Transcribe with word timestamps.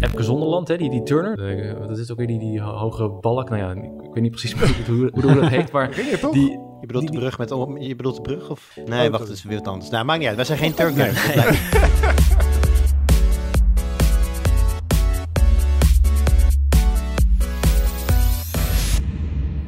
Epke 0.00 0.22
Zonderland, 0.22 0.68
hè, 0.68 0.76
die, 0.76 0.90
die 0.90 1.02
turner. 1.02 1.58
Eh, 1.58 1.88
dat 1.88 1.98
is 1.98 2.10
ook 2.10 2.18
weer 2.18 2.26
die, 2.26 2.38
die 2.38 2.60
ho- 2.60 2.76
hoge 2.76 3.08
balk. 3.20 3.48
Nou 3.48 3.60
ja, 3.62 3.70
ik 4.02 4.12
weet 4.14 4.22
niet 4.22 4.30
precies 4.30 4.52
hoe, 4.58 4.68
hoe, 4.86 5.10
hoe 5.22 5.34
dat 5.40 5.48
heet, 5.48 5.72
maar 5.72 5.94
die, 5.94 6.04
Je 6.10 6.86
bedoelt 6.86 7.02
Die- 7.06 7.10
de 7.12 7.18
brug 7.18 7.38
met 7.38 7.50
om, 7.50 7.78
je 7.78 7.96
bedoelt 7.96 8.14
de 8.16 8.22
brug 8.22 8.50
of? 8.50 8.76
Nee, 8.86 9.06
Oh, 9.06 9.10
wacht, 9.12 9.26
dat 9.26 9.36
is 9.36 9.42
weer 9.42 9.58
wat 9.58 9.68
anders. 9.68 9.90
Nou, 9.90 10.04
maakt 10.04 10.18
niet 10.18 10.28
uit. 10.28 10.36
Wij 10.36 10.44
zijn 10.44 10.58
geen 10.58 10.74
Turk. 10.74 10.94
Nee. 10.94 11.10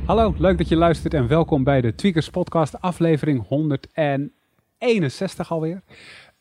Hallo, 0.07 0.35
leuk 0.39 0.59
dat 0.59 0.69
je 0.69 0.77
luistert 0.77 1.15
en 1.15 1.27
welkom 1.29 1.65
bij 1.65 1.81
de 1.81 1.95
Tweakers 1.95 2.31
Podcast, 2.31 2.81
aflevering 2.81 3.47
161 3.49 5.53
alweer. 5.53 5.83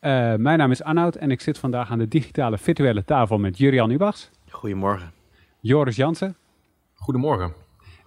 Eh, 0.04 0.34
mijn 0.34 0.58
naam 0.58 0.70
is 0.70 0.82
Arnoud 0.82 1.14
en 1.14 1.30
ik 1.30 1.40
zit 1.40 1.58
vandaag 1.58 1.90
aan 1.90 1.98
de 1.98 2.08
digitale 2.08 2.58
virtuele 2.58 3.04
tafel 3.04 3.38
met 3.38 3.58
Jurian 3.58 3.90
Ubachs, 3.90 4.30
Goedemorgen. 4.48 5.12
Joris 5.60 5.96
Jansen 5.96 6.36
goedemorgen. 6.94 7.52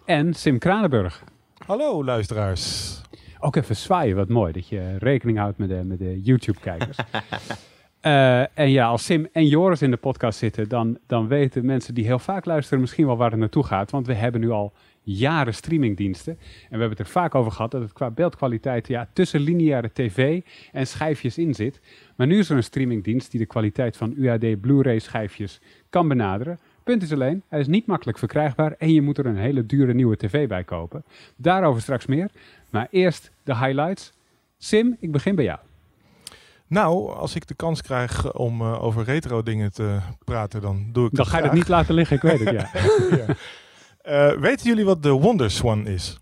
en 0.06 0.34
Sim 0.34 0.58
Kranenburg. 0.58 1.24
Hallo 1.66 2.04
luisteraars. 2.04 3.02
Ook 3.40 3.56
even 3.56 3.76
zwaaien, 3.76 4.16
wat 4.16 4.30
mooi 4.30 4.52
dat 4.52 4.68
je 4.68 4.98
rekening 4.98 5.38
houdt 5.38 5.58
met 5.58 5.70
de, 5.70 5.84
met 5.84 6.00
de 6.00 6.22
YouTube-kijkers. 6.22 6.98
Eh, 8.02 8.58
en 8.58 8.70
ja, 8.70 8.88
als 8.88 9.06
Sim 9.06 9.28
en 9.32 9.48
Joris 9.48 9.82
in 9.82 9.92
de 9.92 9.98
podcast 9.98 10.40
zitten, 10.40 10.70
dan, 10.70 10.98
dan 11.08 11.28
weten 11.28 11.66
mensen 11.66 11.94
die 11.94 12.06
heel 12.06 12.20
vaak 12.20 12.46
luisteren 12.46 12.80
misschien 12.80 13.06
wel 13.06 13.18
waar 13.18 13.32
het 13.32 13.40
naartoe 13.40 13.64
gaat. 13.64 13.92
Want 13.92 14.08
we 14.08 14.14
hebben 14.14 14.42
nu 14.42 14.50
al 14.50 14.74
jaren 15.14 15.54
streamingdiensten. 15.54 16.34
En 16.34 16.40
we 16.70 16.78
hebben 16.80 16.90
het 16.90 17.00
er 17.00 17.06
vaak 17.08 17.36
over 17.36 17.52
gehad 17.52 17.72
dat 17.72 17.82
het 17.82 17.94
qua 17.94 18.10
beeldkwaliteit 18.10 18.88
ja, 18.88 19.10
tussen 19.14 19.40
lineaire 19.40 19.90
tv 19.94 20.42
en 20.72 20.88
schijfjes 20.88 21.38
in 21.38 21.54
zit. 21.54 21.80
Maar 22.16 22.28
nu 22.28 22.40
is 22.40 22.50
er 22.50 22.56
een 22.56 22.64
streamingdienst 22.64 23.32
die 23.32 23.40
de 23.40 23.46
kwaliteit 23.46 23.98
van 23.98 24.14
UHD 24.18 24.62
Blu-ray 24.62 25.00
schijfjes 25.00 25.60
kan 25.90 26.08
benaderen. 26.08 26.60
Punt 26.84 27.04
is 27.04 27.12
alleen, 27.14 27.44
hij 27.48 27.60
is 27.60 27.68
niet 27.68 27.86
makkelijk 27.86 28.18
verkrijgbaar 28.18 28.76
en 28.78 28.94
je 28.94 29.02
moet 29.02 29.18
er 29.18 29.26
een 29.26 29.38
hele 29.38 29.66
dure 29.66 29.94
nieuwe 29.94 30.18
tv 30.18 30.48
bij 30.48 30.64
kopen. 30.64 31.04
Daarover 31.36 31.82
straks 31.82 32.06
meer. 32.06 32.30
Maar 32.70 32.88
eerst 32.92 33.32
de 33.44 33.58
highlights. 33.58 34.14
Sim, 34.58 34.98
ik 35.00 35.12
begin 35.12 35.36
bij 35.36 35.46
jou. 35.46 35.60
Nou, 36.68 37.12
als 37.16 37.36
ik 37.36 37.48
de 37.48 37.54
kans 37.56 37.82
krijg 37.82 38.34
om 38.34 38.62
eh, 38.62 38.84
over 38.84 39.04
retro 39.04 39.44
dingen 39.44 39.74
te 39.74 39.98
praten, 40.26 40.62
dan 40.62 40.76
doe 40.92 41.06
ik 41.06 41.16
Dan 41.16 41.26
dat 41.26 41.28
ga 41.28 41.38
je 41.38 41.44
het 41.44 41.52
graag. 41.52 41.54
niet 41.54 41.68
laten 41.68 41.94
liggen, 41.94 42.16
ik 42.16 42.22
weet 42.22 42.40
het, 42.40 42.50
ja. 42.50 42.70
Ja. 43.18 43.36
Eh, 44.08 44.32
weten 44.32 44.68
jullie 44.68 44.86
wat 44.86 45.04
de 45.04 45.10
Wonder 45.10 45.52
Swan 45.52 45.88
is? 45.88 46.20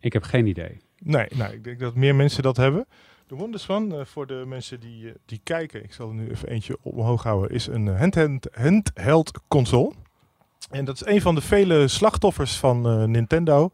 Ik 0.00 0.12
heb 0.12 0.22
geen 0.22 0.46
idee. 0.46 0.80
Nee, 0.98 1.26
nou, 1.34 1.52
ik 1.52 1.64
denk 1.64 1.78
dat 1.78 1.94
meer 1.94 2.14
mensen 2.14 2.42
dat 2.42 2.56
hebben. 2.56 2.86
De 3.26 3.34
Wonder 3.34 3.60
Swan, 3.60 3.94
eh, 3.94 4.04
voor 4.04 4.26
de 4.26 4.44
mensen 4.46 4.80
die, 4.80 5.08
eh, 5.08 5.14
die 5.26 5.40
kijken, 5.42 5.84
ik 5.84 5.92
zal 5.92 6.08
er 6.08 6.14
nu 6.14 6.30
even 6.30 6.48
eentje 6.48 6.76
omhoog 6.82 7.22
houden, 7.22 7.50
is 7.50 7.66
een 7.66 7.86
handheld, 7.86 8.48
handheld 8.52 9.40
console. 9.48 9.92
En 10.70 10.84
dat 10.84 10.94
is 10.94 11.06
een 11.06 11.20
van 11.20 11.34
de 11.34 11.40
vele 11.40 11.88
slachtoffers 11.88 12.56
van 12.56 13.10
Nintendo. 13.10 13.70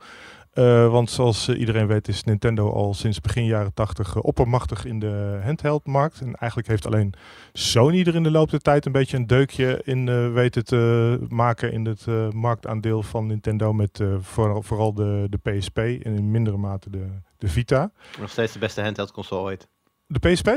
Eh, 0.59 0.91
want 0.91 1.11
zoals 1.11 1.49
eh, 1.49 1.59
iedereen 1.59 1.87
weet 1.87 2.09
is 2.09 2.25
Nintendo 2.25 2.71
al 2.71 2.95
sinds 2.95 3.21
begin 3.21 3.45
jaren 3.45 3.75
80 3.75 4.17
eh, 4.17 4.25
oppermachtig 4.25 4.85
in 4.85 4.99
de 4.99 5.41
handheldmarkt. 5.45 6.21
En 6.21 6.35
eigenlijk 6.35 6.69
heeft 6.69 6.87
alleen 6.87 7.15
Sony 7.53 8.01
er 8.01 8.15
in 8.15 8.23
de 8.23 8.31
loop 8.31 8.51
der 8.51 8.61
tijd 8.61 8.87
een 8.87 8.93
beetje 8.93 9.17
een 9.17 9.27
deukje 9.27 9.81
in 9.85 10.33
weten 10.33 10.65
te 10.65 11.19
maken 11.29 11.73
in 11.73 11.87
het 11.87 12.07
marktaandeel 12.35 13.03
van 13.03 13.27
Nintendo. 13.27 13.73
Met 13.73 14.01
vooral, 14.21 14.63
vooral 14.63 14.95
de, 14.95 15.27
de 15.31 15.39
PSP 15.39 15.79
en 15.79 16.01
in 16.17 16.31
mindere 16.31 16.57
mate 16.57 16.91
de, 16.91 17.07
de 17.37 17.49
Vita. 17.49 17.91
Nog 18.21 18.31
steeds 18.31 18.53
de 18.53 18.59
beste 18.59 18.83
handheld 18.83 19.13
console 19.13 19.43
ooit. 19.43 19.69
De 20.07 20.19
PSP? 20.19 20.51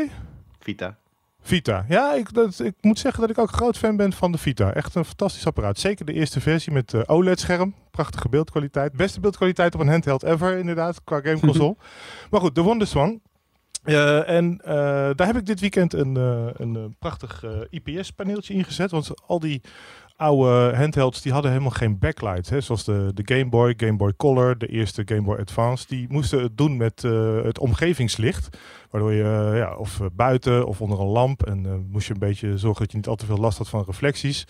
Vita. 0.60 0.98
Vita. 1.42 1.86
Ja, 1.88 2.14
ik, 2.14 2.34
dat, 2.34 2.60
ik 2.60 2.74
moet 2.82 3.00
zeggen 3.00 3.22
dat 3.22 3.30
ik 3.30 3.38
ook 3.38 3.48
een 3.48 3.58
groot 3.58 3.78
fan 3.78 3.96
ben 3.96 4.14
van 4.14 4.32
de 4.32 4.38
Vita. 4.38 4.74
Echt 4.74 4.96
een 4.96 5.06
fantastisch 5.06 5.46
apparaat. 5.46 5.80
Zeker 5.80 6.06
de 6.06 6.14
eerste 6.14 6.42
versie 6.42 6.74
met 6.74 6.94
eh, 6.94 7.02
OLED-scherm. 7.06 7.76
Prachtige 7.92 8.30
beeldkwaliteit. 8.30 8.94
Beste 8.94 9.20
beeldkwaliteit 9.20 9.76
op 9.76 9.82
een 9.82 9.90
handheld 9.90 10.24
ever, 10.24 10.58
inderdaad, 10.58 11.04
qua 11.04 11.22
gameconsole. 11.22 11.76
maar 12.32 12.42
goed, 12.42 12.56
de 12.56 12.62
Wonderswan. 12.62 13.22
Eh 13.84 14.30
en 14.30 14.60
eh, 14.64 14.74
daar 15.16 15.28
heb 15.28 15.38
ik 15.38 15.46
dit 15.46 15.60
weekend 15.60 15.94
een, 15.94 16.16
een 16.56 16.96
prachtig 17.00 17.44
IPS-paneeltje 17.70 18.54
ingezet. 18.54 18.92
Want 18.92 19.12
al 19.28 19.40
die 19.40 19.62
oude 20.22 20.76
handhelds 20.76 21.22
die 21.22 21.32
hadden 21.32 21.52
helemaal 21.52 21.74
geen 21.74 22.00
backlight. 22.00 22.50
Hè? 22.50 22.62
Zoals 22.62 22.84
de, 22.84 23.12
de 23.14 23.36
Game 23.36 23.50
Boy, 23.50 23.74
Game 23.78 23.96
Boy 23.96 24.14
Color, 24.18 24.58
de 24.58 24.68
eerste 24.68 25.02
Game 25.06 25.22
Boy 25.22 25.38
Advance. 25.38 25.86
Die 25.88 26.06
moesten 26.10 26.42
het 26.42 26.58
doen 26.58 26.78
met 26.78 27.04
eh, 27.04 27.42
het 27.44 27.60
omgevingslicht. 27.60 28.58
Waardoor 28.90 29.14
je 29.14 29.50
eh, 29.52 29.58
ja, 29.58 29.76
of 29.76 30.00
eh, 30.00 30.06
buiten 30.14 30.66
of 30.66 30.82
onder 30.82 31.00
een 31.00 31.08
lamp. 31.08 31.46
En 31.46 31.88
moest 31.92 32.08
je 32.08 32.14
een 32.14 32.20
beetje 32.20 32.58
zorgen 32.58 32.82
dat 32.82 32.92
je 32.92 32.98
niet 32.98 33.08
al 33.08 33.16
te 33.16 33.26
veel 33.26 33.38
last 33.38 33.58
had 33.58 33.70
van 33.70 33.84
reflecties. 33.86 34.48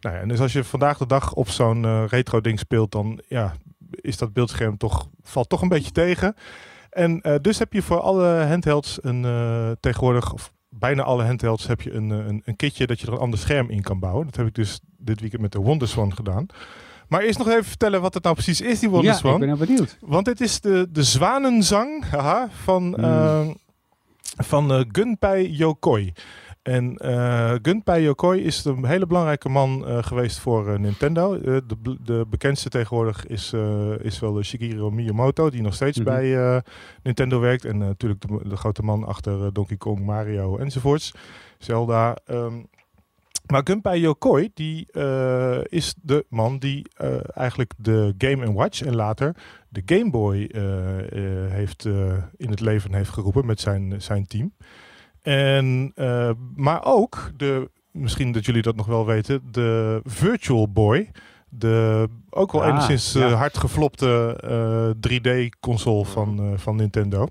Nou 0.00 0.16
ja, 0.16 0.22
en 0.22 0.28
dus 0.28 0.40
als 0.40 0.52
je 0.52 0.64
vandaag 0.64 0.98
de 0.98 1.06
dag 1.06 1.32
op 1.32 1.48
zo'n 1.48 2.06
retro 2.06 2.40
ding 2.40 2.58
speelt, 2.58 2.92
dan 2.92 3.20
ja, 3.28 3.54
is 3.90 4.16
dat 4.16 4.32
beeldscherm 4.32 4.76
toch, 4.76 5.08
valt 5.22 5.48
toch 5.48 5.62
een 5.62 5.68
beetje 5.68 5.92
tegen. 5.92 6.34
En 6.90 7.38
dus 7.42 7.58
heb 7.58 7.72
je 7.72 7.82
voor 7.82 8.00
alle 8.00 8.44
handhelds 8.48 8.98
een 9.02 9.26
tegenwoordig, 9.80 10.32
of 10.32 10.52
bijna 10.78 11.02
alle 11.02 11.24
handhelds, 11.24 11.66
heb 11.66 11.80
je 11.80 11.92
een, 11.92 12.10
eh, 12.12 12.18
een, 12.26 12.42
een 12.44 12.56
kitje 12.56 12.86
dat 12.86 13.00
je 13.00 13.06
er 13.06 13.12
een 13.12 13.18
ander 13.18 13.38
scherm 13.38 13.70
in 13.70 13.82
kan 13.82 13.98
bouwen. 13.98 14.26
Dat 14.26 14.36
heb 14.36 14.46
ik 14.46 14.54
dus 14.54 14.80
dit 14.98 15.20
weekend 15.20 15.42
met 15.42 15.52
de 15.52 15.58
Wonderswan 15.58 16.14
gedaan. 16.14 16.46
Maar 17.08 17.20
eerst 17.22 17.38
nog 17.38 17.48
even 17.48 17.64
vertellen 17.64 18.00
wat 18.00 18.14
het 18.14 18.22
nou 18.22 18.34
precies 18.34 18.60
is, 18.60 18.78
die 18.78 18.88
Ja, 18.88 18.94
Wonderswan. 18.94 19.32
ik 19.32 19.38
ben 19.38 19.48
heel 19.48 19.66
benieuwd. 19.66 19.96
Want 20.00 20.24
dit 20.24 20.40
is 20.40 20.60
de, 20.60 20.88
de 20.90 21.02
zwanenzang 21.02 22.04
haha, 22.10 22.48
van, 22.62 22.82
Hmm. 22.94 23.04
eh, 23.04 23.48
van 24.36 24.72
eh, 24.72 24.80
Gunpei 24.92 25.50
Yokoi. 25.56 26.12
En 26.62 26.96
eh 26.96 27.54
Gunpei 27.62 28.02
Yokoi 28.02 28.40
is 28.40 28.64
een 28.64 28.84
hele 28.84 29.06
belangrijke 29.06 29.48
man 29.48 29.86
eh, 29.86 30.02
geweest 30.02 30.38
voor 30.38 30.68
eh, 30.72 30.78
Nintendo. 30.78 31.40
De, 31.40 31.96
de 32.04 32.26
bekendste 32.30 32.68
tegenwoordig 32.68 33.26
is, 33.26 33.52
is 34.00 34.18
wel 34.20 34.42
Shigeru 34.42 34.90
Miyamoto, 34.90 35.50
die 35.50 35.62
nog 35.62 35.74
steeds 35.74 35.98
Mhm. 35.98 36.06
bij 36.06 36.62
Nintendo 37.02 37.40
werkt. 37.40 37.64
En 37.64 37.78
natuurlijk 37.78 38.20
de, 38.20 38.48
de 38.48 38.56
grote 38.56 38.82
man 38.82 39.04
achter 39.04 39.52
Donkey 39.52 39.76
Kong, 39.76 40.00
Mario 40.04 40.56
enzovoorts. 40.56 41.12
Zelda. 41.58 42.16
ehm. 42.26 42.54
maar 43.46 43.60
Gunpei 43.64 44.00
Yokoi, 44.00 44.50
die 44.54 44.86
is 45.68 45.94
de 46.02 46.26
man 46.28 46.58
die 46.58 46.86
eigenlijk 47.34 47.72
de 47.76 48.14
Game 48.18 48.52
Watch 48.52 48.82
en 48.82 48.94
later 48.94 49.36
de 49.68 49.82
Game 49.86 50.10
Boy 50.10 50.50
heeft, 51.50 51.84
in 52.36 52.50
het 52.50 52.60
leven 52.60 52.94
heeft 52.94 53.10
geroepen 53.10 53.46
met 53.46 53.60
zijn, 53.60 54.02
zijn 54.02 54.26
team. 54.26 54.52
En, 55.22 55.92
eh, 55.94 56.30
maar 56.56 56.84
ook, 56.84 57.30
de, 57.36 57.70
misschien 57.90 58.32
dat 58.32 58.44
jullie 58.44 58.62
dat 58.62 58.76
nog 58.76 58.86
wel 58.86 59.06
weten, 59.06 59.40
de 59.50 60.00
Virtual 60.04 60.68
Boy. 60.72 61.10
De 61.48 62.08
ook 62.30 62.52
wel 62.52 62.62
Ah, 62.62 62.68
enigszins 62.68 63.12
ja. 63.12 63.26
eh, 63.26 63.32
hard 63.34 63.58
geflopte 63.58 64.38
eh, 64.40 65.10
3D-console 65.10 66.04
van, 66.04 66.38
eh, 66.38 66.58
van 66.58 66.76
Nintendo. 66.76 67.26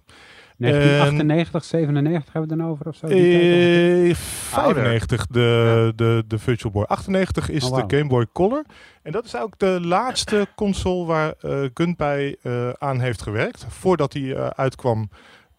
1998, 0.58 1.64
97 1.64 2.34
hebben 2.34 2.50
we 2.50 2.56
het 2.56 2.64
dan 2.64 2.72
over 2.74 2.88
of 2.88 2.96
zo? 2.96 3.06
Eh 3.08 4.14
95 4.16 5.28
de, 5.28 5.94
de, 5.96 6.24
de 6.28 6.40
Virtual 6.40 6.72
Boy. 6.74 6.84
98 6.84 7.50
is 7.50 7.64
Oh, 7.70 7.88
de 7.88 7.98
Game 7.98 8.10
Boy 8.10 8.26
Color. 8.34 8.64
En 9.04 9.12
dat 9.12 9.26
is 9.26 9.36
ook 9.36 9.60
de 9.60 9.80
laatste 9.82 10.48
console 10.56 11.06
waar 11.06 11.34
Gunpei 11.74 12.36
eh, 12.42 12.70
aan 12.70 13.00
heeft 13.00 13.22
gewerkt. 13.22 13.66
Voordat 13.70 14.14
hij 14.14 14.52
uitkwam 14.52 15.10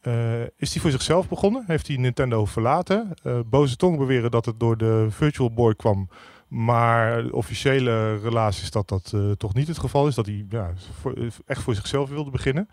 eh, 0.02 0.40
is 0.56 0.72
hij 0.72 0.80
voor 0.82 0.90
zichzelf 0.90 1.28
begonnen. 1.28 1.64
Heeft 1.66 1.86
hij 1.86 1.96
Nintendo 1.96 2.44
verlaten. 2.44 3.10
Eh, 3.22 3.38
boze 3.46 3.76
tongen 3.76 3.98
beweren 3.98 4.30
dat 4.30 4.44
het 4.46 4.60
door 4.60 4.76
de 4.76 5.06
Virtual 5.10 5.52
Boy 5.52 5.74
kwam. 5.74 6.08
Maar 6.48 7.22
de 7.22 7.32
officiële 7.34 8.16
relatie 8.18 8.62
is 8.62 8.70
dat 8.70 8.88
dat 8.88 9.12
eh, 9.14 9.30
toch 9.30 9.54
niet 9.54 9.68
het 9.68 9.78
geval 9.78 10.06
is. 10.06 10.14
Dat 10.14 10.26
hij 10.26 10.44
ja, 10.48 10.72
voor- 11.00 11.14
echt 11.46 11.62
voor 11.62 11.74
zichzelf 11.74 12.08
wilde 12.08 12.30
beginnen. 12.30 12.68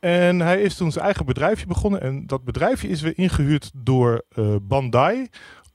En 0.00 0.40
hij 0.40 0.60
is 0.62 0.74
toen 0.76 0.92
zijn 0.92 1.04
eigen 1.04 1.26
bedrijfje 1.26 1.66
begonnen. 1.66 2.00
En 2.00 2.26
dat 2.26 2.44
bedrijfje 2.44 2.88
is 2.88 3.00
weer 3.00 3.18
ingehuurd 3.18 3.70
door 3.74 4.24
Bandai. 4.62 5.26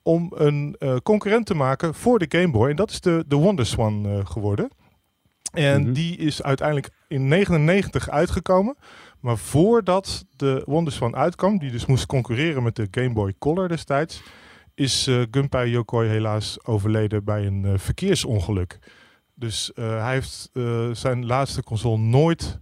Om 0.03 0.31
een 0.35 0.77
concurrent 1.03 1.45
te 1.45 1.53
maken 1.55 1.93
voor 1.93 2.19
de 2.19 2.37
Game 2.39 2.51
Boy. 2.51 2.69
En 2.69 2.75
dat 2.75 2.89
is 2.91 3.01
de, 3.01 3.23
de 3.27 3.35
Wonderswan 3.35 4.21
geworden. 4.27 4.69
En 5.53 5.81
Mhm. 5.81 5.93
die 5.93 6.17
is 6.17 6.43
uiteindelijk 6.43 6.89
in 7.07 7.27
99 7.27 8.09
uitgekomen. 8.09 8.75
Maar 9.21 9.37
voordat 9.37 10.25
de 10.35 10.61
Wonderswan 10.65 11.15
uitkwam, 11.15 11.57
die 11.57 11.71
dus 11.71 11.85
moest 11.85 12.05
concurreren 12.05 12.63
met 12.63 12.75
de 12.75 12.87
Game 12.91 13.13
Boy 13.13 13.33
Color 13.39 13.67
destijds, 13.67 14.23
is 14.73 15.07
eh 15.07 15.21
Gunpei 15.31 15.69
Yokoi 15.71 16.09
helaas 16.09 16.65
overleden 16.65 17.23
bij 17.23 17.45
een 17.45 17.65
eh, 17.65 17.77
verkeersongeluk. 17.77 18.79
Dus 19.33 19.73
eh, 19.73 20.03
hij 20.03 20.13
heeft 20.13 20.49
zijn 20.91 21.25
laatste 21.25 21.63
console 21.63 21.97
nooit 21.97 22.59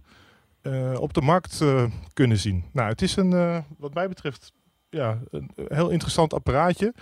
op 0.94 1.14
de 1.14 1.20
markt 1.20 1.64
kunnen 2.12 2.36
zien. 2.36 2.64
Nou, 2.72 2.88
het 2.88 3.02
is 3.02 3.16
een, 3.16 3.64
wat 3.78 3.94
mij 3.94 4.08
betreft, 4.08 4.52
ja, 4.90 5.18
een 5.30 5.50
heel 5.68 5.90
interessant 5.90 6.34
apparaatje. 6.34 6.94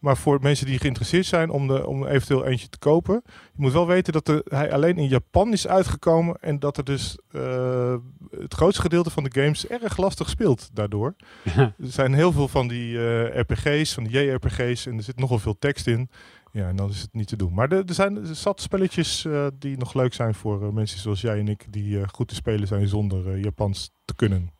Maar 0.00 0.16
voor 0.16 0.38
mensen 0.42 0.66
die 0.66 0.78
geïnteresseerd 0.78 1.26
zijn 1.26 1.50
om, 1.50 1.66
de, 1.66 1.86
om 1.86 2.06
eventueel 2.06 2.46
eentje 2.46 2.68
te 2.68 2.78
kopen. 2.78 3.22
Je 3.26 3.62
moet 3.62 3.72
wel 3.72 3.86
weten 3.86 4.12
dat 4.12 4.28
er, 4.28 4.42
hij 4.44 4.72
alleen 4.72 4.96
in 4.96 5.08
Japan 5.08 5.52
is 5.52 5.66
uitgekomen. 5.66 6.36
En 6.40 6.58
dat 6.58 6.76
er 6.76 6.84
dus 6.84 7.18
eh, 7.30 7.94
het 8.30 8.54
grootste 8.54 8.82
gedeelte 8.82 9.10
van 9.10 9.24
de 9.24 9.40
games 9.40 9.66
erg 9.66 9.96
lastig 9.96 10.28
speelt 10.28 10.70
daardoor. 10.72 11.14
Er 11.54 11.74
zijn 11.78 12.14
heel 12.14 12.32
veel 12.32 12.48
van 12.48 12.68
die 12.68 12.98
eh, 12.98 13.40
RPG's, 13.40 13.94
van 13.94 14.04
die 14.04 14.12
JRPG's. 14.12 14.86
En 14.86 14.96
er 14.96 15.02
zit 15.02 15.18
nogal 15.18 15.38
veel 15.38 15.58
tekst 15.58 15.86
in. 15.86 16.10
Ja, 16.52 16.68
en 16.68 16.76
dan 16.76 16.90
is 16.90 17.00
het 17.00 17.14
niet 17.14 17.28
te 17.28 17.36
doen. 17.36 17.54
Maar 17.54 17.72
er, 17.72 17.84
er 17.86 17.94
zijn 17.94 18.34
zat 18.36 18.60
spelletjes 18.60 19.24
eh, 19.24 19.46
die 19.58 19.76
nog 19.76 19.94
leuk 19.94 20.14
zijn 20.14 20.34
voor 20.34 20.74
mensen 20.74 20.98
zoals 20.98 21.20
jij 21.20 21.38
en 21.38 21.48
ik, 21.48 21.66
die 21.72 22.08
goed 22.08 22.28
te 22.28 22.34
spelen 22.34 22.66
zijn 22.66 22.88
zonder 22.88 23.38
Japans 23.38 23.90
te 24.04 24.14
kunnen. 24.14 24.50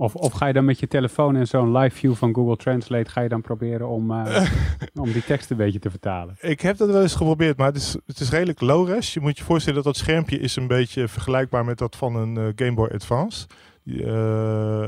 Of, 0.00 0.14
of 0.14 0.32
ga 0.32 0.46
je 0.46 0.52
dan 0.52 0.64
met 0.64 0.78
je 0.78 0.88
telefoon 0.88 1.36
en 1.36 1.46
zo'n 1.46 1.76
live 1.76 1.96
view 1.96 2.14
van 2.14 2.34
Google 2.34 2.56
Translate, 2.56 3.10
ga 3.10 3.20
je 3.20 3.28
dan 3.28 3.40
proberen 3.40 3.88
om, 3.88 4.10
eh, 4.10 4.50
om 5.04 5.12
die 5.12 5.24
tekst 5.24 5.50
een 5.50 5.56
beetje 5.56 5.78
te 5.78 5.90
vertalen? 5.90 6.36
Ik 6.40 6.60
heb 6.60 6.76
dat 6.76 6.90
wel 6.90 7.02
eens 7.02 7.14
geprobeerd, 7.14 7.56
maar 7.56 7.66
het 7.66 7.76
is, 7.76 7.96
het 8.06 8.20
is 8.20 8.30
redelijk 8.30 8.60
low-res. 8.60 9.14
Je 9.14 9.20
moet 9.20 9.38
je 9.38 9.44
voorstellen 9.44 9.82
dat 9.82 9.94
dat 9.94 9.96
schermpje 9.96 10.38
is 10.38 10.56
een 10.56 10.66
beetje 10.66 11.08
vergelijkbaar 11.08 11.64
met 11.64 11.78
dat 11.78 11.96
van 11.96 12.16
een 12.16 12.36
eh, 12.36 12.44
Game 12.56 12.74
Boy 12.74 12.88
Advance. 12.94 13.46
Eh, 13.84 13.94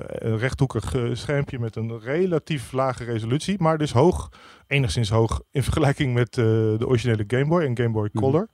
een 0.09 0.39
rechthoekig 0.39 0.95
schermpje 1.13 1.59
met 1.59 1.77
een 1.77 2.01
relatief 2.01 2.73
lage 2.73 3.05
resolutie, 3.05 3.57
maar 3.59 3.79
dus 3.79 3.93
hoog, 3.93 4.29
enigszins 4.67 5.11
hoog 5.11 5.41
in 5.51 5.63
vergelijking 5.63 6.15
met 6.15 6.35
de 6.35 6.85
originele 6.87 7.25
Game 7.27 7.47
Boy 7.47 7.63
en 7.63 7.77
Game 7.77 7.91
Boy 7.91 8.09
Mhm. 8.13 8.25
Color. 8.25 8.49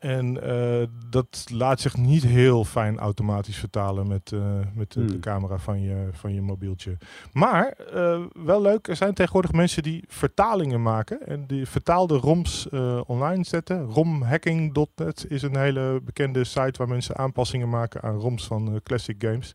En 0.00 0.42
eh, 0.42 0.86
dat 1.08 1.46
laat 1.52 1.80
zich 1.80 1.96
niet 1.96 2.22
heel 2.24 2.64
fijn 2.64 2.98
automatisch 2.98 3.56
vertalen 3.56 4.06
met, 4.08 4.32
eh, 4.32 4.40
met 4.74 4.92
de, 4.92 5.04
de 5.04 5.10
Hmm. 5.12 5.20
camera 5.20 5.58
van 5.58 5.80
je, 5.82 6.08
van 6.12 6.34
je 6.34 6.40
mobieltje. 6.42 6.96
Maar 7.32 7.66
eh, 7.94 8.20
wel 8.44 8.62
leuk, 8.62 8.88
er 8.88 8.96
zijn 8.96 9.14
tegenwoordig 9.14 9.52
mensen 9.52 9.82
die 9.82 10.04
vertalingen 10.08 10.82
maken 10.82 11.26
en 11.26 11.46
die 11.46 11.66
vertaalde 11.66 12.14
ROMs 12.16 12.68
eh, 12.68 13.00
online 13.06 13.44
zetten. 13.44 13.82
Romhacking.net 13.82 15.24
is 15.28 15.42
een 15.42 15.56
hele 15.56 16.00
bekende 16.04 16.44
site 16.44 16.78
waar 16.78 16.88
mensen 16.88 17.16
aanpassingen 17.16 17.68
maken 17.68 18.02
aan 18.02 18.20
ROMs 18.20 18.46
van 18.46 18.68
eh, 18.68 18.74
classic 18.82 19.16
games. 19.18 19.54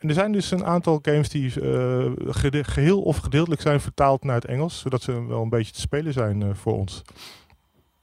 En 0.00 0.08
er 0.08 0.14
zijn 0.14 0.32
dus 0.32 0.50
een 0.50 0.64
aantal 0.64 0.98
games 1.02 1.28
die 1.28 1.60
eh, 1.60 2.10
geheel 2.62 3.02
of 3.02 3.16
gedeeltelijk 3.16 3.60
zijn 3.60 3.80
vertaald 3.80 4.24
naar 4.24 4.34
het 4.34 4.44
Engels, 4.44 4.78
zodat 4.78 5.02
ze 5.02 5.26
wel 5.26 5.42
een 5.42 5.48
beetje 5.48 5.72
te 5.72 5.80
spelen 5.80 6.12
zijn 6.12 6.42
eh, 6.42 6.48
voor 6.54 6.74
ons. 6.76 7.02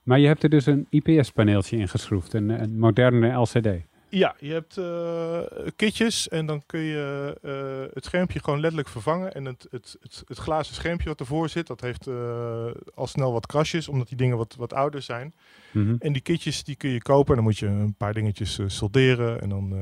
Maar 0.03 0.19
je 0.19 0.27
hebt 0.27 0.43
er 0.43 0.49
dus 0.49 0.65
een 0.65 0.87
IPS-paneeltje 0.89 1.77
in 1.77 1.87
geschroefd, 1.87 2.33
een, 2.33 2.49
een 2.49 2.79
moderne 2.79 3.31
LCD. 3.31 3.67
Ja, 4.15 4.35
je 4.39 4.51
hebt 4.51 4.77
eh, 4.77 5.67
kitjes 5.75 6.27
en 6.27 6.45
dan 6.45 6.63
kun 6.65 6.79
je 6.79 7.37
eh, 7.41 7.93
het 7.93 8.05
schermpje 8.05 8.39
gewoon 8.39 8.59
letterlijk 8.59 8.89
vervangen. 8.89 9.33
En 9.33 9.45
het, 9.45 9.67
het, 9.71 9.97
het, 10.01 10.23
het 10.27 10.37
glazen 10.37 10.75
schermpje 10.75 11.09
wat 11.09 11.19
ervoor 11.19 11.49
zit, 11.49 11.67
dat 11.67 11.81
heeft 11.81 12.07
eh, 12.07 12.65
al 12.93 13.07
snel 13.07 13.31
wat 13.31 13.45
krasjes, 13.45 13.87
omdat 13.87 14.07
die 14.07 14.17
dingen 14.17 14.37
wat, 14.37 14.55
wat 14.57 14.73
ouder 14.73 15.01
zijn. 15.01 15.33
Mhm. 15.71 15.95
En 15.99 16.13
die 16.13 16.21
kitjes 16.21 16.63
die 16.63 16.75
kun 16.75 16.89
je 16.89 17.01
kopen 17.01 17.29
en 17.29 17.35
dan 17.35 17.43
moet 17.43 17.57
je 17.57 17.67
een 17.67 17.95
paar 17.97 18.13
dingetjes 18.13 18.59
solderen 18.65 19.41
en 19.41 19.49
dan 19.49 19.75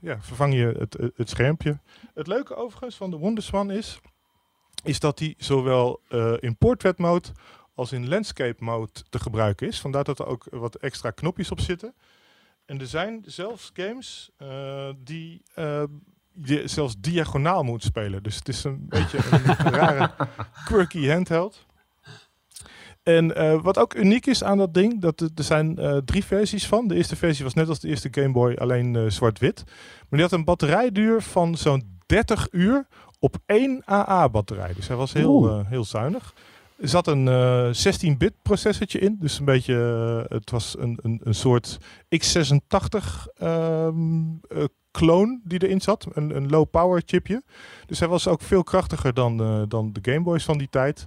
ja, 0.00 0.20
vervang 0.20 0.54
je 0.54 0.74
het, 0.78 0.96
het, 1.16 1.28
schermpje. 1.28 1.78
Het 2.14 2.26
leuke 2.26 2.54
overigens 2.54 2.96
van 2.96 3.10
de 3.10 3.16
Wonderswan 3.16 3.70
is, 3.70 4.00
is 4.84 5.00
dat 5.00 5.18
die 5.18 5.34
zowel 5.38 6.00
in 6.40 6.56
portrait 6.56 6.98
mode 6.98 7.28
als 7.78 7.92
in 7.92 8.08
landscape 8.08 8.64
mode 8.64 8.90
te 9.10 9.18
gebruiken 9.18 9.66
is. 9.66 9.80
Vandaar 9.80 10.04
dat 10.04 10.18
er 10.18 10.26
ook 10.26 10.46
wat 10.50 10.74
extra 10.74 11.10
knopjes 11.10 11.50
op 11.50 11.60
zitten. 11.60 11.94
En 12.64 12.80
er 12.80 12.86
zijn 12.86 13.22
zelfs 13.26 13.70
games 13.74 14.30
eh, 14.36 14.88
die 15.04 15.42
eh, 15.54 15.82
je 16.42 16.62
zelfs 16.64 16.94
diagonaal 16.98 17.62
moet 17.62 17.82
spelen. 17.82 18.22
Dus 18.22 18.36
het 18.36 18.48
is 18.48 18.64
een 18.64 18.86
beetje 18.88 19.18
een 19.32 19.70
rare 19.70 20.10
quirky 20.64 21.08
handheld. 21.08 21.66
En 23.02 23.36
eh, 23.36 23.62
wat 23.62 23.78
ook 23.78 23.94
uniek 23.94 24.26
is 24.26 24.44
aan 24.44 24.58
dat 24.58 24.74
ding, 24.74 25.00
dat 25.00 25.20
er, 25.20 25.28
er 25.34 25.44
zijn 25.44 25.78
eh, 25.78 25.96
drie 25.96 26.24
versies 26.24 26.66
van. 26.66 26.88
De 26.88 26.94
eerste 26.94 27.16
versie 27.16 27.44
was 27.44 27.54
net 27.54 27.68
als 27.68 27.80
de 27.80 27.88
eerste 27.88 28.08
Game 28.10 28.32
Boy, 28.32 28.54
alleen 28.54 28.96
eh, 28.96 29.02
zwart-wit. 29.06 29.64
Maar 29.66 30.06
die 30.08 30.22
had 30.22 30.32
een 30.32 30.44
batterijduur 30.44 31.22
van 31.22 31.56
zo'n 31.56 31.98
30 32.06 32.48
uur 32.50 32.86
op 33.18 33.36
één 33.46 33.82
AA-batterij. 33.84 34.74
Dus 34.74 34.88
hij 34.88 34.96
was 34.96 35.12
heel, 35.12 35.48
eh, 35.48 35.66
heel 35.66 35.84
zuinig. 35.84 36.34
Er 36.78 36.88
zat 36.88 37.06
een 37.06 37.28
eh, 37.28 37.66
16-bit 37.72 38.32
processortje 38.42 38.98
in. 38.98 39.16
Dus 39.20 39.38
een 39.38 39.44
beetje, 39.44 39.74
eh, 40.28 40.36
het 40.36 40.50
was 40.50 40.76
een, 40.78 40.98
een, 41.02 41.20
een 41.24 41.34
soort 41.34 41.78
x86 42.16 43.32
ehm 43.36 44.22
eh, 44.48 44.64
clone 44.90 45.40
die 45.44 45.62
erin 45.62 45.80
zat. 45.80 46.06
Een, 46.12 46.36
een 46.36 46.48
low-power 46.48 47.02
chipje. 47.06 47.42
Dus 47.86 47.98
hij 47.98 48.08
was 48.08 48.28
ook 48.28 48.42
veel 48.42 48.62
krachtiger 48.62 49.14
dan, 49.14 49.40
eh, 49.40 49.62
dan 49.68 49.92
de 49.92 50.12
Game 50.12 50.22
Boys 50.24 50.44
van 50.44 50.58
die 50.58 50.68
tijd. 50.70 51.06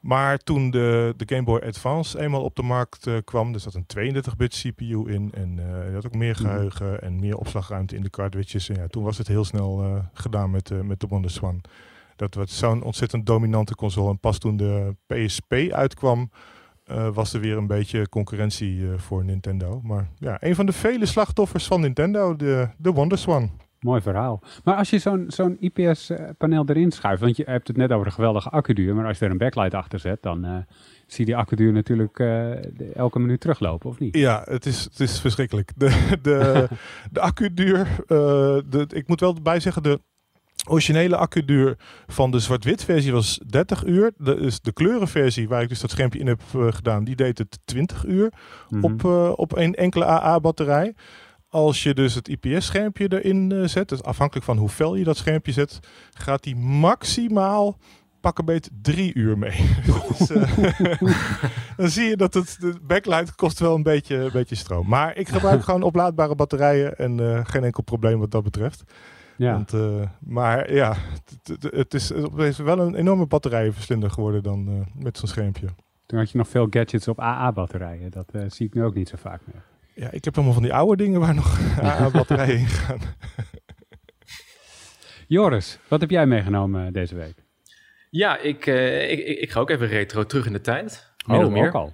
Maar 0.00 0.38
toen 0.38 0.70
de, 0.70 1.14
de 1.16 1.34
Game 1.34 1.42
Boy 1.44 1.60
Advance 1.66 2.20
eenmaal 2.20 2.42
op 2.42 2.56
de 2.56 2.62
markt 2.62 3.06
eh, 3.06 3.14
kwam, 3.24 3.54
er 3.54 3.60
zat 3.60 3.74
een 3.74 4.14
32-bit 4.16 4.54
CPU 4.62 5.12
in 5.12 5.30
en 5.34 5.58
eh 5.58 5.64
hij 5.70 5.92
had 5.92 6.06
ook 6.06 6.14
meer 6.14 6.36
Mhm. 6.40 6.42
geheugen 6.50 7.02
en 7.02 7.20
meer 7.20 7.36
opslagruimte 7.36 7.96
in 7.96 8.02
de 8.02 8.10
cartridges. 8.10 8.68
En 8.68 8.74
ja, 8.76 8.86
toen 8.86 9.02
was 9.02 9.18
het 9.18 9.26
heel 9.28 9.44
snel 9.44 9.82
eh, 9.82 9.96
gedaan 10.12 10.50
met, 10.50 10.70
eh, 10.70 10.80
met 10.80 11.00
de 11.00 11.06
WonderSwan. 11.06 11.60
Dat 12.20 12.34
was 12.34 12.58
zo'n 12.58 12.82
ontzettend 12.82 13.26
dominante 13.26 13.74
console. 13.74 14.10
En 14.10 14.18
pas 14.18 14.38
toen 14.38 14.56
de 14.56 14.96
PSP 15.06 15.52
uitkwam, 15.70 16.30
eh, 16.84 17.08
was 17.14 17.32
er 17.32 17.40
weer 17.40 17.56
een 17.56 17.66
beetje 17.66 18.08
concurrentie 18.08 18.82
eh, 18.92 18.98
voor 18.98 19.24
Nintendo. 19.24 19.80
Maar 19.82 20.08
ja, 20.18 20.36
een 20.40 20.54
van 20.54 20.66
de 20.66 20.72
vele 20.72 21.06
slachtoffers 21.06 21.66
van 21.66 21.80
Nintendo, 21.80 22.36
de, 22.36 22.68
de 22.78 22.90
WonderSwan. 22.92 23.50
Mooi 23.80 24.00
verhaal. 24.00 24.42
Maar 24.64 24.74
als 24.76 24.90
je 24.90 24.98
zo'n 24.98 25.24
zo'n 25.28 25.56
IPS-paneel 25.60 26.64
erin 26.66 26.90
schuift, 26.90 27.20
want 27.22 27.36
je 27.36 27.42
hebt 27.46 27.68
het 27.68 27.76
net 27.76 27.92
over 27.92 28.06
de 28.06 28.12
geweldige 28.12 28.48
accuduur, 28.48 28.94
maar 28.94 29.06
als 29.06 29.18
je 29.18 29.24
er 29.24 29.30
een 29.30 29.38
backlight 29.38 29.74
achter 29.74 29.98
zet, 29.98 30.22
dan 30.22 30.44
eh, 30.44 30.56
zie 31.06 31.18
je 31.18 31.24
die 31.24 31.36
accuduur 31.36 31.72
natuurlijk 31.72 32.18
eh, 32.18 32.26
de- 32.26 32.92
elke 32.94 33.18
minuut 33.18 33.40
teruglopen, 33.40 33.90
of 33.90 33.98
niet? 33.98 34.16
Ja, 34.16 34.42
het 34.44 34.66
is, 34.66 34.84
het 34.84 35.00
is 35.00 35.20
verschrikkelijk. 35.20 35.72
De, 35.76 36.18
de, 36.22 36.68
de 37.12 37.20
accuduur, 37.20 37.78
eh, 38.06 38.16
de, 38.68 38.86
ik 38.94 39.08
moet 39.08 39.20
wel 39.20 39.34
erbij 39.34 39.60
zeggen, 39.60 39.82
de 39.82 40.00
originele 40.68 41.16
accuduur 41.16 41.76
van 42.06 42.30
de 42.30 42.38
zwart-wit 42.38 42.84
versie 42.84 43.12
was 43.12 43.40
30 43.46 43.84
uur. 43.84 44.12
De, 44.16 44.58
de 44.62 44.72
kleurenversie, 44.72 45.48
waar 45.48 45.62
ik 45.62 45.68
dus 45.68 45.80
dat 45.80 45.90
schermpje 45.90 46.18
in 46.18 46.26
heb 46.26 46.40
eh, 46.54 46.66
gedaan, 46.70 47.04
die 47.04 47.16
deed 47.16 47.38
het 47.38 47.58
20 47.64 48.04
uur 48.04 48.32
Mhm. 48.68 48.84
op, 48.84 49.04
eh, 49.04 49.32
op 49.36 49.56
een 49.56 49.74
enkele 49.74 50.04
AA-batterij. 50.06 50.94
Als 51.48 51.82
je 51.82 51.94
dus 51.94 52.14
het 52.14 52.28
IPS-schermpje 52.28 53.06
erin 53.08 53.52
eh, 53.52 53.64
zet, 53.68 53.88
dus 53.88 54.02
afhankelijk 54.02 54.46
van 54.46 54.56
hoe 54.56 54.68
fel 54.68 54.94
je 54.94 55.04
dat 55.04 55.16
schermpje 55.16 55.52
zet, 55.52 55.78
gaat 56.12 56.42
die 56.42 56.56
maximaal 56.56 57.78
pakken 58.20 58.44
beet 58.44 58.70
drie 58.82 59.14
uur 59.14 59.38
mee. 59.38 59.68
Dus, 60.18 60.28
dan 61.76 61.88
zie 61.90 62.08
je 62.08 62.16
dat 62.16 62.34
het 62.34 62.56
de 62.60 62.74
backlight 62.82 63.34
kost 63.34 63.58
wel 63.58 63.74
een 63.74 63.82
beetje, 63.82 64.16
een 64.16 64.30
beetje 64.32 64.54
stroom. 64.54 64.88
Maar 64.88 65.16
ik 65.16 65.28
gebruik 65.28 65.62
gewoon 65.64 65.82
oplaadbare 65.82 66.34
batterijen 66.34 66.96
en 66.96 67.46
geen 67.46 67.64
enkel 67.64 67.82
probleem 67.82 68.18
wat 68.18 68.30
dat 68.30 68.42
betreft. 68.42 68.82
Ja. 69.40 69.52
Want, 69.52 69.72
eh, 69.72 70.02
maar 70.18 70.72
ja, 70.72 70.96
het- 71.72 71.94
is, 71.94 72.08
het 72.08 72.38
is 72.38 72.58
wel 72.58 72.78
een 72.80 72.94
enorme 72.94 73.26
batterijenverslinder 73.26 74.10
geworden 74.10 74.42
dan 74.42 74.68
eh, 74.68 75.02
met 75.02 75.18
zo'n 75.18 75.28
schermpje. 75.28 75.66
Toen 76.06 76.18
had 76.18 76.30
je 76.30 76.38
nog 76.38 76.48
veel 76.48 76.66
gadgets 76.70 77.08
op 77.08 77.20
AA-batterijen. 77.20 78.10
Dat 78.10 78.28
eh, 78.32 78.42
zie 78.48 78.66
ik 78.66 78.74
nu 78.74 78.84
ook 78.84 78.94
niet 78.94 79.08
zo 79.08 79.16
vaak 79.18 79.40
meer. 79.52 79.62
Ja, 79.94 80.10
ik 80.10 80.24
heb 80.24 80.34
allemaal 80.36 80.54
van 80.54 80.62
die 80.62 80.74
oude 80.74 81.02
dingen 81.04 81.20
waar 81.20 81.34
nog 81.34 81.58
AA-batterijen 81.82 82.58
in 82.58 82.66
gaan. 82.66 82.98
Joris, 85.26 85.78
wat 85.88 86.00
heb 86.00 86.10
jij 86.10 86.26
meegenomen 86.26 86.92
deze 86.92 87.14
week? 87.14 87.34
Ja, 88.10 88.38
ik, 88.38 88.66
eh, 88.66 89.10
ik, 89.10 89.18
ik, 89.18 89.38
ik 89.38 89.50
ga 89.50 89.60
ook 89.60 89.70
even 89.70 89.86
retro 89.86 90.24
terug 90.26 90.46
in 90.46 90.52
de 90.52 90.60
tijd. 90.60 91.12
Meer 91.26 91.44
of 91.44 91.50
meer. 91.50 91.60
Oh, 91.62 91.66
ook 91.66 91.74
al. 91.74 91.92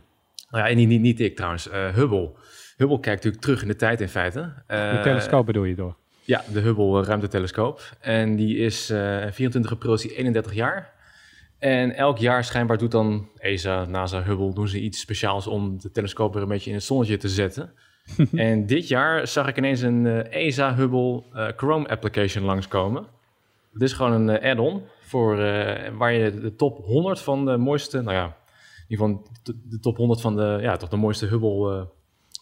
Nou 0.51 0.69
ja, 0.69 0.75
niet, 0.75 0.89
niet, 0.89 1.01
niet 1.01 1.21
ik 1.21 1.37
trouwens. 1.37 1.69
eh, 1.69 1.95
Hubble. 1.95 2.33
Hubble 2.77 3.01
kijkt 3.01 3.17
natuurlijk 3.25 3.43
terug 3.43 3.63
in 3.63 3.69
de 3.69 3.77
tijd 3.77 4.01
in 4.01 4.09
feite. 4.09 4.53
De 4.67 5.01
telescoop 5.03 5.47
bedoel 5.47 5.65
je 5.65 5.75
door. 5.75 5.97
Ja, 6.27 6.45
de 6.53 6.61
Hubble 6.61 7.01
eh, 7.01 7.07
ruimtetelescoop. 7.07 7.97
En 8.01 8.37
die 8.37 8.57
is 8.57 8.91
eh 8.91 9.27
24 9.31 9.73
april 9.73 9.95
is 9.95 10.03
die 10.03 10.15
31 10.15 10.55
jaar. 10.55 10.95
En 11.59 11.95
elk 11.97 12.19
jaar 12.19 12.45
schijnbaar 12.45 12.79
doet 12.79 12.91
dan 12.91 13.29
ESA, 13.39 13.85
NASA, 13.85 14.23
Hubble, 14.23 14.55
doen 14.55 14.69
ze 14.69 14.81
iets 14.81 15.01
speciaals 15.01 15.47
om 15.47 15.81
de 15.81 15.91
telescoop 15.91 16.33
weer 16.33 16.43
een 16.43 16.49
beetje 16.49 16.71
in 16.71 16.77
het 16.77 16.85
zonnetje 16.85 17.17
te 17.17 17.29
zetten. 17.29 17.73
en 18.35 18.67
dit 18.67 18.89
jaar 18.89 19.29
zag 19.29 19.49
ik 19.49 19.57
ineens 19.57 19.81
een 19.81 20.07
eh, 20.07 20.47
ESA 20.47 20.75
Hubble 20.75 21.23
eh, 21.33 21.49
Chrome 21.57 21.89
application 21.89 22.45
langskomen. 22.45 23.07
Het 23.77 23.85
is 23.85 23.93
gewoon 23.93 24.13
een 24.13 24.39
eh, 24.39 24.51
add-on 24.51 24.83
voor 25.01 25.39
eh, 25.39 25.93
waar 25.97 26.13
je 26.13 26.41
de 26.41 26.55
top 26.55 26.85
100 26.85 27.21
van 27.21 27.45
de 27.45 27.57
mooiste, 27.57 28.03
nou 28.03 28.17
ja, 28.17 28.25
in 28.25 28.33
ieder 28.89 29.07
geval 29.07 29.23
de, 29.43 29.79
top 29.81 29.97
100 29.97 30.21
van 30.21 30.37
de, 30.37 30.59
ja, 30.61 30.77
toch 30.77 30.89
de 30.89 30.97
mooiste 30.97 31.27
Hubble 31.27 31.77
eh, 31.77 31.83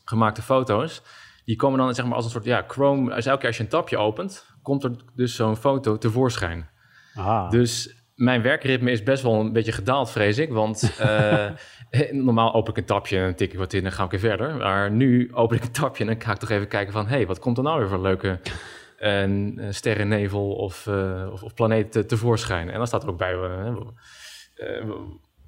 gemaakte 0.04 0.42
foto's. 0.42 1.02
Die 1.44 1.56
komen 1.56 1.78
dan 1.78 1.94
zeg 1.94 2.04
maar 2.06 2.14
als 2.14 2.24
een 2.24 2.30
soort, 2.30 2.44
ja, 2.44 2.64
Chrome, 2.68 3.14
als 3.14 3.26
elke 3.26 3.38
keer 3.38 3.48
als 3.48 3.56
je 3.56 3.62
een 3.62 3.68
tabje 3.68 3.96
opent, 3.98 4.46
komt 4.62 4.84
er 4.84 4.90
dus 5.14 5.34
zo'n 5.36 5.56
foto 5.56 5.98
tevoorschijn. 5.98 6.68
Ah, 7.14 7.50
Dus 7.50 8.02
mijn 8.14 8.42
werkritme 8.42 8.90
is 8.90 9.02
best 9.02 9.22
wel 9.22 9.40
een 9.40 9.52
beetje 9.52 9.72
gedaald, 9.72 10.10
vrees 10.10 10.38
ik. 10.38 10.52
Want 10.52 10.92
eh, 10.98 11.50
normaal 12.10 12.54
open 12.54 12.70
ik 12.72 12.78
een 12.78 12.84
tapje 12.84 13.18
en 13.18 13.36
tik 13.36 13.52
ik 13.52 13.58
wat 13.58 13.72
in 13.72 13.78
en 13.78 13.84
dan 13.84 13.92
ga 13.92 14.04
ik 14.04 14.10
weer 14.10 14.20
verder. 14.20 14.54
Maar 14.56 14.90
nu 14.90 15.30
open 15.34 15.56
ik 15.56 15.62
een 15.64 15.70
tapje 15.70 16.04
en 16.04 16.10
dan 16.12 16.20
ga 16.22 16.32
ik 16.32 16.38
toch 16.38 16.50
even 16.50 16.68
kijken 16.68 16.92
van... 16.92 17.06
hé, 17.06 17.14
hey, 17.16 17.26
wat 17.26 17.38
komt 17.38 17.56
er 17.56 17.62
nou 17.64 17.78
weer 17.78 17.88
voor 17.88 17.96
een 17.96 18.02
leuke 18.02 18.40
eh, 18.98 19.20
een 19.20 19.60
sterrennevel 19.70 20.52
of, 20.52 20.86
eh, 20.86 21.28
of, 21.32 21.42
of 21.42 21.54
planeet 21.54 21.92
te- 21.92 22.06
tevoorschijn? 22.06 22.70
En 22.70 22.76
dan 22.78 22.86
staat 22.86 23.02
er 23.02 23.08
ook 23.08 23.18
bij 23.18 23.32
eh, 23.34 23.66
eh, 24.54 24.84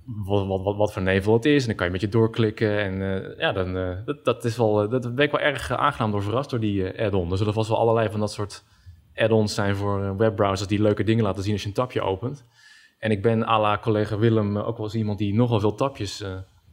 wat, 0.07 0.47
wat, 0.47 0.63
wat, 0.63 0.77
wat 0.77 0.93
voor 0.93 1.03
nevel 1.03 1.33
het 1.33 1.45
is. 1.45 1.61
En 1.61 1.67
dan 1.67 1.77
kan 1.77 1.87
je 1.87 1.93
een 1.93 1.99
beetje 2.01 2.19
doorklikken. 2.19 2.79
En 2.79 3.25
eh, 3.25 3.39
ja, 3.39 3.53
dan, 3.53 3.77
eh, 3.77 3.97
dat, 4.05 4.25
dat, 4.25 4.45
is 4.45 4.57
wel, 4.57 4.83
eh, 4.83 4.91
dat 4.91 5.15
ben 5.15 5.25
ik 5.25 5.31
wel 5.31 5.41
erg 5.41 5.71
aangenaam 5.71 6.11
door 6.11 6.23
verrast 6.23 6.51
door 6.51 6.61
die 6.61 7.03
add-on. 7.03 7.33
Er 7.33 7.53
was 7.53 7.69
wel 7.69 7.79
allerlei 7.79 8.11
van 8.11 8.21
dat 8.21 8.33
soort 8.33 8.65
add-ons 9.15 9.55
zijn 9.55 9.77
voor 9.77 10.17
webbrowsers 10.17 10.69
die 10.69 10.83
leuke 10.83 11.05
dingen 11.05 11.25
laten 11.25 11.43
zien 11.43 11.53
als 11.53 11.63
je 11.63 11.69
een 11.69 11.75
tapje 11.75 12.01
opent. 12.01 12.45
En 12.99 13.11
ik 13.11 13.23
ben 13.23 13.49
à 13.49 13.61
la 13.61 13.79
collega 13.79 14.19
Willem 14.19 14.57
ook 14.59 14.77
wel 14.77 14.87
eens 14.87 14.95
iemand 14.95 15.19
die 15.19 15.35
nogal 15.35 15.61
veel 15.61 15.75
tapjes 15.75 16.25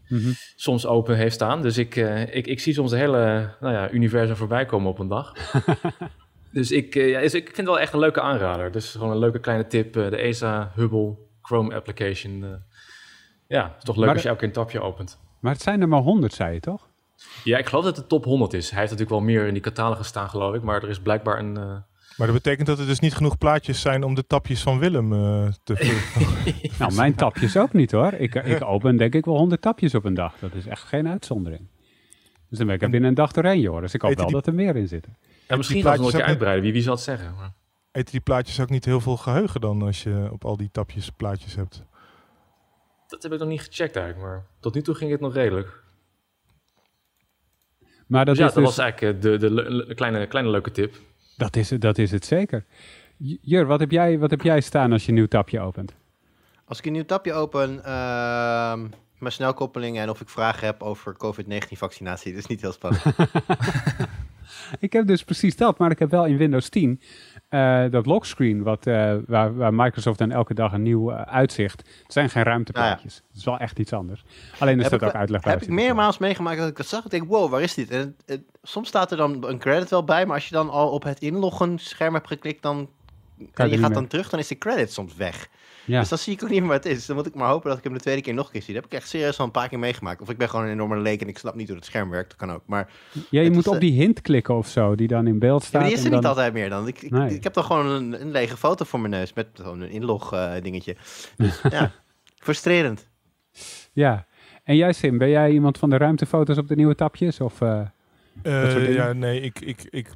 Mhm. 0.08 0.32
soms 0.56 0.86
open 0.86 1.16
heeft 1.16 1.34
staan. 1.34 1.62
Dus 1.62 1.78
ik, 1.78 1.96
ik, 2.32 2.48
ik 2.48 2.60
zie 2.60 2.74
soms 2.74 2.92
het 2.92 3.00
hele 3.00 3.50
nou 3.60 3.74
ja, 3.74 3.92
universum 3.92 4.36
voorbij 4.36 4.66
komen 4.66 4.90
op 4.90 5.00
een 5.00 5.08
dag. 5.08 5.34
dus 6.52 6.72
ik, 6.72 6.94
ja, 6.94 7.20
dus 7.20 7.34
ik 7.34 7.46
vind 7.46 7.58
het 7.58 7.66
wel 7.66 7.80
echt 7.80 7.94
een 7.94 8.00
leuke 8.00 8.22
aanrader. 8.22 8.72
Dus 8.72 8.92
gewoon 8.92 9.12
een 9.12 9.18
leuke 9.18 9.40
kleine 9.40 9.68
tip. 9.68 9.94
de 9.94 10.18
ESA 10.18 10.72
Hubble 10.75 11.16
Chrome 11.42 11.75
application. 11.75 12.63
Ja, 13.53 13.63
het 13.67 13.77
is 13.77 13.83
toch 13.83 13.95
leuk 13.95 14.05
Maar 14.05 14.13
als 14.13 14.24
je 14.24 14.27
elke 14.29 14.39
keer 14.39 14.48
een 14.50 14.53
tapje 14.53 14.81
opent. 14.81 15.19
Maar 15.39 15.51
het 15.53 15.62
zijn 15.62 15.81
er 15.81 15.88
maar 15.88 16.01
100, 16.01 16.33
zei 16.33 16.53
je 16.53 16.60
toch? 16.60 16.88
Ja, 17.43 17.57
ik 17.57 17.65
geloof 17.67 17.83
dat 17.83 17.95
het 17.95 18.03
de 18.10 18.10
top 18.15 18.25
100 18.25 18.53
is. 18.53 18.69
Hij 18.69 18.79
heeft 18.79 18.91
natuurlijk 18.91 19.19
wel 19.19 19.29
meer 19.36 19.48
in 19.48 19.53
die 19.53 19.62
catalogus 19.62 20.07
staan, 20.07 20.29
geloof 20.29 20.55
ik. 20.55 20.62
Maar 20.62 20.83
er 20.83 20.89
is 20.89 21.00
blijkbaar 21.00 21.39
een... 21.39 21.57
eh, 21.57 21.63
Maar 22.17 22.27
dat 22.27 22.31
betekent 22.36 22.67
dat 22.67 22.79
er 22.79 22.86
dus 22.86 23.00
niet 23.00 23.15
genoeg 23.15 23.38
plaatjes 23.38 23.81
zijn 23.81 24.03
om 24.03 24.13
de 24.15 24.27
tapjes 24.27 24.62
van 24.62 24.79
Willem 24.79 25.13
eh, 25.13 25.48
te 25.63 25.75
vullen. 25.75 26.01
Nou, 26.79 26.93
mijn 26.95 27.15
tapjes 27.15 27.57
ook 27.57 27.74
niet 27.74 27.91
hoor. 27.91 28.13
Ik, 28.13 28.36
ik 28.36 28.63
open 28.63 28.98
denk 28.98 29.13
ik 29.13 29.25
wel 29.25 29.38
100 29.38 29.62
tapjes 29.62 29.95
op 29.95 30.05
een 30.05 30.13
dag. 30.13 30.36
Dat 30.39 30.53
is 30.53 30.65
echt 30.67 30.81
geen 30.83 31.07
uitzondering. 31.07 31.67
Dus 32.50 32.57
dan 32.57 32.67
ben 32.67 32.75
ik 32.75 32.81
er 32.81 32.89
binnen 32.89 33.10
een 33.10 33.15
dag 33.15 33.31
doorheen, 33.31 33.60
joh. 33.60 33.81
Dus 33.81 33.93
ik 33.93 34.01
hoop 34.01 34.15
wel 34.15 34.25
die- 34.25 34.36
dat 34.36 34.48
er 34.48 34.53
meer 34.53 34.75
in 34.75 34.88
zitten. 34.88 35.15
ja, 35.48 35.55
misschien 35.55 35.81
gaan 35.81 35.91
we 35.91 35.98
nog 35.98 36.12
plaatjes 36.12 36.13
een 36.13 36.19
keer 36.19 36.27
uitbreiden. 36.29 36.63
Wie, 36.63 36.74
wie 36.74 36.81
zal 36.81 36.93
het 36.93 37.03
zeggen? 37.03 37.33
Maar... 37.36 37.53
Eten 37.91 38.12
die 38.12 38.22
plaatjes 38.22 38.60
ook 38.60 38.69
niet 38.69 38.86
heel 38.86 39.00
veel 39.01 39.17
geheugen 39.17 39.62
dan 39.62 39.81
als 39.81 40.03
je 40.03 40.27
op 40.31 40.45
al 40.45 40.57
die 40.57 40.69
tapjes 40.72 41.10
plaatjes 41.10 41.55
hebt? 41.55 41.83
Dat 43.13 43.24
heb 43.24 43.34
ik 43.34 43.39
nog 43.39 43.48
niet 43.48 43.62
gecheckt 43.62 43.96
eigenlijk. 43.96 44.25
Maar 44.27 44.46
tot 44.60 44.74
nu 44.74 44.82
toe 44.82 44.96
ging 44.96 45.12
het 45.12 45.20
nog 45.20 45.34
redelijk. 45.34 45.82
Maar 48.08 48.25
dat 48.25 48.36
Dus 48.36 48.43
ja, 48.43 48.50
is 48.50 48.53
dat 48.53 48.63
dus, 48.65 48.75
was 48.75 48.86
eigenlijk 48.86 49.15
eh, 49.15 49.22
de, 49.22 49.38
de, 49.38 49.51
le- 49.51 49.70
le- 49.70 49.93
kleine, 49.93 50.27
kleine 50.27 50.51
leuke 50.51 50.72
tip. 50.72 50.96
dat 51.38 51.55
is, 51.55 51.70
het- 51.70 51.82
dat 51.82 51.98
is 51.98 52.12
het 52.12 52.25
zeker. 52.25 52.65
Jur, 53.41 53.65
wat 53.65 53.79
heb, 53.79 53.91
jij, 53.91 54.20
wat 54.20 54.29
heb 54.29 54.41
jij 54.41 54.62
staan 54.62 54.91
als 54.91 55.03
je 55.03 55.10
een 55.10 55.13
nieuw 55.15 55.27
tapje 55.27 55.60
opent? 55.60 55.93
Als 56.65 56.77
ik 56.79 56.86
een 56.86 56.91
nieuw 56.91 57.05
tapje 57.05 57.34
open, 57.34 57.84
ehm, 57.84 58.79
mijn 59.17 59.32
snelkoppeling 59.34 59.98
en 59.98 60.10
of 60.10 60.22
ik 60.22 60.29
vragen 60.29 60.65
heb 60.65 60.84
over 60.84 61.13
COVID-19 61.17 61.77
vaccinatie. 61.77 62.32
Dat 62.32 62.41
is 62.41 62.48
niet 62.48 62.62
heel 62.62 62.72
spannend. 62.72 63.03
Ik 64.79 64.93
heb 64.93 65.08
dus 65.08 65.24
precies 65.24 65.55
dat, 65.55 65.77
maar 65.77 65.91
ik 65.91 66.00
heb 66.00 66.10
wel 66.12 66.25
in 66.25 66.38
Windows 66.38 66.70
10 66.70 67.01
eh, 67.53 67.83
dat 67.91 68.05
lockscreen, 68.05 68.63
wat, 68.63 68.88
eh, 68.88 69.15
waar, 69.27 69.55
waar 69.55 69.74
Microsoft 69.74 70.17
dan 70.17 70.31
elke 70.31 70.53
dag 70.53 70.74
een 70.74 70.81
nieuw 70.81 71.12
eh, 71.12 71.22
uitzicht. 71.22 71.77
Het 72.03 72.13
zijn 72.13 72.29
geen 72.29 72.43
ruimteplaatjes. 72.43 73.15
Het 73.15 73.38
is 73.38 73.43
wel 73.45 73.57
echt 73.57 73.79
iets 73.79 73.93
anders. 73.93 74.24
Alleen 74.60 74.77
heb 74.77 74.88
staat 74.88 75.01
ik, 75.01 75.07
ook 75.07 75.13
uitleg 75.13 75.41
bij. 75.41 75.51
heb 75.51 75.62
ik 75.62 75.69
meermaals 75.69 76.17
meegemaakt 76.17 76.57
dat 76.57 76.67
ik 76.67 76.77
dat 76.77 76.86
zag. 76.88 77.05
Ik 77.05 77.12
denk, 77.12 77.27
wow, 77.27 77.50
waar 77.51 77.62
is 77.62 77.74
dit? 77.74 77.89
En 77.89 77.98
het- 78.00 78.24
het- 78.25 78.43
soms 78.63 78.88
staat 78.88 79.12
er 79.12 79.17
dan 79.17 79.48
een 79.48 79.60
credit 79.60 79.89
wel 79.89 80.03
bij, 80.03 80.25
maar 80.25 80.36
als 80.36 80.48
je 80.48 80.55
dan 80.55 80.69
al 80.69 80.89
op 80.89 81.03
het 81.03 81.19
inloggen 81.19 81.77
scherm 81.79 82.13
hebt 82.13 82.27
geklikt, 82.27 82.62
dan 82.62 82.89
en 83.53 83.69
je 83.69 83.77
gaat 83.77 83.93
dan 83.93 84.07
terug, 84.07 84.29
dan 84.29 84.39
is 84.39 84.48
de 84.48 84.57
credit 84.57 84.91
soms 84.93 85.15
weg. 85.15 85.48
Ja. 85.86 86.00
Dus 86.00 86.10
dan 86.10 86.18
zie 86.18 86.34
ik 86.34 86.44
ook 86.44 86.50
niet 86.50 86.60
meer 86.60 86.70
wat 86.70 86.84
het 86.84 86.94
is. 86.98 87.06
Dan 87.06 87.16
moet 87.16 87.25
ik 87.25 87.36
maar 87.36 87.50
hopen 87.50 87.70
dat 87.70 87.78
ik 87.78 87.84
hem 87.84 87.94
de 87.94 88.00
tweede 88.00 88.22
keer 88.22 88.34
nog 88.34 88.46
een 88.46 88.52
keer 88.52 88.62
zie. 88.62 88.74
Dat 88.74 88.84
heb 88.84 88.92
ik 88.92 88.98
echt 89.00 89.10
serieus 89.10 89.40
al 89.40 89.46
een 89.46 89.52
paar 89.52 89.70
keer 89.70 89.80
meegemaakt. 89.80 90.22
Of 90.22 90.30
ik 90.30 90.38
ben 90.38 90.50
gewoon 90.50 90.66
een 90.66 90.72
enorme 90.72 90.98
leek 90.98 91.22
en 91.22 91.28
ik 91.28 91.38
snap 91.38 91.56
niet 91.56 91.68
hoe 91.68 91.75
het 91.75 91.86
scherm 91.86 92.10
werkt. 92.10 92.30
Dat 92.30 92.38
kan 92.38 92.52
ook. 92.52 92.62
Maar, 92.66 92.90
Ja, 93.30 93.42
je 93.42 93.50
moet 93.52 93.66
is, 93.66 93.72
op 93.74 93.80
die 93.80 93.92
hint 93.92 94.22
klikken 94.22 94.56
of 94.58 94.68
zo, 94.68 94.96
die 94.96 95.08
dan 95.08 95.28
in 95.28 95.40
beeld 95.40 95.62
ja, 95.62 95.68
staat. 95.68 95.82
maar 95.82 95.90
die 95.90 96.00
is 96.00 96.04
er 96.06 96.12
niet 96.12 96.22
dan- 96.22 96.30
altijd 96.30 96.54
meer 96.54 96.70
dan. 96.70 96.88
Ik, 96.88 97.02
ik, 97.02 97.12
Nee. 97.12 97.36
ik 97.36 97.44
heb 97.44 97.54
dan 97.54 97.63
gewoon 97.63 97.86
een, 97.88 98.22
een 98.22 98.32
lege 98.32 98.58
foto 98.58 98.86
voor 98.86 99.00
mijn 99.00 99.12
neus 99.12 99.34
met 99.34 99.48
gewoon 99.54 99.82
een 99.82 99.90
inlog 99.90 100.34
eh, 100.34 100.52
dingetje. 100.62 100.96
Dus 101.38 101.62
ja, 101.70 101.92
frustrerend. 102.46 103.08
Ja. 103.94 104.25
En 104.63 104.75
jij, 104.75 104.94
Sim, 104.94 105.18
ben 105.18 105.30
jij 105.30 105.52
iemand 105.52 105.78
van 105.78 105.90
de 105.90 105.98
ruimtefoto's 105.98 106.58
op 106.58 106.68
de 106.68 106.75
nieuwe 106.75 106.96
tapjes? 106.96 107.40
Of, 107.40 107.62
eh, 107.62 107.82
Eh, 108.44 108.94
ja, 108.94 109.13
nee, 109.13 109.42
ik, 109.42 109.60
ik, 109.60 109.88
ik 109.90 110.08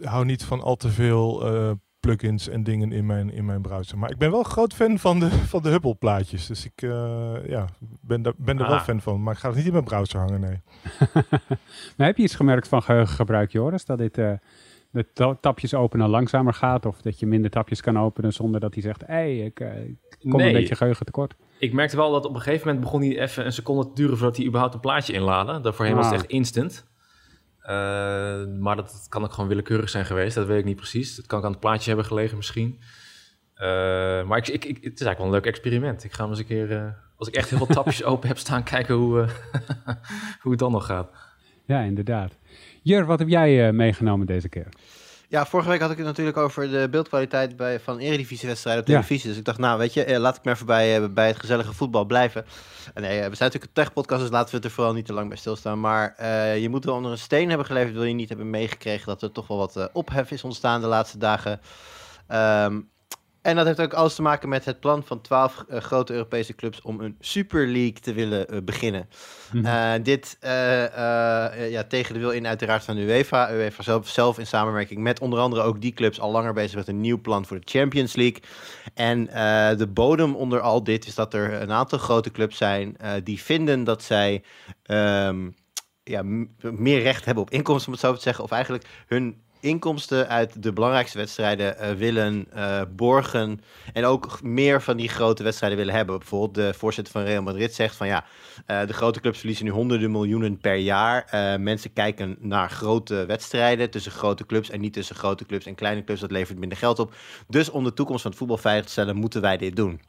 hou 0.00 0.24
niet 0.24 0.44
van 0.44 0.60
al 0.60 0.76
te 0.76 0.88
veel 0.88 1.46
eh, 1.46 1.70
plugins 2.06 2.48
en 2.48 2.62
dingen 2.62 2.92
in 2.92 3.06
mijn, 3.06 3.32
in 3.32 3.44
mijn 3.44 3.62
browser. 3.62 3.98
Maar 3.98 4.10
ik 4.10 4.18
ben 4.18 4.30
wel 4.30 4.38
een 4.38 4.44
groot 4.44 4.74
fan 4.74 4.98
van 4.98 5.18
de, 5.20 5.30
van 5.52 5.62
de 5.62 5.68
Hubble 5.68 5.94
plaatjes. 5.94 6.46
Dus 6.46 6.64
ik 6.64 6.82
eh, 6.82 7.34
ja, 7.46 7.66
ben, 8.00 8.22
daar, 8.22 8.32
ben 8.36 8.58
er 8.58 8.66
wel 8.66 8.76
Ah. 8.76 8.82
fan 8.82 9.00
van. 9.00 9.22
Maar 9.22 9.32
ik 9.34 9.38
ga 9.40 9.48
het 9.48 9.56
niet 9.56 9.66
in 9.66 9.72
mijn 9.72 9.84
browser 9.84 10.18
hangen, 10.20 10.40
nee. 10.40 10.60
maar 11.96 12.06
heb 12.06 12.16
je 12.16 12.22
iets 12.22 12.34
gemerkt 12.34 12.68
van 12.68 12.82
geheugengebruik, 12.82 13.52
Joris? 13.52 13.84
Dat 13.84 13.98
dit 13.98 14.18
eh, 14.18 14.32
de 14.90 15.06
ta- 15.12 15.36
tapjes 15.40 15.74
openen 15.74 16.08
langzamer 16.08 16.54
gaat? 16.54 16.86
Of 16.86 17.00
dat 17.02 17.18
je 17.20 17.26
minder 17.26 17.50
tapjes 17.50 17.80
kan 17.80 17.98
openen 17.98 18.32
zonder 18.32 18.60
dat 18.60 18.74
hij 18.74 18.82
zegt... 18.82 19.00
hé, 19.00 19.06
hey, 19.14 19.36
ik, 19.38 19.60
eh, 19.60 19.84
ik 19.86 19.96
kom 20.20 20.32
een 20.32 20.36
Nee. 20.36 20.52
beetje 20.52 20.74
geheugen 20.76 21.06
tekort. 21.06 21.34
Ik 21.58 21.72
merkte 21.72 21.96
wel 21.96 22.10
dat 22.12 22.24
op 22.26 22.34
een 22.34 22.40
gegeven 22.40 22.66
moment 22.66 22.84
begon 22.84 23.00
hij 23.02 23.18
even 23.20 23.46
een 23.46 23.52
seconde 23.52 23.82
te 23.86 23.90
duren 23.94 24.16
voordat 24.16 24.36
hij 24.36 24.46
überhaupt 24.46 24.74
een 24.74 24.80
plaatje 24.80 25.12
inladen. 25.12 25.62
Daarvoorheen 25.62 25.94
was 25.94 26.04
het 26.04 26.14
Ah. 26.14 26.20
echt 26.20 26.30
instant. 26.30 26.86
Eh, 27.62 28.44
maar 28.58 28.76
dat, 28.76 29.06
kan 29.08 29.24
ook 29.24 29.32
gewoon 29.32 29.48
willekeurig 29.48 29.88
zijn 29.88 30.04
geweest, 30.04 30.34
dat 30.34 30.46
weet 30.46 30.58
ik 30.58 30.64
niet 30.64 30.76
precies. 30.76 31.16
Het 31.16 31.26
kan 31.26 31.44
aan 31.44 31.50
het 31.50 31.60
plaatje 31.60 31.88
hebben 31.88 32.06
gelegen 32.06 32.36
misschien. 32.36 32.80
Eh, 33.54 33.66
maar 34.24 34.38
ik, 34.38 34.48
ik, 34.48 34.64
ik, 34.64 34.74
het 34.74 35.00
is 35.00 35.06
eigenlijk 35.06 35.18
wel 35.18 35.26
een 35.26 35.32
leuk 35.32 35.46
experiment. 35.46 36.04
Ik 36.04 36.12
ga 36.12 36.20
hem 36.20 36.30
eens 36.30 36.38
een 36.38 36.46
keer, 36.46 36.72
eh, 36.72 36.92
als 37.16 37.28
ik 37.28 37.34
echt 37.34 37.48
heel 37.48 37.58
veel 37.58 37.74
tapjes 37.74 38.04
open 38.12 38.28
heb 38.28 38.38
staan, 38.38 38.62
kijken 38.62 38.94
hoe, 38.94 39.26
hoe 40.42 40.50
het 40.50 40.58
dan 40.58 40.72
nog 40.72 40.86
gaat. 40.86 41.10
Ja, 41.64 41.80
inderdaad. 41.80 42.38
Jur, 42.82 43.04
wat 43.04 43.18
heb 43.18 43.28
jij 43.28 43.72
meegenomen 43.72 44.26
deze 44.26 44.48
keer? 44.48 44.68
Ja, 45.32 45.46
vorige 45.46 45.68
week 45.68 45.80
had 45.80 45.90
ik 45.90 45.96
het 45.96 46.06
natuurlijk 46.06 46.36
over 46.36 46.70
de 46.70 46.88
beeldkwaliteit 46.90 47.56
bij, 47.56 47.80
van 47.80 47.98
eredivisiewedstrijden 47.98 48.82
op 48.82 48.88
Ja. 48.88 48.94
televisie. 48.94 49.28
Dus 49.28 49.38
ik 49.38 49.44
dacht, 49.44 49.58
nou 49.58 49.78
weet 49.78 49.94
je, 49.94 50.04
eh, 50.04 50.18
laat 50.18 50.36
ik 50.36 50.44
maar 50.44 50.54
even 50.54 50.66
bij, 50.66 51.02
eh, 51.02 51.08
bij 51.10 51.26
het 51.26 51.40
gezellige 51.40 51.72
voetbal 51.72 52.04
blijven. 52.04 52.44
En 52.94 53.02
nee, 53.02 53.10
eh, 53.20 53.28
we 53.28 53.34
zijn 53.34 53.50
natuurlijk 53.50 53.64
een 53.64 53.72
tech-podcast, 53.84 54.20
dus 54.20 54.30
laten 54.30 54.50
we 54.50 54.56
het 54.56 54.64
er 54.64 54.70
vooral 54.70 54.92
niet 54.92 55.06
te 55.06 55.12
lang 55.12 55.28
bij 55.28 55.36
stilstaan. 55.36 55.80
Maar 55.80 56.26
je 56.58 56.68
moet 56.68 56.84
wel 56.84 56.94
onder 56.94 57.10
een 57.10 57.18
steen 57.18 57.48
hebben 57.48 57.66
geleefd, 57.66 57.92
wil 57.92 58.04
je 58.04 58.14
niet 58.14 58.28
hebben 58.28 58.50
meegekregen 58.50 59.06
dat 59.06 59.22
er 59.22 59.32
toch 59.32 59.46
wel 59.46 59.58
wat 59.58 59.90
ophef 59.92 60.30
is 60.30 60.44
ontstaan 60.44 60.80
de 60.80 60.86
laatste 60.86 61.18
dagen. 61.18 61.60
Ehm, 62.26 62.80
en 63.42 63.56
dat 63.56 63.66
heeft 63.66 63.80
ook 63.80 63.92
alles 63.92 64.14
te 64.14 64.22
maken 64.22 64.48
met 64.48 64.64
het 64.64 64.80
plan 64.80 65.04
van 65.04 65.20
twaalf 65.20 65.64
eh, 65.68 65.80
grote 65.80 66.12
Europese 66.12 66.54
clubs 66.54 66.80
om 66.82 67.00
een 67.00 67.16
Super 67.20 67.66
League 67.66 68.00
te 68.00 68.12
willen 68.12 68.48
eh, 68.48 68.58
beginnen. 68.64 69.08
Mhm. 69.52 69.64
Eh, 69.66 69.92
dit 70.02 70.36
ja, 70.40 71.84
tegen 71.88 72.14
de 72.14 72.20
wil 72.20 72.30
in 72.30 72.46
uiteraard 72.46 72.84
van 72.84 72.96
de 72.96 73.02
UEFA. 73.02 73.52
UEFA 73.52 73.82
zelf, 73.82 74.08
zelf 74.08 74.38
in 74.38 74.46
samenwerking 74.46 75.00
met 75.00 75.20
onder 75.20 75.38
andere 75.38 75.62
ook 75.62 75.80
die 75.80 75.92
clubs 75.92 76.20
al 76.20 76.30
langer 76.30 76.52
bezig 76.52 76.76
met 76.76 76.88
een 76.88 77.00
nieuw 77.00 77.20
plan 77.20 77.46
voor 77.46 77.60
de 77.60 77.78
Champions 77.78 78.14
League. 78.14 78.42
En 78.94 79.24
de 79.76 79.86
bodem 79.86 80.34
onder 80.34 80.60
al 80.60 80.84
dit 80.84 81.06
is 81.06 81.14
dat 81.14 81.34
er 81.34 81.52
een 81.62 81.72
aantal 81.72 81.98
grote 81.98 82.30
clubs 82.30 82.56
zijn 82.56 82.96
die 83.24 83.42
vinden 83.42 83.84
dat 83.84 84.02
zij 84.02 84.42
ehm, 84.82 85.48
ja, 86.02 86.22
meer 86.60 87.02
recht 87.02 87.24
hebben 87.24 87.42
op 87.42 87.50
inkomsten, 87.50 87.86
om 87.86 87.92
het 87.92 88.02
zo 88.02 88.14
te 88.14 88.20
zeggen. 88.20 88.44
Of 88.44 88.50
eigenlijk 88.50 88.86
hun 89.06 89.42
inkomsten 89.62 90.28
uit 90.28 90.62
de 90.62 90.72
belangrijkste 90.72 91.18
wedstrijden 91.18 91.78
eh, 91.78 91.92
willen 91.92 92.46
eh, 92.52 92.82
borgen. 92.96 93.60
En 93.92 94.04
ook 94.04 94.42
meer 94.42 94.82
van 94.82 94.96
die 94.96 95.08
grote 95.08 95.42
wedstrijden 95.42 95.78
willen 95.78 95.94
hebben. 95.94 96.18
Bijvoorbeeld 96.18 96.54
de 96.54 96.78
voorzitter 96.78 97.12
van 97.12 97.22
Real 97.22 97.42
Madrid 97.42 97.74
zegt 97.74 97.96
van 97.96 98.06
ja, 98.06 98.24
eh, 98.66 98.86
de 98.86 98.92
grote 98.92 99.20
clubs 99.20 99.38
verliezen 99.38 99.64
nu 99.64 99.70
honderden 99.70 100.10
miljoenen 100.10 100.58
per 100.58 100.76
jaar. 100.76 101.26
Mensen 101.60 101.92
kijken 101.92 102.36
naar 102.40 102.70
grote 102.70 103.26
wedstrijden 103.26 103.90
tussen 103.90 104.12
grote 104.12 104.46
clubs 104.46 104.70
en 104.70 104.80
niet 104.80 104.92
tussen 104.92 105.16
grote 105.16 105.46
clubs 105.46 105.66
en 105.66 105.74
kleine 105.74 106.04
clubs. 106.04 106.20
Dat 106.20 106.30
levert 106.30 106.58
minder 106.58 106.78
geld 106.78 106.98
op. 106.98 107.14
Dus 107.48 107.70
om 107.70 107.84
de 107.84 107.92
toekomst 107.92 108.22
van 108.22 108.30
het 108.30 108.40
voetbal 108.40 108.58
veilig 108.58 108.84
te 108.84 108.90
stellen, 108.90 109.16
moeten 109.16 109.40
wij 109.40 109.56
dit 109.56 109.76
doen. 109.76 110.00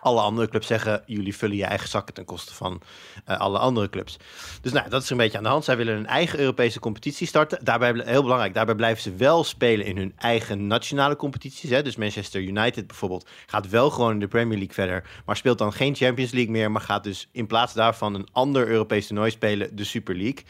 Alle 0.00 0.20
andere 0.20 0.48
clubs 0.48 0.66
zeggen, 0.66 1.02
jullie 1.06 1.36
vullen 1.36 1.56
je 1.56 1.64
eigen 1.64 1.88
zakken 1.88 2.14
ten 2.14 2.24
koste 2.24 2.54
van 2.54 2.80
eh, 3.24 3.38
alle 3.38 3.58
andere 3.58 3.90
clubs. 3.90 4.16
Dus 4.60 4.72
nou, 4.72 4.88
dat 4.88 5.02
is 5.02 5.10
een 5.10 5.16
beetje 5.16 5.36
aan 5.36 5.42
de 5.42 5.48
hand. 5.48 5.64
Zij 5.64 5.76
willen 5.76 5.96
een 5.96 6.06
eigen 6.06 6.38
Europese 6.38 6.80
competitie 6.80 7.26
starten. 7.26 7.64
Daarbij, 7.64 8.02
heel 8.04 8.22
belangrijk, 8.22 8.54
daarbij 8.54 8.74
blijven 8.74 9.02
ze 9.02 9.14
wel 9.14 9.44
spelen 9.44 9.86
in 9.86 9.96
hun 9.96 10.12
eigen 10.16 10.66
nationale 10.66 11.16
competities. 11.16 11.70
Hè? 11.70 11.82
Dus 11.82 11.96
Manchester 11.96 12.40
United 12.40 12.86
bijvoorbeeld 12.86 13.28
gaat 13.46 13.68
wel 13.68 13.90
gewoon 13.90 14.12
in 14.12 14.20
de 14.20 14.28
Premier 14.28 14.58
League 14.58 14.74
verder. 14.74 15.04
Maar 15.26 15.36
speelt 15.36 15.58
dan 15.58 15.72
geen 15.72 15.94
Champions 15.94 16.32
League 16.32 16.52
meer. 16.52 16.70
Maar 16.70 16.82
gaat 16.82 17.04
dus 17.04 17.28
in 17.32 17.46
plaats 17.46 17.74
daarvan 17.74 18.14
een 18.14 18.28
ander 18.32 18.68
Europees 18.68 19.06
toernooi 19.06 19.30
spelen, 19.30 19.76
de 19.76 19.84
Super 19.84 20.16
League. 20.16 20.44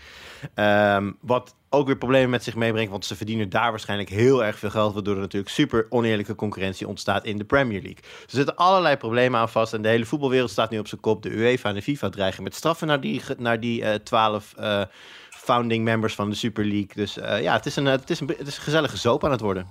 Ehm, 0.54 1.12
wat 1.21 1.54
ook 1.71 1.87
weer 1.87 1.97
problemen 1.97 2.31
met 2.31 2.45
zich 2.45 2.55
meebrengt, 2.55 2.91
want 2.91 3.05
ze 3.05 3.17
verdienen 3.17 3.49
daar 3.49 3.71
waarschijnlijk 3.71 4.09
heel 4.09 4.45
erg 4.45 4.59
veel 4.59 4.71
geld, 4.71 4.95
waardoor 4.95 5.15
er 5.15 5.21
natuurlijk 5.21 5.53
super 5.53 5.87
oneerlijke 5.89 6.35
concurrentie 6.35 6.89
ontstaat 6.89 7.25
in 7.25 7.39
de 7.39 7.45
Premier 7.45 7.83
League. 7.83 8.03
Er 8.03 8.35
zitten 8.35 8.57
allerlei 8.57 8.97
problemen 8.97 9.41
aan 9.41 9.49
vast 9.49 9.73
en 9.73 9.83
de 9.83 9.89
hele 9.89 10.05
voetbalwereld 10.05 10.51
staat 10.51 10.71
nu 10.71 10.79
op 10.79 10.89
zijn 10.89 11.01
kop. 11.01 11.23
De 11.23 11.31
UEFA 11.31 11.69
en 11.69 11.75
de 11.75 11.83
FIFA 11.83 12.09
dreigen 12.09 12.43
met 12.43 12.55
straffen 12.55 12.87
naar 12.87 13.01
die, 13.01 13.23
naar 13.39 13.61
die 13.61 13.85
eh, 13.85 13.95
twaalf 13.95 14.55
eh, 14.57 14.83
founding 15.31 15.85
members 15.85 16.15
van 16.15 16.31
de 16.31 16.37
Super 16.37 16.65
League. 16.65 16.95
Dus 16.95 17.19
eh, 17.19 17.43
ja, 17.43 17.53
het 17.53 17.67
is, 17.67 17.77
een, 17.77 17.85
het, 17.85 18.11
is 18.11 18.21
een, 18.21 18.29
het 18.29 18.47
is 18.47 18.57
een 18.57 18.63
gezellige 18.63 18.97
zoop 18.97 19.25
aan 19.25 19.31
het 19.31 19.41
worden. 19.41 19.67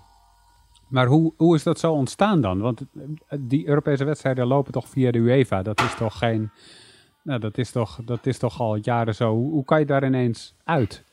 Maar 0.90 1.06
hoe, 1.06 1.34
hoe 1.38 1.56
is 1.56 1.64
dat 1.64 1.80
zo 1.80 1.94
ontstaan 1.94 2.42
dan? 2.42 2.60
Want 2.60 2.82
die 3.40 3.68
Europese 3.68 4.04
wedstrijden 4.04 4.48
lopen 4.48 4.72
toch 4.72 4.90
via 4.90 5.12
de 5.12 5.18
UEFA? 5.18 5.62
Dat 5.62 5.82
is 5.82 5.96
toch 5.96 6.18
geen... 6.18 6.52
Nou, 7.24 7.40
dat 7.40 7.58
is 7.58 7.72
toch, 7.72 8.00
dat 8.06 8.26
is 8.26 8.38
toch 8.38 8.60
al 8.60 8.76
jaren 8.76 9.16
zo. 9.16 9.34
Hoe 9.34 9.66
kan 9.66 9.80
je 9.80 9.86
daar 9.86 10.06
ineens 10.06 10.56
uit? 10.64 11.04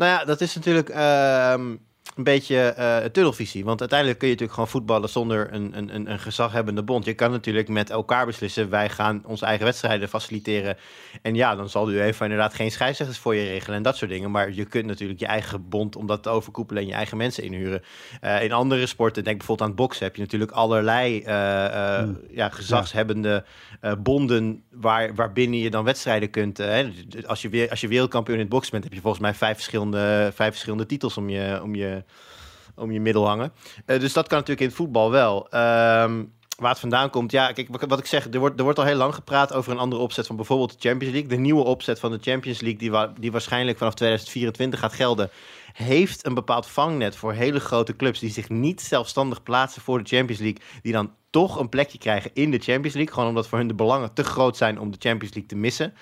Nou 0.00 0.12
ja, 0.12 0.24
dat 0.24 0.40
is 0.40 0.54
natuurlijk. 0.54 0.88
ehm, 0.88 1.76
een 2.20 2.32
beetje 2.32 2.56
eh 2.56 2.96
tunnelvisie. 2.96 3.64
Want 3.64 3.80
uiteindelijk 3.80 4.18
kun 4.18 4.28
je 4.28 4.34
natuurlijk 4.34 4.60
gewoon 4.60 4.74
voetballen 4.74 5.08
zonder 5.08 5.48
een, 5.52 5.72
een, 5.76 6.10
een, 6.10 6.18
gezaghebbende 6.18 6.82
bond. 6.82 7.04
Je 7.04 7.14
kan 7.14 7.30
natuurlijk 7.30 7.68
met 7.68 7.90
elkaar 7.90 8.26
beslissen, 8.26 8.70
wij 8.70 8.88
gaan 8.88 9.22
onze 9.26 9.44
eigen 9.44 9.64
wedstrijden 9.64 10.08
faciliteren. 10.08 10.76
En 11.22 11.34
ja, 11.34 11.54
dan 11.54 11.68
zal 11.68 11.84
de 11.84 11.92
UEFA 11.92 12.24
inderdaad 12.24 12.54
geen 12.54 12.70
scheidsrechters 12.70 13.18
voor 13.18 13.34
je 13.34 13.48
regelen 13.48 13.76
en 13.76 13.82
dat 13.82 13.96
soort 13.96 14.10
dingen. 14.10 14.30
Maar 14.30 14.52
je 14.52 14.64
kunt 14.64 14.86
natuurlijk 14.86 15.20
je 15.20 15.26
eigen 15.26 15.68
bond 15.68 15.96
om 15.96 16.06
dat 16.06 16.22
te 16.22 16.28
overkoepelen 16.28 16.82
en 16.82 16.88
je 16.88 16.94
eigen 16.94 17.16
mensen 17.16 17.44
inhuren. 17.44 17.82
Eh, 18.20 18.42
in 18.42 18.52
andere 18.52 18.86
sporten, 18.86 19.24
denk 19.24 19.36
bijvoorbeeld 19.36 19.68
aan 19.68 19.74
het 19.74 19.84
boksen, 19.84 20.04
heb 20.04 20.16
je 20.16 20.22
natuurlijk 20.22 20.50
allerlei 20.50 21.28
Hmm. 22.00 22.18
ja, 22.30 22.48
gezagshebbende 22.48 23.44
bonden 23.98 24.62
waar, 24.70 25.14
waarbinnen 25.14 25.58
je 25.58 25.70
dan 25.70 25.84
wedstrijden 25.84 26.30
kunt. 26.30 26.56
hè. 26.58 26.90
Als, 27.26 27.42
je 27.42 27.48
weer, 27.48 27.70
als 27.70 27.80
je 27.80 27.88
wereldkampioen 27.88 28.36
in 28.36 28.42
het 28.42 28.50
boksen 28.50 28.72
bent, 28.72 28.84
heb 28.84 28.92
je 28.92 29.00
volgens 29.00 29.22
mij 29.22 29.34
vijf 29.34 29.54
verschillende, 29.54 30.30
vijf 30.34 30.50
verschillende 30.50 30.86
titels 30.86 31.16
om 31.16 31.28
je, 31.28 31.60
om 31.62 31.74
je, 31.74 32.04
om 32.74 32.92
je 32.92 33.00
middel 33.00 33.26
hangen. 33.26 33.52
Eh, 33.86 34.00
dus 34.00 34.12
dat 34.12 34.28
kan 34.28 34.38
natuurlijk 34.38 34.60
in 34.60 34.66
het 34.66 34.76
voetbal 34.76 35.10
wel. 35.10 35.48
Ehm, 35.50 36.24
waar 36.58 36.70
het 36.70 36.78
vandaan 36.80 37.10
komt, 37.10 37.32
ja, 37.32 37.52
kijk, 37.52 37.68
wat- 37.88 37.98
ik 37.98 38.06
zeg, 38.06 38.26
er 38.30 38.38
wordt, 38.38 38.58
er 38.58 38.64
wordt 38.64 38.78
al 38.78 38.84
heel 38.84 38.96
lang 38.96 39.14
gepraat 39.14 39.52
over 39.52 39.72
een 39.72 39.78
andere 39.78 40.02
opzet 40.02 40.26
van 40.26 40.36
bijvoorbeeld 40.36 40.72
de 40.82 40.88
Champions 40.88 41.12
League. 41.14 41.30
De 41.30 41.42
nieuwe 41.42 41.62
opzet 41.62 42.00
van 42.00 42.10
de 42.10 42.18
Champions 42.20 42.60
League, 42.60 42.78
die, 42.78 43.12
die 43.20 43.32
waarschijnlijk 43.32 43.78
vanaf 43.78 43.94
2024 43.94 44.80
gaat 44.80 44.92
gelden, 44.92 45.30
heeft 45.72 46.26
een 46.26 46.34
bepaald 46.34 46.66
vangnet 46.66 47.16
voor 47.16 47.32
hele 47.32 47.60
grote 47.60 47.96
clubs 47.96 48.20
die 48.20 48.30
zich 48.30 48.48
niet 48.48 48.80
zelfstandig 48.80 49.42
plaatsen 49.42 49.82
voor 49.82 50.02
de 50.02 50.16
Champions 50.16 50.40
League, 50.40 50.60
die 50.82 50.92
dan 50.92 51.10
toch 51.30 51.58
een 51.58 51.68
plekje 51.68 51.98
krijgen 51.98 52.30
in 52.34 52.50
de 52.50 52.58
Champions 52.58 52.94
League. 52.94 53.14
Gewoon 53.14 53.28
omdat 53.28 53.46
voor 53.48 53.58
hun 53.58 53.68
de 53.68 53.74
belangen 53.74 54.12
te 54.12 54.24
groot 54.24 54.56
zijn 54.56 54.80
om 54.80 54.90
de 54.90 54.96
Champions 55.00 55.34
League 55.34 55.50
te 55.50 55.56
missen. 55.56 55.94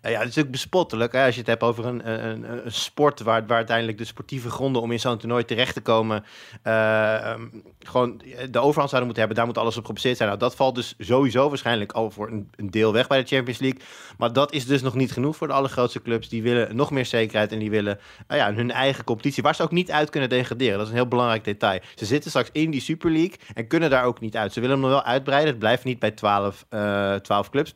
Eh, 0.00 0.10
ja, 0.10 0.18
het 0.18 0.28
is 0.28 0.34
natuurlijk 0.34 0.50
bespottelijk 0.50 1.14
als 1.14 1.34
je 1.34 1.40
het 1.40 1.48
hebt 1.48 1.62
over 1.62 1.86
een, 1.86 2.08
een, 2.10 2.52
een- 2.64 2.72
sport 2.72 3.20
waar, 3.20 3.46
waar 3.46 3.56
uiteindelijk 3.56 3.98
de 3.98 4.04
sportieve 4.04 4.50
gronden 4.50 4.82
om 4.82 4.92
in 4.92 5.00
zo'n 5.00 5.18
toernooi 5.18 5.44
terecht 5.44 5.74
te 5.74 5.80
komen, 5.80 6.24
eh, 6.62 7.14
ehm, 7.30 7.42
gewoon 7.78 8.20
de 8.50 8.58
overhand 8.58 8.90
zouden 8.90 9.04
moeten 9.04 9.18
hebben. 9.18 9.36
Daar 9.36 9.46
moet 9.46 9.58
alles 9.58 9.76
op 9.76 9.84
gebaseerd 9.84 10.16
zijn. 10.16 10.28
Nou, 10.28 10.40
dat 10.40 10.54
valt 10.54 10.74
dus 10.74 10.94
sowieso 10.98 11.48
waarschijnlijk 11.48 11.92
al 11.92 12.10
voor 12.10 12.28
een, 12.28 12.50
deel 12.70 12.92
weg 12.92 13.06
bij 13.06 13.20
de 13.22 13.28
Champions 13.28 13.60
League. 13.60 13.80
Maar 14.18 14.32
dat 14.32 14.52
is 14.52 14.66
dus 14.66 14.82
nog 14.82 14.94
niet 14.94 15.12
genoeg 15.12 15.36
voor 15.36 15.46
de 15.46 15.52
allergrootste 15.52 16.02
clubs. 16.02 16.28
Die 16.28 16.42
willen 16.42 16.76
nog 16.76 16.90
meer 16.90 17.06
zekerheid 17.06 17.52
en 17.52 17.58
die 17.58 17.70
willen 17.70 17.98
nou 18.28 18.40
ja, 18.40 18.54
hun 18.54 18.70
eigen 18.70 19.04
competitie, 19.04 19.42
waar 19.42 19.54
ze 19.54 19.62
ook 19.62 19.70
niet 19.70 19.90
uit 19.90 20.10
kunnen 20.10 20.28
degraderen. 20.28 20.76
Dat 20.76 20.86
is 20.86 20.92
een 20.92 20.98
heel 20.98 21.08
belangrijk 21.08 21.44
detail. 21.44 21.80
Ze 21.94 22.04
zitten 22.04 22.30
straks 22.30 22.48
in 22.52 22.70
die 22.70 22.80
Super 22.80 23.10
League 23.10 23.36
en 23.54 23.66
kunnen 23.66 23.90
daar 23.90 24.04
ook 24.04 24.20
niet 24.20 24.36
uit. 24.36 24.52
Ze 24.52 24.60
willen 24.60 24.71
hem 24.72 24.80
nog 24.80 24.90
wel 24.90 25.02
uitbreiden. 25.02 25.50
Het 25.50 25.58
blijft 25.58 25.84
niet 25.84 25.98
bij 25.98 26.10
12, 26.10 26.66
eh 26.68 27.14
12 27.14 27.50
clubs. 27.50 27.74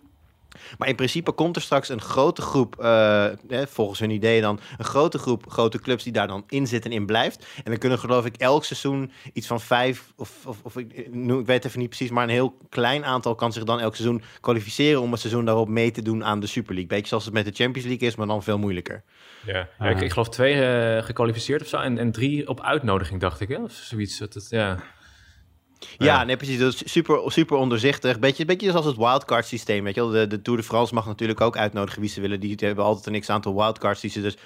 Maar 0.78 0.88
in 0.88 0.94
principe 0.96 1.32
komt 1.32 1.56
er 1.56 1.62
straks 1.62 1.88
een 1.88 2.00
grote 2.00 2.42
groep, 2.42 2.76
eh, 2.80 3.26
hè, 3.48 3.66
volgens 3.66 3.98
hun 4.00 4.10
ideeën 4.10 4.42
dan, 4.42 4.60
een 4.78 4.84
grote 4.84 5.18
groep 5.18 5.44
grote 5.50 5.80
clubs 5.80 6.02
die 6.04 6.12
daar 6.12 6.26
dan 6.26 6.44
in 6.48 6.66
zitten 6.66 6.90
en 6.90 6.96
in 6.96 7.06
blijft. 7.06 7.46
En 7.56 7.62
dan 7.64 7.78
kunnen 7.78 7.98
geloof 7.98 8.24
ik 8.24 8.36
elk 8.36 8.64
seizoen 8.64 9.10
iets 9.32 9.46
van 9.46 9.60
vijf, 9.60 10.12
of, 10.16 10.46
of, 10.46 10.58
of 10.62 10.76
ik, 10.76 11.08
weet 11.44 11.64
even 11.64 11.78
niet 11.78 11.88
precies, 11.88 12.10
maar 12.10 12.22
een 12.24 12.28
heel 12.30 12.56
klein 12.68 13.04
aantal 13.04 13.34
kan 13.34 13.52
zich 13.52 13.64
dan 13.64 13.80
elk 13.80 13.94
seizoen 13.94 14.22
kwalificeren 14.40 15.00
om 15.00 15.10
het 15.10 15.20
seizoen 15.20 15.44
daarop 15.44 15.68
mee 15.68 15.90
te 15.90 16.02
doen 16.02 16.24
aan 16.24 16.40
de 16.40 16.46
Super 16.46 16.74
League. 16.74 16.90
Beetje 16.90 17.08
zoals 17.08 17.24
het 17.24 17.34
met 17.34 17.44
de 17.44 17.52
Champions 17.62 17.88
League 17.88 18.08
is, 18.08 18.16
maar 18.16 18.26
dan 18.26 18.42
veel 18.42 18.58
moeilijker. 18.58 19.02
Ja, 19.46 19.68
ja 19.78 19.86
ik, 19.86 20.00
ik 20.00 20.12
geloof 20.12 20.28
twee 20.28 20.64
eh, 20.66 21.04
gekwalificeerd 21.04 21.62
of 21.62 21.68
zo 21.68 21.76
en, 21.76 21.98
en 21.98 22.12
drie 22.12 22.48
op 22.48 22.60
uitnodiging, 22.60 23.20
dacht 23.20 23.40
ik. 23.40 23.48
Hè? 23.48 23.62
Of 23.62 23.72
zoiets. 23.72 24.18
Dat, 24.18 24.34
het- 24.34 24.50
ja. 24.50 24.78
Ja, 25.98 26.24
nee, 26.24 26.36
precies. 26.36 26.58
Dat 26.58 26.72
is 26.72 26.92
super, 26.92 27.32
super 27.32 27.56
onderzichtig. 27.56 28.18
Beetje, 28.18 28.44
beetje 28.44 28.70
zoals 28.70 28.86
het 28.86 28.96
wildcard 28.96 29.46
systeem, 29.46 29.84
weet 29.84 29.94
je 29.94 30.00
wel. 30.00 30.10
De, 30.10 30.26
de 30.26 30.42
Tour 30.42 30.58
de 30.58 30.64
France 30.64 30.94
mag 30.94 31.06
natuurlijk 31.06 31.40
ook 31.40 31.56
uitnodigen 31.56 32.00
wie 32.00 32.10
ze 32.10 32.20
willen. 32.20 32.40
Die 32.40 32.56
hebben 32.58 32.84
altijd 32.84 33.14
een 33.14 33.20
x-aantal 33.20 33.54
wildcards 33.54 34.00
die 34.00 34.10
ze 34.10 34.20
dus... 34.20 34.36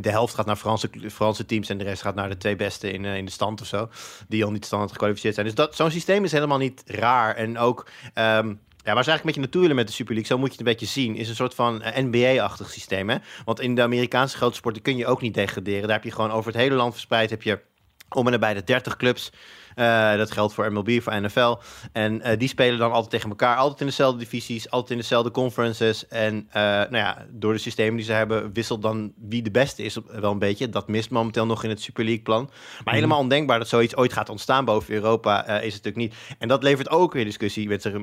De 0.00 0.10
helft 0.10 0.34
gaat 0.34 0.46
naar 0.46 0.56
Franse, 0.56 0.90
Franse 1.10 1.46
teams 1.46 1.68
en 1.68 1.78
de 1.78 1.84
rest 1.84 2.02
gaat 2.02 2.14
naar 2.14 2.28
de 2.28 2.36
twee 2.36 2.56
beste 2.56 2.92
in, 2.92 3.04
eh, 3.04 3.16
in 3.16 3.24
de 3.24 3.30
stand 3.30 3.60
of 3.60 3.66
zo. 3.66 3.88
Die 4.28 4.44
al 4.44 4.50
niet 4.50 4.64
standaard 4.64 4.92
gekwalificeerd 4.92 5.34
zijn. 5.34 5.46
Dus 5.46 5.54
dat, 5.54 5.76
zo'n 5.76 5.90
systeem 5.90 6.24
is 6.24 6.32
helemaal 6.32 6.58
niet 6.58 6.82
raar. 6.86 7.36
En 7.36 7.58
ook... 7.58 7.86
ehm, 8.14 8.54
ja, 8.84 8.94
waar 8.94 9.04
ze 9.04 9.10
eigenlijk 9.10 9.24
met 9.24 9.34
je 9.34 9.40
naartoe 9.40 9.60
willen 9.60 9.76
met 9.76 9.86
de 9.86 9.92
Super 9.92 10.14
League, 10.14 10.30
zo 10.30 10.38
moet 10.38 10.46
je 10.46 10.58
het 10.58 10.66
een 10.66 10.72
beetje 10.72 11.00
zien, 11.00 11.16
is 11.16 11.28
een 11.28 11.34
soort 11.34 11.54
van 11.54 11.82
eh, 11.82 12.04
NBA-achtig 12.04 12.70
systeem. 12.70 13.08
Hè? 13.08 13.16
Want 13.44 13.60
in 13.60 13.74
de 13.74 13.82
Amerikaanse 13.82 14.36
grote 14.36 14.56
sporten 14.56 14.82
kun 14.82 14.96
je 14.96 15.06
ook 15.06 15.20
niet 15.20 15.34
degraderen. 15.34 15.82
Daar 15.82 15.96
heb 15.96 16.04
je 16.04 16.10
gewoon 16.10 16.30
over 16.30 16.52
het 16.52 16.60
hele 16.60 16.74
land 16.74 16.92
verspreid, 16.92 17.30
heb 17.30 17.42
je 17.42 17.60
om 18.08 18.26
en 18.26 18.32
nabij 18.32 18.54
de 18.54 18.64
30 18.64 18.96
clubs. 18.96 19.32
Eh, 19.80 20.16
dat 20.16 20.30
geldt 20.30 20.54
voor 20.54 20.72
MLB, 20.72 21.02
voor 21.02 21.20
NFL. 21.20 21.56
En 21.92 22.22
eh, 22.22 22.38
die 22.38 22.48
spelen 22.48 22.78
dan 22.78 22.92
altijd 22.92 23.10
tegen 23.10 23.28
elkaar. 23.28 23.56
Altijd 23.56 23.80
in 23.80 23.86
dezelfde 23.86 24.18
divisies, 24.18 24.70
altijd 24.70 24.90
in 24.90 24.96
dezelfde 24.96 25.30
conferences. 25.30 26.08
En 26.08 26.48
eh, 26.50 26.62
nou 26.62 26.96
ja, 26.96 27.26
door 27.30 27.52
de 27.52 27.58
systemen 27.58 27.96
die 27.96 28.04
ze 28.04 28.12
hebben, 28.12 28.52
wisselt 28.52 28.82
dan 28.82 29.12
wie 29.16 29.42
de 29.42 29.50
beste 29.50 29.82
is 29.82 29.98
wel 30.06 30.30
een 30.30 30.38
beetje. 30.38 30.68
Dat 30.68 30.88
mist 30.88 31.10
momenteel 31.10 31.46
nog 31.46 31.64
in 31.64 31.70
het 31.70 31.80
Super 31.80 32.04
League 32.04 32.22
plan. 32.22 32.50
Maar 32.84 32.94
helemaal 32.94 33.18
ondenkbaar 33.18 33.58
dat 33.58 33.68
zoiets 33.68 33.96
ooit 33.96 34.12
gaat 34.12 34.28
ontstaan 34.28 34.64
boven 34.64 34.94
Europa 34.94 35.46
is 35.46 35.74
het 35.74 35.84
natuurlijk 35.84 35.96
niet. 35.96 36.14
En 36.38 36.48
dat 36.48 36.62
levert 36.62 36.90
ook 36.90 37.12
weer 37.12 37.24
discussie 37.24 37.68
met 37.68 37.82
zich, 37.82 37.94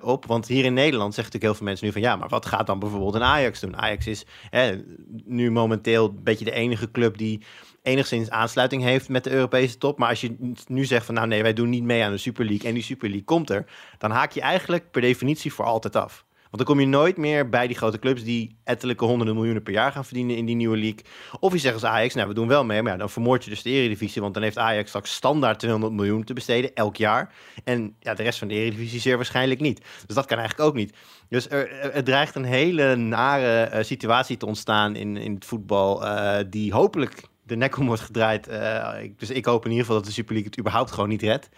op. 0.00 0.26
Want 0.26 0.46
hier 0.46 0.64
in 0.64 0.74
Nederland 0.74 1.14
zeggen 1.14 1.32
natuurlijk 1.32 1.44
heel 1.44 1.54
veel 1.54 1.66
mensen 1.66 1.86
nu 1.86 1.92
van... 1.92 2.00
ja, 2.00 2.16
maar 2.16 2.28
wat 2.28 2.46
gaat 2.46 2.66
dan 2.66 2.78
bijvoorbeeld 2.78 3.14
een 3.14 3.22
Ajax 3.22 3.60
doen? 3.60 3.76
Ajax 3.76 4.06
is 4.06 4.24
hè, 4.50 4.82
nu 5.24 5.50
momenteel 5.50 6.08
een 6.08 6.22
beetje 6.22 6.44
de 6.44 6.52
enige 6.52 6.90
club 6.90 7.18
die 7.18 7.42
enigszins 7.84 8.30
aansluiting 8.30 8.82
heeft 8.82 9.08
met 9.08 9.24
de 9.24 9.30
Europese 9.30 9.78
top. 9.78 9.98
Maar 9.98 10.08
als 10.08 10.20
je 10.20 10.52
nu 10.66 10.84
zegt 10.84 11.06
van 11.06 11.14
nou 11.14 11.26
nee, 11.26 11.42
wij 11.42 11.52
doen 11.52 11.68
niet 11.68 11.82
mee 11.82 12.04
aan 12.04 12.12
de 12.12 12.18
Super 12.18 12.44
League 12.44 12.68
en 12.68 12.74
die 12.74 12.82
Super 12.82 13.08
League 13.08 13.24
komt 13.24 13.50
er, 13.50 13.64
dan 13.98 14.10
haak 14.10 14.32
je 14.32 14.40
eigenlijk 14.40 14.90
per 14.90 15.00
definitie 15.00 15.52
voor 15.52 15.64
altijd 15.64 15.96
af. 15.96 16.24
Want 16.54 16.66
dan 16.66 16.76
kom 16.76 16.84
je 16.84 16.96
nooit 16.96 17.16
meer 17.16 17.48
bij 17.48 17.66
die 17.66 17.76
grote 17.76 17.98
clubs 17.98 18.22
die 18.22 18.56
ettelijke 18.64 19.04
honderden 19.04 19.34
miljoenen 19.34 19.62
per 19.62 19.72
jaar 19.72 19.92
gaan 19.92 20.04
verdienen 20.04 20.36
in 20.36 20.46
die 20.46 20.54
nieuwe 20.54 20.76
league. 20.76 21.04
Of 21.40 21.52
je 21.52 21.58
zegt 21.58 21.74
als 21.74 21.84
Ajax, 21.84 22.14
nou 22.14 22.28
we 22.28 22.34
doen 22.34 22.48
wel 22.48 22.64
mee, 22.64 22.82
maar 22.82 22.92
ja, 22.92 22.98
dan 22.98 23.10
vermoord 23.10 23.44
je 23.44 23.50
dus 23.50 23.62
de 23.62 23.70
eredivisie. 23.70 24.22
Want 24.22 24.34
dan 24.34 24.42
heeft 24.42 24.58
Ajax 24.58 24.88
straks 24.88 25.14
standaard 25.14 25.58
200 25.58 25.92
miljoen 25.92 26.24
te 26.24 26.32
besteden 26.32 26.74
elk 26.74 26.96
jaar. 26.96 27.34
En 27.64 27.96
ja, 28.00 28.14
de 28.14 28.22
rest 28.22 28.38
van 28.38 28.48
de 28.48 28.54
eredivisie 28.54 29.00
zeer 29.00 29.16
waarschijnlijk 29.16 29.60
niet. 29.60 29.80
Dus 30.06 30.14
dat 30.14 30.26
kan 30.26 30.38
eigenlijk 30.38 30.68
ook 30.68 30.74
niet. 30.74 30.96
Dus 31.28 31.50
er, 31.50 32.04
dreigt 32.04 32.34
een 32.34 32.44
hele 32.44 32.96
nare 32.96 33.62
eh, 33.62 33.84
situatie 33.84 34.36
te 34.36 34.46
ontstaan 34.46 34.96
in, 34.96 35.16
in 35.16 35.34
het 35.34 35.44
voetbal, 35.44 36.06
eh, 36.06 36.44
die 36.50 36.72
hopelijk 36.72 37.22
de 37.46 37.56
nek 37.56 37.76
om 37.78 37.86
wordt 37.86 38.02
gedraaid. 38.02 38.48
Eh, 38.48 39.02
ik, 39.02 39.18
dus 39.18 39.30
ik 39.30 39.44
hoop 39.44 39.64
in 39.64 39.70
ieder 39.70 39.84
geval 39.86 39.98
dat 40.00 40.06
de 40.08 40.14
Super 40.14 40.32
League 40.32 40.50
het 40.50 40.60
überhaupt 40.60 40.90
gewoon 40.92 41.08
niet 41.08 41.22
redt. 41.22 41.48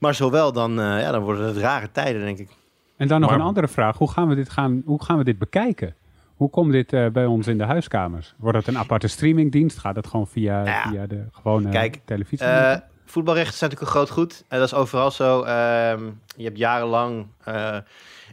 Maar 0.00 0.14
zowel 0.14 0.52
dan, 0.52 0.70
eh, 0.80 1.00
ja, 1.00 1.10
dan 1.10 1.22
worden 1.22 1.46
het 1.46 1.56
rare 1.56 1.90
tijden, 1.92 2.20
denk 2.20 2.38
ik. 2.38 2.48
En 2.96 3.08
dan 3.08 3.20
nog 3.20 3.30
Maar- 3.30 3.38
een 3.38 3.44
andere 3.44 3.68
vraag. 3.68 3.98
Hoe 3.98 4.10
gaan 4.10 4.28
we 4.28 4.34
dit, 4.34 4.50
gaan, 4.50 4.82
hoe 4.84 5.04
gaan 5.04 5.18
we 5.18 5.24
dit 5.24 5.38
bekijken? 5.38 5.94
Hoe 6.36 6.50
komt 6.50 6.72
dit 6.72 6.92
eh, 6.92 7.06
bij 7.08 7.26
ons 7.26 7.46
in 7.46 7.58
de 7.58 7.64
huiskamers? 7.64 8.34
Wordt 8.38 8.58
het 8.58 8.66
een 8.66 8.78
aparte 8.78 9.08
streamingdienst? 9.08 9.78
Gaat 9.78 9.96
het 9.96 10.06
gewoon 10.06 10.26
via, 10.26 10.64
Ja. 10.64 10.88
via 10.90 11.06
de 11.06 11.24
gewone 11.32 11.68
Kijk, 11.68 12.00
televisie? 12.04 12.46
Eh, 12.46 12.76
voetbalrechten 13.04 13.56
zijn 13.56 13.70
natuurlijk 13.70 13.96
een 13.96 14.06
groot 14.06 14.10
goed. 14.18 14.44
Eh, 14.48 14.58
dat 14.58 14.66
is 14.66 14.74
overal 14.74 15.10
zo. 15.10 15.42
Ehm, 15.42 16.04
je 16.36 16.44
hebt 16.44 16.58
jarenlang 16.58 17.26
eh, 17.44 17.76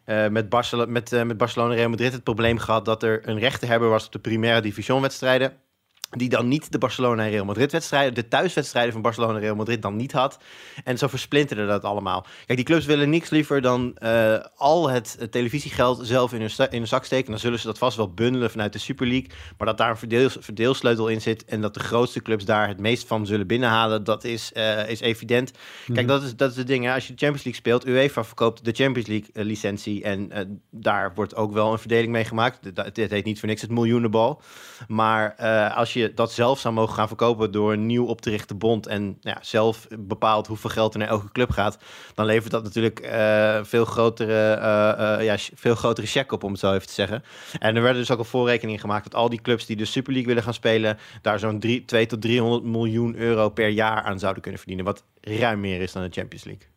eh, 0.06 0.32
met, 0.32 0.50
Barcelo 0.50 0.86
met, 0.88 1.13
eh, 1.13 1.24
met 1.24 1.38
Barcelona 1.38 1.72
en 1.72 1.78
Real 1.78 1.89
Madrid 1.89 2.12
het 2.13 2.24
probleem 2.24 2.58
gehad 2.58 2.86
dat 2.86 3.04
er 3.04 3.30
een 3.30 3.39
rechtenhebber 3.39 3.89
was 3.89 4.06
op 4.06 4.12
de 4.12 4.20
primaire 4.20 4.62
division 4.62 5.02
wedstrijden. 5.02 5.54
Die 6.15 6.30
dan 6.30 6.47
niet 6.47 6.71
de 6.71 6.78
Barcelona 6.78 7.23
en 7.23 7.30
Real 7.30 7.45
Madrid 7.45 7.71
wedstrijden, 7.71 8.13
de 8.13 8.28
thuiswedstrijden 8.28 8.93
van 8.93 9.02
Barcelona 9.02 9.34
en 9.34 9.39
Real 9.39 9.56
Madrid 9.56 9.82
dan 9.82 9.95
niet 9.95 10.12
had. 10.12 10.38
En 10.84 10.97
zo 10.97 11.08
versplinterde 11.08 11.65
dat 11.65 11.84
allemaal. 11.84 12.26
Kijk, 12.45 12.58
die 12.58 12.67
clubs 12.67 12.86
willen 12.86 13.10
niks 13.10 13.30
liever 13.30 13.62
dan 13.62 13.97
eh, 13.97 14.39
al 14.56 14.89
het 14.89 15.28
televisiegeld 15.32 15.99
zelf 16.08 16.34
in 16.34 16.39
hun, 16.41 16.52
in 16.69 16.78
hun 16.78 16.88
zak 16.88 17.06
steken. 17.06 17.32
Dan 17.32 17.39
zullen 17.39 17.60
ze 17.60 17.65
dat 17.67 17.78
vast 17.78 17.97
wel 17.97 18.13
bundelen 18.13 18.52
vanuit 18.52 18.73
de 18.73 18.80
Super 18.80 19.08
League. 19.08 19.30
Maar 19.58 19.67
dat 19.67 19.78
daar 19.78 19.89
een 19.89 19.97
verdeel, 19.97 20.30
verdeelsleutel 20.39 21.08
in 21.08 21.21
zit 21.21 21.45
en 21.45 21.62
dat 21.62 21.73
de 21.73 21.80
grootste 21.80 22.21
clubs 22.21 22.45
daar 22.45 22.67
het 22.67 22.80
meest 22.80 23.08
van 23.08 23.26
zullen 23.26 23.47
binnenhalen, 23.47 24.04
dat 24.04 24.23
is, 24.23 24.52
eh, 24.54 24.89
is 24.89 24.99
evident. 24.99 25.52
Kijk, 25.93 26.08
dat 26.08 26.23
is, 26.23 26.36
dat 26.36 26.52
is 26.52 26.58
het 26.58 26.67
ding. 26.67 26.86
Hè. 26.86 26.93
Als 26.93 27.08
je 27.08 27.13
de 27.13 27.19
Champions 27.19 27.43
League 27.43 27.62
speelt, 27.62 27.88
UEFA 27.88 28.23
verkoopt 28.23 28.65
de 28.65 28.71
Champions 28.71 29.08
League 29.08 29.30
eh, 29.34 29.43
licentie. 29.45 30.04
En 30.04 30.32
daar 30.71 31.12
wordt 31.15 31.36
ook 31.36 31.54
wel 31.54 31.71
een 31.71 31.80
verdeling 31.80 32.12
mee 32.12 32.26
gemaakt. 32.26 32.76
Dat- 32.76 32.95
Dit 32.95 33.10
heet 33.12 33.26
niet 33.26 33.39
voor 33.39 33.47
niks 33.47 33.62
het 33.62 33.71
miljoenenbal. 33.71 34.41
Maar 34.88 35.36
als 35.76 35.93
je 35.93 36.03
dat 36.16 36.32
zelf 36.32 36.60
zou 36.60 36.74
mogen 36.74 36.94
gaan 36.94 37.08
verkopen 37.08 37.52
door 37.52 37.74
een 37.74 37.86
nieuw 37.86 38.06
op 38.06 38.22
te 38.22 38.30
richten 38.30 38.58
bond. 38.58 38.88
En 38.88 39.18
ja, 39.22 39.38
zelf 39.42 39.88
bepaalt 40.00 40.48
hoeveel 40.48 40.70
geld 40.70 40.94
er 40.94 41.00
naar 41.00 41.08
elke 41.08 41.32
club 41.32 41.52
gaat. 41.52 41.78
Dan 42.13 42.26
levert 42.26 42.52
dat 42.52 42.63
natuurlijk 42.63 43.00
eh, 43.00 43.60
veel, 43.63 43.86
grotere, 43.86 44.54
eh, 44.54 45.13
eh, 45.13 45.24
ja, 45.24 45.36
veel 45.56 45.76
grotere 45.76 46.08
check 46.08 46.32
op, 46.32 46.44
om 46.44 46.52
het 46.52 46.60
zo 46.60 46.74
even 46.74 46.88
te 46.88 46.94
zeggen. 46.94 47.24
En 47.60 47.76
er 47.76 47.82
werden 47.82 48.02
dus 48.02 48.12
ook 48.12 48.18
al 48.18 48.24
voorrekeningen 48.24 48.80
gemaakt 48.80 49.04
dat 49.04 49.16
al 49.16 49.30
die 49.30 49.42
clubs 49.42 49.66
die 49.66 49.76
de 49.76 49.86
Super 49.86 50.12
League 50.12 50.30
willen 50.30 50.44
gaan 50.44 50.54
spelen. 50.54 50.98
daar 51.22 51.39
zo'n 51.39 51.60
2 51.86 52.06
tot 52.06 52.22
300 52.22 52.63
miljoen 52.63 53.16
euro 53.16 53.50
per 53.50 53.70
jaar 53.70 54.02
aan 54.02 54.20
zouden 54.20 54.42
kunnen 54.42 54.60
verdienen. 54.60 54.86
Wat 54.86 55.04
ruim 55.22 55.60
meer 55.60 55.82
is 55.82 55.92
dan 55.92 56.04
de 56.04 56.10
Champions 56.12 56.44
League. 56.44 56.68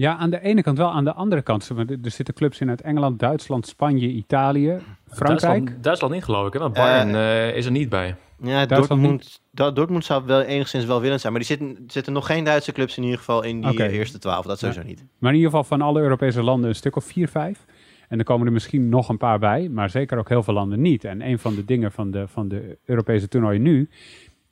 Ja, 0.00 0.16
aan 0.16 0.30
de 0.30 0.40
ene 0.40 0.62
kant 0.62 0.78
wel. 0.78 0.90
Aan 0.90 1.04
de 1.04 1.12
andere 1.12 1.42
kant, 1.42 1.68
er 2.02 2.10
zitten 2.10 2.34
clubs 2.34 2.60
in 2.60 2.68
uit 2.68 2.80
Engeland, 2.80 3.18
Duitsland, 3.18 3.66
Spanje, 3.66 4.08
Italië, 4.08 4.78
Frankrijk. 5.08 5.40
Duitsland, 5.40 5.84
Duitsland 5.84 6.14
niet, 6.14 6.24
geloof 6.24 6.46
ik. 6.46 6.52
Hè? 6.52 6.58
Want 6.58 6.74
Bayern 6.74 7.14
eh, 7.14 7.56
is 7.56 7.64
er 7.64 7.70
niet 7.70 7.88
bij. 7.88 8.16
Ja, 8.42 8.66
Dortmund, 8.66 9.40
Do- 9.50 9.72
Dortmund 9.72 10.04
zou 10.04 10.24
wel 10.26 10.40
enigszins 10.40 10.84
welwillend 10.84 11.20
zijn. 11.20 11.32
Maar 11.32 11.42
die 11.42 11.56
zitten, 11.56 11.84
zitten 11.86 12.12
nog 12.12 12.26
geen 12.26 12.44
Duitse 12.44 12.72
clubs 12.72 12.96
in 12.96 13.02
ieder 13.02 13.18
geval 13.18 13.42
in 13.42 13.60
die 13.60 13.90
eerste 13.90 14.18
twaalf. 14.18 14.46
Dat 14.46 14.58
sowieso 14.58 14.82
niet. 14.82 15.04
Maar 15.18 15.30
in 15.30 15.36
ieder 15.36 15.50
geval 15.50 15.64
van 15.66 15.80
alle 15.80 16.00
Europese 16.00 16.42
landen 16.42 16.68
een 16.68 16.74
stuk 16.74 16.96
of 16.96 17.04
vier, 17.04 17.28
vijf. 17.28 17.64
En 18.08 18.18
er 18.18 18.24
komen 18.24 18.46
er 18.46 18.52
misschien 18.52 18.88
nog 18.88 19.08
een 19.08 19.16
paar 19.16 19.38
bij, 19.38 19.68
maar 19.68 19.90
zeker 19.90 20.18
ook 20.18 20.28
heel 20.28 20.42
veel 20.42 20.54
landen 20.54 20.80
niet. 20.80 21.04
En 21.04 21.26
een 21.26 21.38
van 21.38 21.54
de 21.54 21.64
dingen 21.64 21.92
van 21.92 22.10
de, 22.10 22.28
van 22.28 22.48
de 22.48 22.78
Europese 22.84 23.28
toernooien 23.28 23.62
nu 23.62 23.88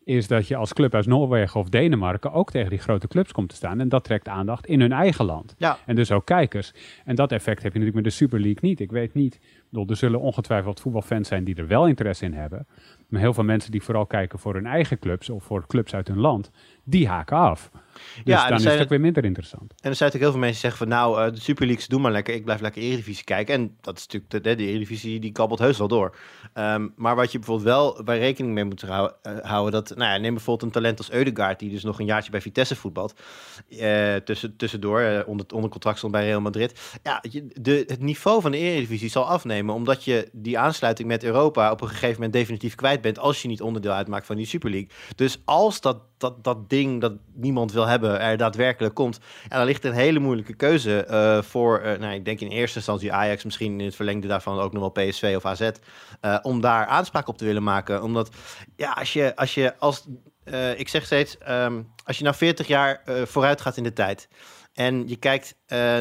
is 0.04 0.26
dat 0.28 0.48
je 0.48 0.56
als 0.56 0.72
club 0.72 0.94
uit 0.94 1.06
Noorwegen 1.06 1.60
of 1.60 1.68
Denemarken 1.68 2.32
ook 2.32 2.50
tegen 2.50 2.70
die 2.70 2.78
grote 2.78 3.08
clubs 3.08 3.32
komt 3.32 3.48
te 3.48 3.54
staan. 3.54 3.80
En 3.80 3.88
dat 3.88 4.04
trekt 4.04 4.28
aandacht 4.28 4.66
in 4.66 4.80
hun 4.80 4.92
eigen 4.92 5.24
land. 5.24 5.54
Ja. 5.58 5.78
En 5.86 5.94
dus 5.94 6.12
ook 6.12 6.24
kijkers. 6.24 6.72
En 7.04 7.14
dat 7.14 7.32
effect 7.32 7.62
heb 7.62 7.72
je 7.72 7.78
natuurlijk 7.78 7.94
met 7.94 8.04
de 8.04 8.10
Super 8.10 8.40
League 8.40 8.58
niet. 8.60 8.80
Ik 8.80 8.90
weet 8.90 9.14
niet, 9.14 9.40
bedoel, 9.70 9.86
er 9.88 9.96
zullen 9.96 10.20
ongetwijfeld 10.20 10.80
voetbalfans 10.80 11.28
zijn 11.28 11.44
die 11.44 11.54
er 11.54 11.66
wel 11.66 11.86
interesse 11.86 12.24
in 12.24 12.32
hebben. 12.32 12.66
Maar 13.08 13.20
heel 13.20 13.34
veel 13.34 13.44
mensen 13.44 13.70
die 13.70 13.82
vooral 13.82 14.06
kijken 14.06 14.38
voor 14.38 14.54
hun 14.54 14.66
eigen 14.66 14.98
clubs 14.98 15.30
of 15.30 15.44
voor 15.44 15.66
clubs 15.66 15.94
uit 15.94 16.08
hun 16.08 16.18
land, 16.18 16.50
die 16.90 17.08
haken 17.08 17.36
af. 17.36 17.70
Dus 17.72 18.22
Ja, 18.24 18.48
dan 18.48 18.58
is 18.58 18.64
het 18.64 18.80
ook 18.80 18.88
weer 18.88 19.00
minder 19.00 19.24
interessant. 19.24 19.62
En 19.70 19.90
er 19.90 19.94
zijn 19.96 20.10
natuurlijk 20.10 20.22
heel 20.22 20.30
veel 20.30 20.40
mensen 20.40 20.60
die 20.62 20.70
zeggen 20.70 20.78
van 20.88 20.88
nou, 20.88 21.26
eh, 21.26 21.32
de 21.34 21.40
Super 21.40 21.66
Leagues 21.66 21.88
doen 21.88 22.00
maar 22.00 22.12
lekker. 22.12 22.34
Ik 22.34 22.44
blijf 22.44 22.60
lekker 22.60 22.82
Eredivisie 22.82 23.24
kijken. 23.24 23.54
En 23.54 23.76
dat 23.80 23.96
is 23.98 24.06
natuurlijk, 24.06 24.30
de, 24.44 24.54
de 24.54 24.66
Eredivisie 24.66 25.20
die 25.20 25.32
kabbelt 25.32 25.58
heus 25.60 25.78
wel 25.78 25.88
door. 25.88 26.16
Ehm, 26.52 26.88
maar 26.96 27.16
wat 27.16 27.32
je 27.32 27.38
bijvoorbeeld 27.38 27.66
wel 27.68 28.02
bij 28.04 28.18
rekening 28.18 28.54
mee 28.54 28.64
moet 28.64 28.80
hou- 28.82 29.10
eh, 29.22 29.32
houden, 29.42 29.72
dat, 29.72 29.96
nou 29.96 30.12
ja, 30.12 30.16
neem 30.18 30.34
bijvoorbeeld 30.34 30.62
een 30.66 30.80
talent 30.82 30.98
als 30.98 31.10
Eudegaard, 31.10 31.58
die 31.58 31.70
dus 31.70 31.82
nog 31.84 31.98
een 31.98 32.06
jaartje 32.06 32.30
bij 32.30 32.40
Vitesse 32.40 32.76
voetbalt. 32.76 33.20
eh, 33.78 34.14
tussen, 34.16 34.56
tussendoor, 34.56 35.24
onder, 35.26 35.46
onder 35.54 35.70
contract 35.70 35.98
stond 35.98 36.12
bij 36.12 36.24
Real 36.24 36.40
Madrid. 36.40 36.98
Ja, 37.02 37.22
de, 37.60 37.84
het 37.86 38.00
niveau 38.00 38.40
van 38.40 38.50
de 38.50 38.56
Eredivisie 38.58 39.08
zal 39.10 39.24
afnemen, 39.28 39.74
omdat 39.74 40.04
je 40.04 40.28
die 40.32 40.58
aansluiting 40.58 41.08
met 41.08 41.24
Europa 41.24 41.70
op 41.70 41.80
een 41.80 41.88
gegeven 41.88 42.14
moment 42.14 42.32
definitief 42.32 42.74
kwijt 42.74 43.00
bent, 43.00 43.18
als 43.18 43.42
je 43.42 43.48
niet 43.48 43.62
onderdeel 43.62 43.92
uitmaakt 43.92 44.26
van 44.26 44.36
die 44.36 44.46
Super 44.46 44.70
League. 44.70 44.88
Dus 45.16 45.40
als 45.44 45.80
dat, 45.80 45.98
dat, 46.18 46.44
dat 46.44 46.70
dat 46.86 47.12
niemand 47.34 47.72
wil 47.72 47.86
hebben 47.86 48.20
er 48.20 48.36
daadwerkelijk 48.36 48.94
komt, 48.94 49.20
en 49.48 49.58
dan 49.58 49.66
ligt 49.66 49.84
een 49.84 49.92
hele 49.92 50.18
moeilijke 50.18 50.54
keuze 50.54 51.04
eh, 51.04 51.42
voor, 51.42 51.78
eh, 51.78 51.98
nou, 51.98 52.14
ik 52.14 52.24
denk 52.24 52.40
in 52.40 52.48
eerste 52.48 52.76
instantie 52.76 53.12
Ajax, 53.12 53.44
misschien 53.44 53.80
in 53.80 53.86
het 53.86 53.96
verlengde 53.96 54.28
daarvan 54.28 54.58
ook 54.58 54.72
nog 54.72 54.92
wel 54.92 55.08
PSV 55.08 55.32
of 55.36 55.44
AZ, 55.44 55.70
eh, 56.20 56.38
om 56.42 56.60
daar 56.60 56.86
aanspraak 56.86 57.28
op 57.28 57.38
te 57.38 57.44
willen 57.44 57.62
maken. 57.62 58.02
Omdat, 58.02 58.30
ja, 58.76 58.92
als 58.92 59.12
je 59.12 59.36
als, 59.36 59.54
je 59.54 59.78
als 59.78 60.06
ik 60.76 60.88
zeg 60.88 61.04
steeds, 61.04 61.38
ehm, 61.38 61.82
als 62.04 62.18
je 62.18 62.24
nou 62.24 62.36
40 62.36 62.66
jaar 62.66 63.02
vooruit 63.24 63.60
gaat 63.60 63.76
in 63.76 63.82
de 63.82 63.92
tijd. 63.92 64.28
En 64.72 65.08
je 65.08 65.16
kijkt 65.16 65.54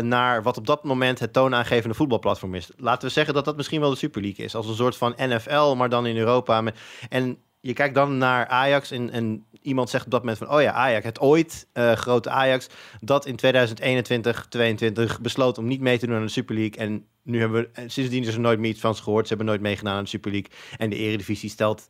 naar 0.03 0.43
wat 0.43 0.57
op 0.57 0.65
dat 0.65 0.83
moment 0.83 1.19
het 1.19 1.33
toonaangevende 1.33 1.95
voetbalplatform 1.95 2.55
is. 2.55 2.71
Laten 2.77 3.07
we 3.07 3.13
zeggen 3.13 3.33
dat 3.33 3.45
dat 3.45 3.55
misschien 3.55 3.79
wel 3.79 3.89
de 3.89 3.95
Super 3.95 4.21
League 4.21 4.45
is. 4.45 4.55
Als 4.55 4.67
een 4.67 4.75
soort 4.75 4.97
van 4.97 5.15
NFL, 5.17 5.73
maar 5.75 5.89
dan 5.89 6.05
in 6.05 6.17
Europa. 6.17 6.63
En 7.09 7.37
je 7.67 7.73
kijkt 7.73 7.95
dan 7.95 8.17
naar 8.17 8.47
Ajax 8.47 8.91
en, 8.91 9.09
en 9.09 9.45
iemand 9.61 9.89
zegt 9.89 10.05
op 10.05 10.11
dat 10.11 10.19
moment 10.19 10.37
van... 10.37 10.51
oh 10.51 10.61
ja, 10.61 10.71
Ajax, 10.71 11.05
het 11.05 11.19
ooit 11.19 11.67
eh, 11.73 11.91
grote 11.91 12.29
Ajax... 12.29 12.67
dat 12.99 13.25
in 13.25 13.35
2021, 13.35 14.45
22 14.49 15.21
besloot 15.21 15.57
om 15.57 15.67
niet 15.67 15.81
mee 15.81 15.97
te 15.97 16.05
doen 16.05 16.15
aan 16.15 16.25
de 16.25 16.27
Super 16.31 16.55
League. 16.55 16.77
En 16.77 17.05
nu 17.23 17.39
hebben 17.39 17.61
we 17.61 17.69
en 17.73 17.89
sindsdien 17.89 18.23
is 18.23 18.33
er 18.33 18.39
nooit 18.39 18.59
meer 18.59 18.69
iets 18.69 18.79
van 18.79 18.95
gehoord. 18.95 19.27
Ze 19.27 19.33
hebben 19.33 19.47
nooit 19.47 19.61
meegedaan 19.61 19.97
aan 19.97 20.03
de 20.03 20.09
Super 20.09 20.31
League. 20.31 20.51
En 20.77 20.89
de 20.89 20.95
Eredivisie 20.95 21.49
stelt 21.49 21.87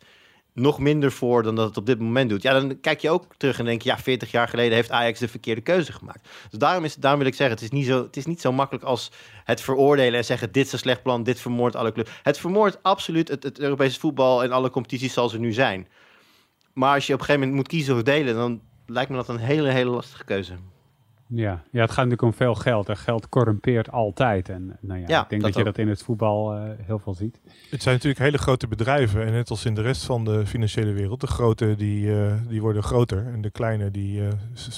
nog 0.60 0.80
minder 0.80 1.12
voor 1.12 1.44
dan 1.44 1.56
dat 1.56 1.68
het 1.68 1.78
op 1.78 1.86
dit 1.86 2.00
moment 2.00 2.30
doet. 2.30 2.42
Ja, 2.42 2.54
dan 2.54 2.80
kijk 2.80 3.02
je 3.02 3.10
ook 3.10 3.26
terug 3.38 3.60
en 3.60 3.66
denk 3.66 3.82
je... 3.82 3.90
ja, 3.90 3.98
40 3.98 4.32
jaar 4.32 4.48
geleden 4.48 4.74
heeft 4.74 4.92
Ajax 4.92 5.20
de 5.20 5.28
verkeerde 5.28 5.62
keuze 5.62 5.92
gemaakt. 5.92 6.28
Dus 6.50 6.60
daarom, 6.60 6.84
is, 6.84 6.96
daarom 6.96 7.20
wil 7.20 7.30
ik 7.30 7.36
zeggen, 7.36 7.56
het 7.56 7.66
is, 7.66 7.72
niet 7.72 7.86
zo, 7.86 8.04
het 8.04 8.18
is 8.18 8.26
niet 8.26 8.42
zo 8.42 8.52
makkelijk 8.52 8.86
als 8.86 9.12
het 9.44 9.62
veroordelen... 9.62 10.20
en 10.20 10.26
zeggen, 10.26 10.52
dit 10.52 10.66
is 10.66 10.72
een 10.72 10.80
slecht 10.80 11.04
plan, 11.04 11.24
dit 11.24 11.40
vermoordt 11.40 11.76
alle 11.76 11.92
clubs. 11.92 12.12
Het 12.24 12.38
vermoordt 12.38 12.78
absoluut 12.82 13.28
het, 13.28 13.44
het 13.44 13.60
Europese 13.60 14.00
voetbal... 14.00 14.44
en 14.44 14.52
alle 14.52 14.70
competities 14.70 15.14
zoals 15.14 15.32
ze 15.32 15.40
nu 15.40 15.54
zijn. 15.54 15.88
Maar 16.74 16.94
als 16.94 17.08
je 17.08 17.14
op 17.14 17.20
een 17.20 17.26
gegeven 17.26 17.48
moment 17.48 17.68
moet 17.68 17.78
kiezen 17.78 17.96
of 17.96 18.04
delen... 18.04 18.36
dan 18.36 18.62
lijkt 18.86 19.10
me 19.10 19.16
dat 19.16 19.30
een 19.30 19.38
hele, 19.38 19.70
hele 19.70 19.90
lastige 19.90 20.24
keuze. 20.24 20.54
Ja. 21.30 21.64
ja, 21.72 21.82
het 21.82 21.90
gaat 21.92 21.96
natuurlijk 22.06 22.22
om 22.22 22.34
veel 22.34 22.56
geld. 22.56 22.90
En 22.90 22.98
geld 22.98 23.30
corrumpeert 23.30 23.92
altijd. 23.92 24.50
En 24.50 24.78
nou 24.82 25.00
ja, 25.00 25.06
Ja, 25.08 25.24
ik 25.24 25.30
denk 25.30 25.42
dat 25.42 25.42
dat, 25.42 25.54
je 25.54 25.60
ook. 25.70 25.76
dat 25.76 25.78
in 25.86 25.90
het 25.90 26.04
voetbal 26.04 26.54
eh, 26.54 26.70
heel 26.86 27.00
veel 27.00 27.14
ziet. 27.14 27.40
Het 27.70 27.82
zijn 27.82 27.96
natuurlijk 27.96 28.24
hele 28.24 28.38
grote 28.38 28.68
bedrijven. 28.68 29.26
En 29.26 29.32
net 29.32 29.50
als 29.50 29.66
in 29.66 29.74
de 29.76 29.82
rest 29.82 30.06
van 30.06 30.26
de 30.26 30.46
financiële 30.46 30.92
wereld. 30.92 31.22
De 31.22 31.28
grote 31.28 31.76
die, 31.76 32.22
eh, 32.22 32.34
die 32.48 32.62
worden 32.62 32.84
groter. 32.84 33.26
En 33.34 33.42
de 33.42 33.50
kleine 33.52 33.92
die, 33.92 34.22
eh, 34.22 34.32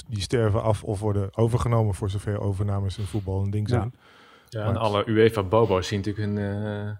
die 0.08 0.20
sterven 0.22 0.62
af 0.62 0.82
of 0.84 1.00
worden 1.00 1.36
overgenomen. 1.36 1.94
Voor 1.94 2.10
zover 2.10 2.40
overnames 2.40 2.98
in 2.98 3.04
voetbal 3.04 3.42
een 3.42 3.50
ding 3.50 3.68
zijn. 3.68 3.94
Ja, 4.48 4.64
en 4.66 4.76
alle 4.76 5.06
UEFA-bobo's 5.08 5.86
zien 5.88 5.98
natuurlijk 6.04 6.26
hun 6.26 6.38
eh, 6.38 6.90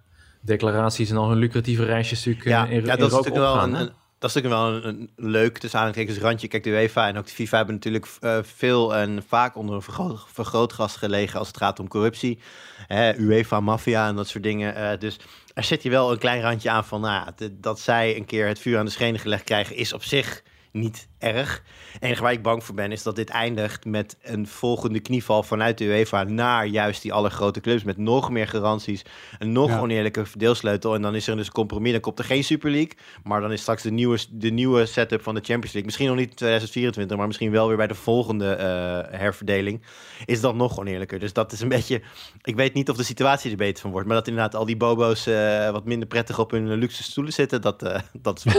declaraties 0.41 1.11
en 1.11 1.17
al 1.17 1.29
hun 1.29 1.39
lucratieve 1.39 1.85
reisjes 1.85 2.19
natuurlijk 2.25 2.47
Ja, 2.47 2.65
in, 2.65 2.71
ja 2.71 2.77
in 2.77 2.85
dat 2.85 2.99
is 3.11 3.17
natuurlijk 3.17 3.37
wel 3.45 3.63
een- 3.63 3.91
dat 4.21 4.31
is 4.31 4.37
natuurlijk 4.37 4.63
wel 4.63 4.85
een, 4.85 5.11
een 5.17 5.31
leuk, 5.31 5.59
tussen 5.59 6.21
randje. 6.21 6.49
Kijk, 6.49 6.63
de 6.63 6.71
UEFA 6.71 7.09
en 7.09 7.19
ook 7.19 7.27
de 7.27 7.33
FIFA 7.33 7.57
hebben 7.57 7.75
natuurlijk 7.75 8.07
eh, 8.21 8.39
veel 8.43 8.97
en 8.97 9.23
vaak 9.29 9.57
onder 9.57 9.75
een 9.75 9.83
vergroot, 9.83 10.25
vergrootglas 10.33 10.97
gelegen 10.97 11.39
als 11.39 11.49
het 11.49 11.57
gaat 11.57 11.81
om 11.81 11.89
corruptie. 11.89 12.39
Hè, 12.87 13.17
UEFA-maffia 13.17 14.09
en 14.09 14.17
dat 14.17 14.29
soort 14.29 14.45
dingen. 14.45 14.75
Eh, 14.75 14.99
dus 14.99 15.19
er 15.55 15.65
zit 15.65 15.83
hier 15.83 15.93
wel 15.93 16.13
een 16.13 16.19
klein 16.19 16.43
randje 16.43 16.71
aan 16.71 16.85
van, 16.85 17.01
nou, 17.01 17.29
dat 17.53 17.81
zij 17.81 18.17
een 18.17 18.25
keer 18.25 18.47
het 18.47 18.59
vuur 18.59 18.79
aan 18.79 18.85
de 18.85 18.91
schenen 18.91 19.21
gelegd 19.21 19.45
krijgen, 19.45 19.77
is 19.77 19.93
op 19.93 20.03
zich 20.03 20.43
niet 20.73 21.09
erg. 21.21 21.63
Enige 22.01 22.23
waar 22.23 22.33
ik 22.33 22.43
bang 22.43 22.65
voor 22.65 22.75
ben, 22.75 22.93
is 22.93 23.03
dat 23.03 23.17
dit 23.17 23.29
eindigt 23.31 23.85
met 23.85 24.17
een 24.23 24.47
volgende 24.47 25.01
knieval 25.01 25.43
vanuit 25.43 25.79
de 25.79 25.85
UEFA 25.85 26.23
naar 26.23 26.67
juist 26.67 27.03
die 27.03 27.13
allergrote 27.13 27.61
clubs 27.61 27.83
met 27.85 27.97
nog 27.97 28.31
meer 28.31 28.49
garanties, 28.49 29.03
een 29.39 29.53
nog 29.53 29.69
Ja. 29.69 29.81
oneerlijke 29.81 30.27
verdeelsleutel. 30.27 30.95
En 30.95 31.03
dan 31.03 31.15
is 31.15 31.27
er 31.27 31.37
dus 31.37 31.47
een 31.47 31.53
compromis, 31.53 31.93
dan 31.93 32.01
komt 32.01 32.19
er 32.19 32.25
geen 32.25 32.45
Super 32.45 32.71
League, 32.71 32.93
maar 33.25 33.41
dan 33.41 33.53
is 33.53 33.61
straks 33.61 33.83
de 33.83 33.91
nieuwe, 33.91 34.19
de 34.31 34.51
nieuwe 34.51 34.87
setup 34.87 35.23
van 35.23 35.35
de 35.35 35.41
Champions 35.41 35.73
League, 35.73 35.85
misschien 35.85 36.07
nog 36.09 36.17
niet 36.17 36.31
in 36.31 36.37
2024, 36.37 37.17
maar 37.17 37.27
misschien 37.27 37.51
wel 37.51 37.69
weer 37.69 37.77
bij 37.77 37.87
de 37.87 37.95
volgende 37.95 38.53
eh, 38.53 39.19
herverdeling, 39.19 39.83
is 40.25 40.41
dat 40.41 40.55
nog 40.55 40.79
oneerlijker. 40.79 41.19
Dus 41.19 41.33
dat 41.33 41.53
is 41.53 41.61
een 41.61 41.69
beetje, 41.69 42.03
ik 42.43 42.57
weet 42.57 42.75
niet 42.75 42.91
of 42.91 42.97
de 42.97 43.03
situatie 43.03 43.51
er 43.51 43.57
beter 43.57 43.83
van 43.83 43.91
wordt, 43.91 44.07
maar 44.07 44.17
dat 44.17 44.29
inderdaad 44.29 44.55
al 44.55 44.65
die 44.67 44.77
bobo's 44.77 45.27
eh, 45.27 45.71
wat 45.71 45.85
minder 45.85 46.09
prettig 46.09 46.39
op 46.39 46.51
hun 46.51 46.75
luxe 46.75 47.03
stoelen 47.03 47.33
zitten, 47.33 47.61
dat, 47.61 47.83
eh, 47.83 48.01
dat 48.13 48.43
is 48.45 48.53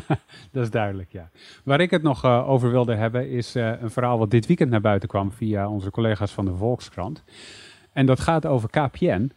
Dat 0.52 0.62
is 0.62 0.70
duidelijk, 0.70 1.12
ja. 1.12 1.30
Waar 1.64 1.80
ik 1.80 1.90
het 1.90 2.02
nog 2.08 2.24
eh, 2.24 2.48
over 2.48 2.70
wilde 2.70 2.94
hebben 2.94 3.30
is 3.30 3.54
eh, 3.54 3.80
een 3.80 3.90
verhaal 3.90 4.18
wat 4.18 4.30
dit 4.30 4.46
weekend 4.46 4.70
naar 4.70 4.80
buiten 4.80 5.08
kwam 5.08 5.32
via 5.32 5.68
onze 5.68 5.90
collega's 5.90 6.32
van 6.32 6.44
de 6.44 6.54
Volkskrant. 6.54 7.24
En 7.92 8.06
dat 8.06 8.20
gaat 8.20 8.46
over 8.46 8.70
KPN. 8.70 9.30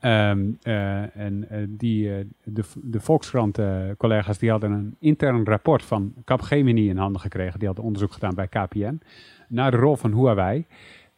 Ehm, 0.00 0.50
eh, 0.62 1.16
en 1.16 1.46
die, 1.68 2.30
de, 2.44 2.64
de 2.82 3.00
Volkskrant-collega's 3.00 4.38
die 4.38 4.50
hadden 4.50 4.72
een 4.72 4.96
intern 4.98 5.44
rapport 5.44 5.82
van 5.82 6.14
Capgemini 6.24 6.88
in 6.88 6.96
handen 6.96 7.20
gekregen. 7.20 7.58
Die 7.58 7.66
hadden 7.66 7.84
onderzoek 7.84 8.12
gedaan 8.12 8.34
bij 8.34 8.48
KPN 8.48 9.00
naar 9.48 9.70
de 9.70 9.76
rol 9.76 9.96
van 9.96 10.12
Huawei. 10.12 10.66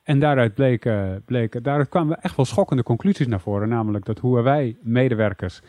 En 0.02 0.18
daaruit, 0.18 0.54
bleken, 0.54 1.22
bleken, 1.24 1.62
daaruit 1.62 1.88
kwamen 1.88 2.20
echt 2.20 2.36
wel 2.36 2.44
schokkende 2.44 2.82
conclusies 2.82 3.26
naar 3.26 3.40
voren. 3.40 3.68
Namelijk 3.68 4.04
dat 4.04 4.20
Huawei-medewerkers 4.20 5.60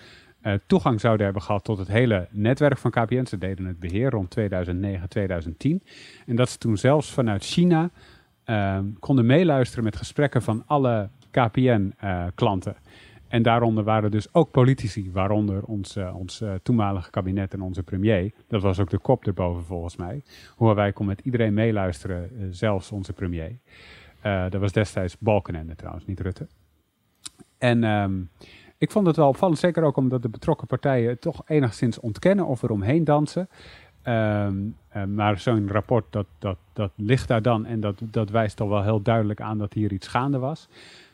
eh, 0.46 0.54
toegang 0.68 1.00
zouden 1.00 1.26
hebben 1.26 1.44
gehad 1.44 1.64
tot 1.64 1.78
het 1.78 1.88
hele 1.88 2.28
netwerk 2.32 2.78
van 2.78 2.92
KPN. 2.92 3.26
Ze 3.26 3.38
deden 3.38 3.66
het 3.66 3.80
beheer 3.80 4.10
rond 4.10 4.30
2009, 4.30 5.10
2010. 5.10 5.84
En 6.26 6.36
dat 6.36 6.50
ze 6.50 6.58
toen 6.58 6.78
zelfs 6.78 7.12
vanuit 7.12 7.44
China 7.44 7.90
eh, 8.44 8.80
konden 9.00 9.26
meeluisteren 9.26 9.84
met 9.84 9.96
gesprekken 9.96 10.42
van 10.42 10.64
alle 10.66 11.10
KPN-klanten. 11.32 12.76
en 13.28 13.42
daaronder 13.42 13.84
waren 13.84 14.12
dus 14.12 14.34
ook 14.34 14.52
politici, 14.52 15.12
waaronder 15.12 15.64
ons, 15.64 15.96
eh, 15.96 16.16
ons 16.16 16.42
eh, 16.42 16.54
toenmalige 16.64 17.10
kabinet 17.10 17.54
en 17.54 17.62
onze 17.62 17.84
premier. 17.84 18.32
Dat 18.48 18.62
was 18.62 18.80
ook 18.80 18.90
de 18.90 18.98
kop 18.98 19.28
erboven 19.28 19.64
volgens 19.64 19.96
mij. 19.96 20.22
Huawei 20.58 20.92
kon 20.92 21.06
met 21.06 21.22
iedereen 21.24 21.54
meeluisteren, 21.54 22.24
eh, 22.24 22.46
zelfs 22.50 22.92
onze 22.92 23.14
premier. 23.14 23.58
Eh, 24.22 24.50
dat 24.50 24.62
was 24.62 24.72
destijds 24.72 25.18
Balkenende 25.20 25.76
trouwens, 25.76 26.06
niet 26.06 26.20
Rutte. 26.20 26.48
En 27.58 27.84
ehm, 27.84 28.22
ik 28.78 28.92
vond 28.92 29.08
het 29.08 29.16
wel 29.16 29.28
opvallend, 29.28 29.60
zeker 29.60 29.84
ook 29.84 29.98
omdat 29.98 30.22
de 30.22 30.30
betrokken 30.30 30.68
partijen 30.68 31.10
het 31.10 31.22
toch 31.22 31.42
enigszins 31.46 32.00
ontkennen 32.00 32.46
of 32.46 32.64
eromheen 32.64 33.04
dansen. 33.04 33.50
Ehm, 34.02 34.56
eh, 34.88 35.04
maar 35.04 35.40
zo'n 35.40 35.72
rapport, 35.72 36.06
dat, 36.10 36.26
dat, 36.40 36.58
dat 36.74 36.92
ligt 36.96 37.28
daar 37.28 37.42
dan 37.42 37.66
en 37.66 37.80
dat, 37.80 38.02
dat 38.04 38.30
wijst 38.30 38.62
al 38.62 38.70
wel 38.70 38.84
heel 38.84 39.02
duidelijk 39.02 39.42
aan 39.42 39.58
dat 39.58 39.74
hier 39.74 39.92
iets 39.92 40.08
gaande 40.08 40.40
was. 40.40 40.68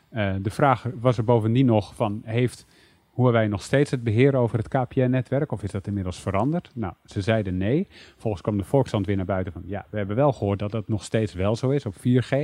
Eh, 0.08 0.34
de 0.42 0.50
vraag 0.50 0.86
was 1.00 1.18
er 1.18 1.24
bovendien 1.24 1.66
nog 1.66 1.94
van, 1.94 2.22
heeft 2.24 2.66
Huawei 3.14 3.48
nog 3.48 3.62
steeds 3.62 3.90
het 3.90 4.02
beheer 4.02 4.34
over 4.36 4.58
het 4.58 4.68
KPN-netwerk 4.68 5.52
of 5.52 5.62
is 5.62 5.70
dat 5.70 5.86
inmiddels 5.86 6.20
veranderd? 6.20 6.70
Nou, 6.74 6.92
ze 7.04 7.20
zeiden 7.20 7.56
nee. 7.56 7.88
Volgens 8.16 8.42
kwam 8.42 8.58
de 8.58 8.64
Volkskrant 8.64 9.06
weer 9.06 9.16
naar 9.16 9.24
buiten 9.24 9.52
van, 9.52 9.62
ja, 9.66 9.86
we 9.90 9.96
hebben 9.96 10.16
wel 10.16 10.32
gehoord 10.32 10.58
dat 10.58 10.70
dat 10.70 10.88
nog 10.88 11.04
steeds 11.04 11.34
wel 11.34 11.56
zo 11.56 11.70
is 11.70 11.86
op 11.86 11.94
4G. 11.94 12.36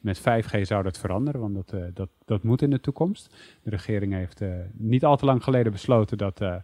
Met 0.00 0.20
5G 0.20 0.60
zou 0.62 0.82
dat 0.82 0.98
veranderen, 0.98 1.40
want 1.40 1.54
dat, 1.54 1.72
eh, 1.72 1.80
dat, 1.94 2.08
dat 2.24 2.42
moet 2.42 2.62
in 2.62 2.70
de 2.70 2.80
toekomst. 2.80 3.34
De 3.62 3.70
regering 3.70 4.12
heeft 4.12 4.40
eh, 4.40 4.48
niet 4.72 5.04
al 5.04 5.16
te 5.16 5.24
lang 5.24 5.44
geleden 5.44 5.72
besloten 5.72 6.18
dat, 6.18 6.40
eh, 6.40 6.56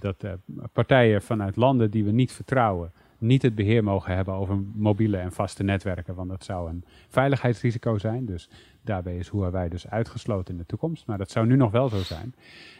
dat 0.00 0.24
partijen 0.72 1.22
vanuit 1.22 1.56
landen 1.56 1.90
die 1.90 2.04
we 2.04 2.10
niet 2.10 2.32
vertrouwen, 2.32 2.92
niet 3.18 3.42
het 3.42 3.54
beheer 3.54 3.84
mogen 3.84 4.14
hebben 4.14 4.34
over 4.34 4.58
mobiele 4.74 5.16
en 5.16 5.32
vaste 5.32 5.62
netwerken, 5.62 6.14
want 6.14 6.28
dat 6.28 6.44
zou 6.44 6.70
een 6.70 6.84
veiligheidsrisico 7.08 7.98
zijn. 7.98 8.26
Dus 8.26 8.48
daarbij 8.86 9.16
is 9.16 9.30
Huawei 9.30 9.68
dus 9.68 9.88
uitgesloten 9.88 10.54
in 10.54 10.60
de 10.60 10.66
toekomst, 10.66 11.06
maar 11.06 11.18
dat 11.18 11.30
zou 11.30 11.46
nu 11.46 11.56
nog 11.56 11.70
wel 11.70 11.88
zo 11.88 11.98
zijn. 11.98 12.34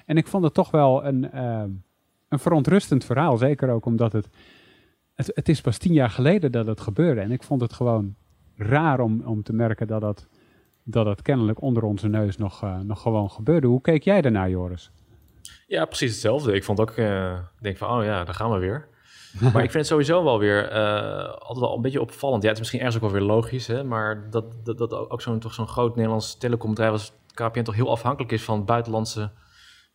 En 0.07 0.16
ik 0.16 0.27
vond 0.27 0.45
het 0.45 0.55
toch 0.55 0.71
wel 0.71 1.05
een, 1.05 1.31
eh, 1.31 1.64
een 2.29 2.38
verontrustend 2.38 3.05
verhaal, 3.05 3.37
zeker 3.37 3.71
ook 3.71 3.87
omdat 3.87 4.12
het, 4.12 4.29
het, 5.14 5.31
het 5.35 5.49
is 5.49 5.61
pas 5.61 5.79
tien 5.79 5.92
jaar 5.92 6.11
geleden 6.11 6.53
dat 6.53 6.66
het 6.66 6.81
gebeurde 6.81 7.21
en 7.21 7.31
ik 7.31 7.42
vond 7.42 7.61
het 7.61 7.73
gewoon 7.73 8.14
raar 8.57 9.01
om, 9.01 9.23
om 9.25 9.42
te 9.42 9.53
merken 9.53 9.87
dat 9.87 10.01
dat, 10.01 10.27
dat 10.85 11.23
kennelijk 11.23 11.62
onder 11.62 11.83
onze 11.83 12.09
neus 12.09 12.37
nog, 12.37 12.62
eh, 12.62 12.81
nog 12.81 13.03
gewoon 13.03 13.31
gebeurde. 13.31 13.66
Hoe 13.66 13.81
keek 13.81 14.03
jij 14.03 14.23
daarnaar, 14.23 14.51
Joris? 14.51 14.90
Ja, 15.66 15.85
precies 15.85 16.11
hetzelfde. 16.11 16.53
Ik 16.53 16.64
vond 16.64 16.81
ook, 16.81 16.90
eh, 16.90 17.38
denk 17.61 17.77
van, 17.77 17.99
oh 17.99 18.05
ja, 18.05 18.25
daar 18.25 18.35
gaan 18.35 18.51
we 18.51 18.59
weer. 18.59 18.88
Maar 19.53 19.62
ik 19.62 19.70
vind 19.70 19.72
het 19.72 19.87
sowieso 19.87 20.25
wel 20.25 20.38
weer 20.38 20.72
uh, 20.72 21.29
altijd 21.29 21.59
wel 21.59 21.75
een 21.75 21.83
beetje 21.83 22.01
opvallend. 22.01 22.42
Ja, 22.42 22.49
het 22.49 22.57
is 22.57 22.62
misschien 22.62 22.81
ergens 22.81 22.96
ook 22.96 23.11
wel 23.11 23.20
weer 23.20 23.29
logisch, 23.29 23.66
hè, 23.66 23.85
maar 23.85 24.31
dat, 24.31 24.64
dat, 24.64 24.79
dat 24.79 24.92
ook 24.92 25.22
zo'n 25.22 25.38
toch 25.38 25.55
zo'n 25.55 25.68
groot 25.68 25.94
Nederlands 25.96 26.38
telecombedrijf 26.38 26.92
als 26.92 27.12
KPN 27.35 27.62
toch 27.62 27.75
heel 27.75 27.90
afhankelijk 27.90 28.33
is 28.33 28.42
van 28.42 28.64
buitenlandse 28.64 29.31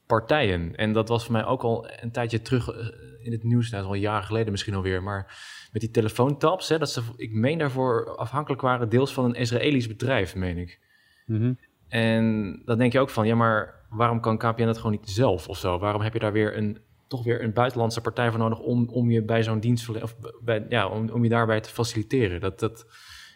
partijen. 0.06 0.76
En 0.76 0.94
dat 0.94 1.08
was 1.08 1.24
voor 1.24 1.32
mij 1.32 1.46
ook 1.46 1.64
al 1.64 1.90
een 2.02 2.12
tijdje 2.12 2.42
terug 2.42 2.70
eh, 2.70 2.88
in 3.26 3.32
het 3.32 3.44
nieuws, 3.44 3.70
nou, 3.70 3.86
al 3.86 3.94
jaren 3.94 4.26
geleden 4.26 4.52
misschien 4.52 4.76
alweer, 4.76 5.04
maar 5.04 5.38
met 5.72 5.82
die 5.82 5.92
telefoontaps, 5.92 6.70
hè, 6.70 6.78
dat 6.78 6.92
ze, 6.92 7.02
ik 7.16 7.32
meen 7.34 7.58
daarvoor 7.58 8.16
afhankelijk 8.16 8.62
waren 8.62 8.90
deels 8.90 9.14
van 9.14 9.26
een 9.26 9.36
Israëlisch 9.36 9.88
bedrijf, 9.88 10.36
meen 10.36 10.58
ik. 10.58 10.80
Mhm. 11.26 11.54
En 11.88 12.56
dan 12.66 12.78
denk 12.78 12.94
je 12.94 13.00
ook 13.00 13.10
van, 13.10 13.28
ja, 13.28 13.36
maar 13.36 13.86
waarom 13.90 14.20
kan 14.20 14.38
KPN 14.38 14.62
het 14.62 14.78
gewoon 14.78 14.92
niet 14.92 15.10
zelf 15.10 15.48
of 15.48 15.58
zo? 15.58 15.80
Waarom 15.80 16.02
heb 16.02 16.14
je 16.14 16.20
daar 16.20 16.32
weer 16.32 16.58
een, 16.58 16.82
toch 17.12 17.24
weer 17.24 17.44
een 17.44 17.54
buitenlandse 17.54 18.02
partij 18.02 18.30
voor 18.30 18.40
nodig 18.40 18.60
om, 18.60 18.90
om 18.90 19.12
je 19.12 19.22
bij 19.24 19.44
zo'n 19.44 19.60
dienst, 19.60 19.90
of 20.02 20.16
bij, 20.42 20.66
ja, 20.70 20.88
om, 20.88 21.10
om 21.10 21.24
je 21.24 21.30
daarbij 21.30 21.62
te 21.62 21.70
faciliteren? 21.70 22.40
Dat, 22.40 22.60
dat, 22.60 22.80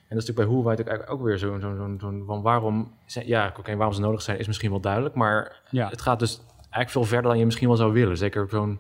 en 0.08 0.16
dat 0.16 0.24
is 0.24 0.28
natuurlijk 0.28 0.38
bij 0.38 0.46
Huawei 0.48 0.76
eigenlijk 0.76 1.10
ook 1.12 1.22
weer 1.22 1.38
zo'n, 1.38 1.60
zo'n, 1.60 1.98
zo'n, 2.00 2.24
van 2.26 2.42
waarom, 2.42 2.98
zijn, 3.06 3.28
ja, 3.28 3.54
oké, 3.60 3.76
waarom 3.76 3.96
ze 3.96 4.02
nodig 4.02 4.22
zijn 4.22 4.40
is 4.40 4.48
misschien 4.48 4.70
wel 4.70 4.80
duidelijk, 4.80 5.16
maar 5.16 5.62
Ja. 5.70 5.90
het 5.90 6.02
gaat 6.02 6.20
dus 6.20 6.38
eigenlijk 6.60 6.90
veel 6.90 7.04
verder 7.04 7.30
dan 7.30 7.38
je 7.40 7.46
misschien 7.46 7.68
wel 7.68 7.78
zou 7.78 7.94
willen. 7.94 8.18
Zeker 8.18 8.44
op 8.44 8.50
zo'n, 8.50 8.80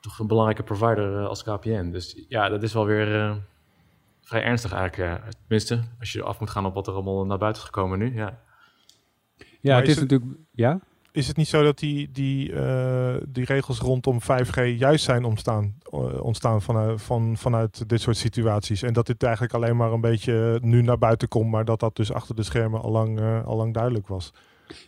toch 0.00 0.18
een 0.18 0.26
belangrijke 0.26 0.62
provider 0.62 1.18
eh, 1.18 1.26
als 1.26 1.42
KPN. 1.42 1.90
Dus 1.90 2.24
ja, 2.28 2.48
dat 2.48 2.62
is 2.62 2.72
wel 2.72 2.84
weer 2.86 3.20
eh, 3.20 3.36
vrij 4.20 4.42
ernstig 4.42 4.72
eigenlijk, 4.72 5.10
ja. 5.22 5.28
Tenminste, 5.40 5.80
als 5.98 6.12
je 6.12 6.22
af 6.22 6.40
moet 6.40 6.50
gaan 6.50 6.66
op 6.66 6.74
wat 6.74 6.86
er 6.86 6.92
allemaal 6.92 7.26
naar 7.26 7.38
buiten 7.38 7.62
is 7.62 7.68
gekomen 7.68 7.98
nu, 7.98 8.14
ja. 8.14 8.40
Ja, 9.60 9.72
Maar 9.72 9.76
het 9.82 9.88
is 9.88 9.94
is 9.94 10.00
het- 10.00 10.10
natuurlijk... 10.10 10.40
Ja? 10.52 10.80
Is 11.18 11.28
het 11.28 11.36
niet 11.36 11.48
zo 11.48 11.62
dat 11.62 11.78
die, 11.78 12.10
die, 12.12 12.52
eh, 12.52 13.14
die 13.28 13.44
regels 13.44 13.78
rondom 13.80 14.18
5G 14.22 14.78
juist 14.78 15.04
zijn 15.04 15.24
ontstaan, 15.24 15.74
eh, 15.90 16.22
ontstaan 16.22 16.62
vanuit, 16.62 17.02
van, 17.02 17.36
vanuit 17.36 17.88
dit 17.88 18.00
soort 18.00 18.16
situaties? 18.16 18.82
En 18.82 18.92
dat 18.92 19.06
dit 19.06 19.22
eigenlijk 19.22 19.54
alleen 19.54 19.76
maar 19.76 19.92
een 19.92 20.00
beetje 20.00 20.58
nu 20.62 20.82
naar 20.82 20.98
buiten 20.98 21.28
komt, 21.28 21.50
maar 21.50 21.64
dat 21.64 21.80
dat 21.80 21.96
dus 21.96 22.12
achter 22.12 22.34
de 22.34 22.42
schermen 22.42 22.80
al 22.80 22.90
lang, 22.90 23.18
eh, 23.20 23.46
al 23.46 23.56
lang 23.56 23.74
duidelijk 23.74 24.06
was? 24.08 24.32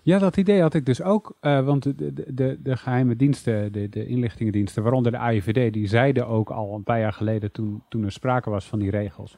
Ja, 0.03 0.19
dat 0.19 0.37
idee 0.37 0.61
had 0.61 0.75
ik 0.75 0.87
dus 0.87 1.03
ook. 1.03 1.37
eh, 1.41 1.65
want 1.65 1.83
de, 1.83 1.95
de, 2.35 2.59
de, 2.63 2.77
geheime 2.77 3.17
diensten, 3.17 3.73
de, 3.73 3.89
de 3.89 4.07
inlichtingendiensten, 4.07 4.83
waaronder 4.83 5.13
de 5.13 5.19
AIVD, 5.19 5.73
die 5.73 5.87
zeiden 5.87 6.27
ook 6.27 6.51
al 6.51 6.75
een 6.75 6.83
paar 6.83 7.01
jaar 7.01 7.13
geleden 7.13 7.53
toen, 7.53 7.83
toen 7.89 8.05
er 8.05 8.13
sprake 8.13 8.51
was 8.51 8.65
van 8.65 8.79
die 8.79 8.91
regels. 8.91 9.37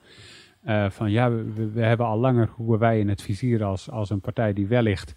eh, 0.63 0.91
van 0.91 1.11
ja, 1.11 1.31
we, 1.31 1.53
we- 1.55 1.71
we 1.71 1.83
hebben 1.85 2.07
al 2.07 2.19
langer 2.19 2.49
hoe 2.57 2.79
wij 2.79 2.99
in 2.99 3.09
het 3.09 3.23
vizier 3.23 3.65
als, 3.65 3.91
als 3.91 4.11
een 4.11 4.21
partij 4.21 4.53
die 4.53 4.67
wellicht 4.67 5.15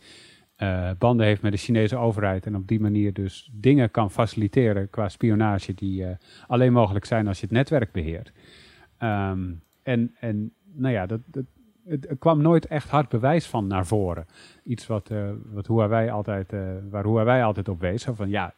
eh, 0.56 0.90
banden 0.98 1.26
heeft 1.26 1.42
met 1.42 1.52
de 1.52 1.58
Chinese 1.58 1.98
overheid 1.98 2.46
en 2.46 2.56
op 2.56 2.68
die 2.68 2.80
manier 2.80 3.14
dus 3.14 3.50
dingen 3.54 3.92
kan 3.92 4.12
faciliteren 4.12 4.90
qua 4.90 5.10
spionage 5.10 5.74
die 5.74 6.06
eh, 6.06 6.16
alleen 6.48 6.74
mogelijk 6.74 7.06
zijn 7.06 7.28
als 7.28 7.40
je 7.40 7.46
het 7.46 7.56
netwerk 7.56 7.92
beheert. 7.92 8.32
Ehm, 8.98 9.52
en, 9.84 10.16
en 10.20 10.54
nou 10.74 10.94
ja, 10.94 11.06
dat, 11.06 11.20
dat, 11.26 11.46
het, 11.86 12.10
er 12.10 12.18
kwam 12.18 12.42
nooit 12.42 12.66
echt 12.66 12.90
hard 12.90 13.10
bewijs 13.10 13.48
van 13.48 13.68
naar 13.68 13.86
voren. 13.86 14.26
Iets 14.64 14.88
wat, 14.88 15.10
eh 15.10 15.30
wat 15.52 15.68
Huawei 15.68 16.10
altijd, 16.10 16.54
waar 16.90 17.04
Huawei 17.04 17.44
altijd 17.44 17.70
op 17.70 17.80
wees. 17.80 18.04
Van 18.04 18.30
ja, 18.30 18.54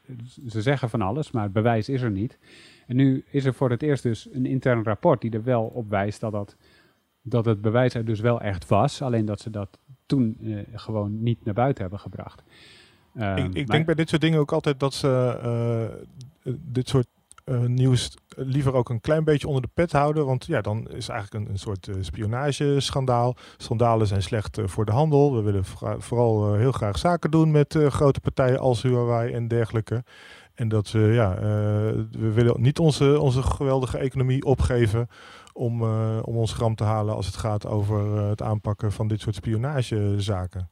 ze 0.47 0.61
zeggen 0.61 0.89
van 0.89 1.01
alles, 1.01 1.31
maar 1.31 1.43
het 1.43 1.53
bewijs 1.53 1.89
is 1.89 2.01
er 2.01 2.11
niet. 2.11 2.39
En 2.87 2.95
nu 2.95 3.23
is 3.29 3.45
er 3.45 3.53
voor 3.53 3.69
het 3.69 3.81
eerst 3.81 4.03
dus 4.03 4.29
een 4.33 4.45
intern 4.45 4.83
rapport 4.83 5.21
die 5.21 5.31
er 5.31 5.43
wel 5.43 5.63
op 5.63 5.89
wijst 5.89 6.19
dat, 6.19 6.31
dat, 6.31 6.55
dat 7.21 7.45
het 7.45 7.61
bewijs 7.61 7.93
er 7.93 8.05
dus 8.05 8.19
wel 8.19 8.41
echt 8.41 8.67
was. 8.67 9.01
Alleen 9.01 9.25
dat 9.25 9.39
ze 9.39 9.49
dat 9.49 9.79
toen 10.07 10.37
eh, 10.43 10.57
gewoon 10.73 11.23
niet 11.23 11.45
naar 11.45 11.53
buiten 11.53 11.81
hebben 11.81 11.99
gebracht. 11.99 12.43
Ehm, 13.15 13.37
ik 13.37 13.45
ik 13.45 13.53
maar- 13.53 13.75
denk 13.75 13.85
bij 13.85 13.95
dit 13.95 14.09
soort 14.09 14.21
dingen 14.21 14.39
ook 14.39 14.51
altijd 14.51 14.79
dat 14.79 14.93
ze 14.93 15.39
eh, 16.43 16.51
dit 16.57 16.89
soort 16.89 17.07
eh, 17.43 17.59
nieuws 17.59 18.17
liever 18.35 18.73
ook 18.73 18.89
een 18.89 19.01
klein 19.01 19.23
beetje 19.23 19.47
onder 19.47 19.61
de 19.61 19.69
pet 19.73 19.91
houden. 19.91 20.25
Want 20.25 20.45
ja, 20.45 20.61
dan 20.61 20.87
is 20.89 21.09
eigenlijk 21.09 21.45
een, 21.45 21.51
een 21.53 21.59
soort 21.59 21.87
eh, 21.87 21.95
spionageschandaal. 21.99 23.35
Schandalen 23.57 24.07
zijn 24.07 24.21
slecht 24.23 24.57
eh, 24.57 24.67
voor 24.67 24.85
de 24.85 24.91
handel. 24.91 25.35
We 25.35 25.41
willen 25.41 25.65
vooral 25.97 26.53
eh, 26.53 26.59
heel 26.59 26.71
graag 26.71 26.97
zaken 26.97 27.31
doen 27.31 27.51
met 27.51 27.75
eh, 27.75 27.87
grote 27.87 28.19
partijen 28.19 28.59
als 28.59 28.81
Huawei 28.81 29.33
en 29.33 29.47
dergelijke. 29.47 30.03
En 30.55 30.67
dat 30.69 30.87
ze, 30.87 30.99
ja, 30.99 31.35
eh, 31.35 31.41
we 32.11 32.31
willen 32.33 32.61
niet 32.61 32.79
onze, 32.79 33.19
onze 33.19 33.41
geweldige 33.43 33.97
economie 33.97 34.43
opgeven 34.45 35.07
om, 35.57 35.81
eh, 35.81 36.19
om 36.21 36.37
ons 36.37 36.53
gram 36.53 36.75
te 36.75 36.83
halen 36.83 37.15
als 37.15 37.25
het 37.25 37.35
gaat 37.35 37.65
over 37.65 38.17
eh, 38.17 38.29
het 38.29 38.41
aanpakken 38.41 38.91
van 38.91 39.07
dit 39.07 39.21
soort 39.21 39.35
spionagezaken. 39.35 40.69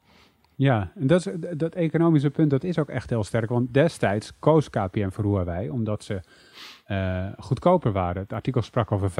Ja, 0.56 0.92
en 0.96 1.08
dat, 1.08 1.32
dat 1.58 1.76
economische 1.76 2.30
punt 2.30 2.50
dat 2.50 2.64
is 2.64 2.80
ook 2.80 2.90
echt 2.90 3.10
heel 3.10 3.24
sterk. 3.24 3.50
Want 3.50 3.74
destijds 3.74 4.34
koos 4.40 4.70
KPN 4.70 5.10
voor 5.10 5.24
Huawei 5.24 5.70
omdat 5.70 6.04
ze 6.04 6.22
eh, 6.86 7.28
goedkoper 7.38 7.92
waren. 7.92 8.22
Het 8.22 8.34
artikel 8.34 8.62
sprak 8.62 8.92
over 8.92 9.10
25% 9.10 9.14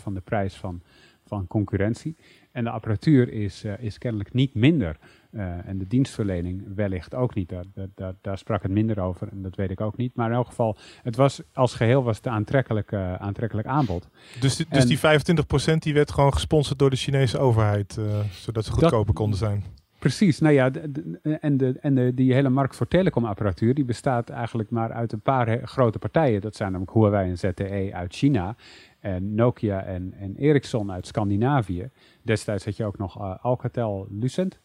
van 0.00 0.14
de 0.14 0.20
prijs 0.20 0.54
van, 0.54 0.82
van 1.24 1.46
concurrentie. 1.46 2.16
En 2.52 2.64
de 2.64 2.70
apparatuur 2.70 3.32
is, 3.32 3.64
is 3.78 3.98
kennelijk 3.98 4.32
niet 4.32 4.54
minder. 4.54 4.96
Eh, 5.36 5.68
en 5.68 5.78
de 5.78 5.86
dienstverlening 5.86 6.64
wellicht 6.74 7.14
ook 7.14 7.34
niet. 7.34 7.48
Daar, 7.48 7.64
daar- 7.94 8.14
daar, 8.20 8.38
sprak 8.38 8.62
het 8.62 8.70
minder 8.72 9.00
over 9.00 9.28
en 9.30 9.42
dat 9.42 9.54
weet 9.56 9.70
ik 9.70 9.80
ook 9.80 9.96
niet. 9.96 10.14
Maar 10.14 10.28
in 10.28 10.34
elk 10.36 10.46
geval, 10.46 10.76
het 11.02 11.16
was 11.16 11.42
als 11.52 11.74
geheel 11.74 12.02
was 12.02 12.16
het 12.16 12.26
een 12.26 12.32
aantrekkelijk, 12.32 12.92
eh, 12.92 13.14
aantrekkelijk 13.14 13.68
aanbod. 13.68 14.08
Dus, 14.40 14.56
die- 14.56 14.66
dus 14.70 14.86
die 14.86 14.98
25% 14.98 15.82
die 15.82 15.94
werd 15.94 16.10
gewoon 16.12 16.32
gesponsord 16.32 16.78
door 16.78 16.90
de 16.90 16.96
Chinese 16.96 17.38
overheid, 17.38 17.96
eh, 17.98 18.04
zodat 18.32 18.64
ze 18.64 18.72
goedkoper 18.72 19.14
konden 19.14 19.38
zijn. 19.38 19.64
Precies, 19.98 20.38
nou 20.38 20.54
ja, 20.54 20.70
de- 20.70 20.92
de- 20.92 21.38
en, 21.40 21.56
de, 21.56 21.78
en 21.80 21.94
de, 21.94 22.14
die 22.14 22.32
hele 22.34 22.48
markt 22.48 22.76
voor 22.76 22.88
telecomapparatuur, 22.88 23.74
die 23.74 23.84
bestaat 23.84 24.28
eigenlijk 24.28 24.70
maar 24.70 24.92
uit 24.92 25.12
een 25.12 25.20
paar 25.20 25.46
he- 25.46 25.66
grote 25.66 25.98
partijen. 25.98 26.40
Dat 26.40 26.56
zijn 26.56 26.70
namelijk 26.72 26.96
Huawei 26.96 27.30
en 27.30 27.38
ZTE 27.38 27.90
uit 27.92 28.14
China, 28.14 28.56
en 29.00 29.34
Nokia 29.34 29.82
en, 29.82 30.14
en 30.18 30.36
Ericsson 30.36 30.92
uit 30.92 31.06
Scandinavië. 31.06 31.90
Destijds 32.22 32.64
had 32.64 32.76
je 32.76 32.84
ook 32.84 32.98
nog 32.98 33.40
Alcatel 33.42 34.06
Lucent. 34.10 34.58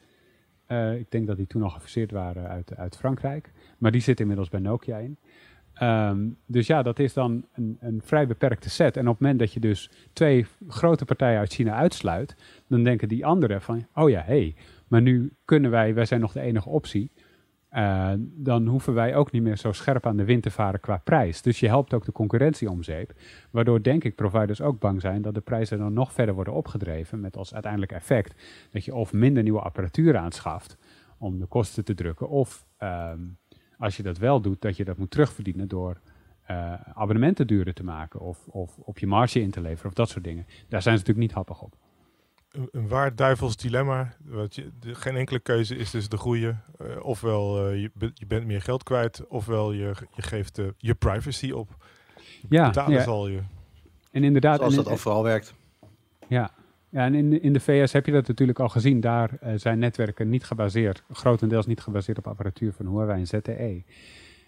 Eh, 0.71 0.95
ik 0.95 1.11
denk 1.11 1.27
dat 1.27 1.37
die 1.37 1.47
toen 1.47 1.61
nog 1.61 1.73
gefuseerd 1.73 2.11
waren 2.11 2.47
uit, 2.47 2.75
uit 2.75 2.97
Frankrijk, 2.97 3.51
maar 3.77 3.91
die 3.91 4.01
zit 4.01 4.19
inmiddels 4.19 4.49
bij 4.49 4.59
Nokia 4.59 4.97
in. 4.97 5.17
Ehm, 5.73 6.29
dus 6.45 6.67
ja, 6.67 6.81
dat 6.81 6.99
is 6.99 7.13
dan 7.13 7.45
een, 7.53 7.77
een 7.79 8.01
vrij 8.03 8.27
beperkte 8.27 8.69
set. 8.69 8.97
En 8.97 9.07
op 9.07 9.11
het 9.11 9.21
moment 9.21 9.39
dat 9.39 9.53
je 9.53 9.59
dus 9.59 9.91
twee 10.13 10.45
grote 10.67 11.05
partijen 11.05 11.39
uit 11.39 11.53
China 11.53 11.75
uitsluit, 11.75 12.35
dan 12.67 12.83
denken 12.83 13.07
die 13.07 13.25
anderen 13.25 13.61
van, 13.61 13.87
oh 13.93 14.09
ja, 14.09 14.21
hé, 14.21 14.25
hey, 14.25 14.55
maar 14.87 15.01
nu 15.01 15.33
kunnen 15.45 15.71
wij, 15.71 15.93
wij 15.93 16.05
zijn 16.05 16.21
nog 16.21 16.31
de 16.31 16.41
enige 16.41 16.69
optie. 16.69 17.11
Eh, 17.71 18.11
dan 18.19 18.67
hoeven 18.67 18.93
wij 18.93 19.15
ook 19.15 19.31
niet 19.31 19.41
meer 19.41 19.57
zo 19.57 19.71
scherp 19.71 20.05
aan 20.05 20.17
de 20.17 20.23
wind 20.23 20.43
te 20.43 20.51
varen 20.51 20.79
qua 20.79 20.97
prijs. 20.97 21.41
Dus 21.41 21.59
je 21.59 21.67
helpt 21.67 21.93
ook 21.93 22.05
de 22.05 22.11
concurrentie 22.11 22.69
om 22.69 22.83
zeep. 22.83 23.13
Waardoor 23.51 23.81
denk 23.81 24.03
ik 24.03 24.15
providers 24.15 24.61
ook 24.61 24.79
bang 24.79 25.01
zijn 25.01 25.21
dat 25.21 25.33
de 25.33 25.41
prijzen 25.41 25.77
dan 25.77 25.93
nog 25.93 26.13
verder 26.13 26.35
worden 26.35 26.53
opgedreven. 26.53 27.19
Met 27.19 27.37
als 27.37 27.53
uiteindelijk 27.53 27.91
effect 27.91 28.35
dat 28.71 28.85
je 28.85 28.95
of 28.95 29.13
minder 29.13 29.43
nieuwe 29.43 29.61
apparatuur 29.61 30.17
aanschaft 30.17 30.77
om 31.17 31.39
de 31.39 31.45
kosten 31.45 31.85
te 31.85 31.93
drukken. 31.93 32.29
Of 32.29 32.65
ehm, 32.77 33.19
als 33.77 33.97
je 33.97 34.03
dat 34.03 34.17
wel 34.17 34.41
doet, 34.41 34.61
dat 34.61 34.77
je 34.77 34.85
dat 34.85 34.97
moet 34.97 35.11
terugverdienen 35.11 35.67
door 35.67 35.99
eh, 36.41 36.73
abonnementen 36.93 37.47
duurder 37.47 37.73
te 37.73 37.83
maken. 37.83 38.19
Of, 38.19 38.47
of 38.47 38.77
op 38.77 38.99
je 38.99 39.07
marge 39.07 39.41
in 39.41 39.51
te 39.51 39.61
leveren 39.61 39.89
of 39.89 39.93
dat 39.93 40.09
soort 40.09 40.23
dingen. 40.23 40.45
Daar 40.45 40.81
zijn 40.81 40.97
ze 40.97 41.03
natuurlijk 41.03 41.27
niet 41.27 41.31
happig 41.31 41.61
op. 41.61 41.77
Een, 42.51 42.67
een 42.71 42.87
waar 42.87 43.15
duivels 43.15 43.57
dilemma. 43.57 44.13
Wat 44.25 44.55
je, 44.55 44.69
de- 44.79 44.95
geen 44.95 45.15
enkele 45.15 45.39
keuze 45.39 45.75
is 45.75 45.91
dus 45.91 46.09
de 46.09 46.17
goede. 46.17 46.55
Eh, 46.79 46.85
ofwel 47.05 47.67
eh, 47.69 47.81
je, 47.81 47.91
be- 47.93 48.11
je 48.13 48.25
bent 48.25 48.45
meer 48.45 48.61
geld 48.61 48.83
kwijt, 48.83 49.27
ofwel 49.27 49.71
je, 49.71 49.93
je 50.15 50.21
geeft 50.21 50.57
eh, 50.57 50.65
je 50.77 50.93
privacy 50.95 51.51
op. 51.51 51.85
Ja, 52.49 52.67
Betalen 52.67 52.97
ja. 52.97 53.03
zal 53.03 53.27
je. 53.27 53.39
En 54.11 54.23
inderdaad, 54.23 54.57
Zoals 54.57 54.75
en- 54.77 54.83
dat 54.83 54.91
overal 54.93 55.23
werkt. 55.23 55.53
Ja, 56.27 56.51
ja 56.89 57.05
en 57.05 57.13
in, 57.15 57.29
de- 57.29 57.39
in 57.39 57.53
de 57.53 57.59
VS 57.59 57.93
heb 57.93 58.05
je 58.05 58.11
dat 58.11 58.27
natuurlijk 58.27 58.59
al 58.59 58.69
gezien. 58.69 58.99
Daar 58.99 59.29
zijn 59.55 59.79
netwerken 59.79 60.29
niet 60.29 60.43
gebaseerd, 60.43 61.03
grotendeels 61.11 61.65
niet 61.65 61.81
gebaseerd 61.81 62.17
op 62.17 62.27
apparatuur 62.27 62.73
van 62.73 62.87
Huawei 62.87 63.19
en 63.19 63.27
ZTE. 63.27 63.83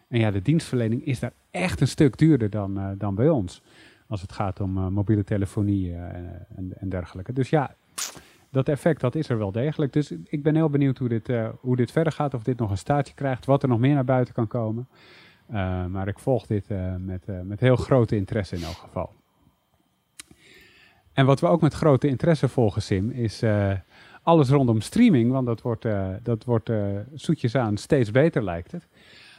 En 0.07 0.19
ja, 0.19 0.31
de 0.31 0.41
dienstverlening 0.41 1.05
is 1.05 1.19
daar 1.19 1.33
echt 1.51 1.81
een 1.81 1.87
stuk 1.87 2.17
duurder 2.17 2.49
dan, 2.49 2.77
eh, 2.79 2.89
dan 2.97 3.15
bij 3.15 3.29
ons. 3.29 3.61
Als 4.07 4.21
het 4.21 4.31
gaat 4.31 4.59
om 4.59 4.71
mobiele 4.71 5.23
telefonie 5.23 5.93
en, 5.93 6.73
en 6.79 6.89
dergelijke. 6.89 7.33
Dus 7.33 7.49
ja, 7.49 7.75
dat 8.53 8.69
effect 8.69 9.01
dat 9.01 9.15
is 9.15 9.29
er 9.29 9.37
wel 9.37 9.51
degelijk. 9.51 9.93
Dus 9.93 10.13
ik 10.25 10.43
ben 10.43 10.55
heel 10.55 10.69
benieuwd 10.69 10.97
hoe 10.97 11.09
dit, 11.09 11.29
eh, 11.29 11.49
hoe 11.59 11.75
dit 11.75 11.91
verder 11.91 12.13
gaat. 12.13 12.33
Of 12.33 12.43
dit 12.43 12.57
nog 12.57 12.69
een 12.69 12.77
staartje 12.77 13.13
krijgt. 13.13 13.45
Wat 13.45 13.63
er 13.63 13.69
nog 13.69 13.79
meer 13.79 13.93
naar 13.93 14.05
buiten 14.05 14.33
kan 14.33 14.47
komen. 14.47 14.87
Eh, 15.47 15.85
maar 15.85 16.07
ik 16.07 16.19
volg 16.19 16.45
dit 16.45 16.67
eh, 16.67 16.95
met, 16.99 17.25
met 17.43 17.59
heel 17.59 17.75
grote 17.75 18.15
interesse 18.15 18.55
in 18.55 18.63
elk 18.63 18.75
geval. 18.75 19.13
En 21.13 21.25
wat 21.25 21.39
we 21.39 21.47
ook 21.47 21.61
met 21.61 21.73
grote 21.73 22.07
interesse 22.07 22.47
volgen, 22.47 22.81
Sim, 22.81 23.09
is 23.09 23.43
alles 24.23 24.49
rondom 24.49 24.81
streaming. 24.81 25.31
Want 25.31 25.45
dat 25.45 25.61
wordt, 25.61 25.85
dat 26.23 26.43
wordt 26.43 26.71
zoetjes 27.13 27.55
aan 27.55 27.77
steeds 27.77 28.11
beter, 28.11 28.43
lijkt 28.43 28.71
het. 28.71 28.87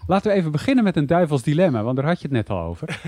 Laten 0.07 0.31
we 0.31 0.37
even 0.37 0.53
beginnen 0.53 0.85
met 0.85 0.97
een 0.97 1.07
duivels 1.07 1.43
dilemma, 1.43 1.83
want 1.83 1.97
daar 1.97 2.07
had 2.07 2.21
je 2.21 2.29
het 2.29 2.37
net 2.37 2.51
al 2.51 2.61
over. 2.61 3.01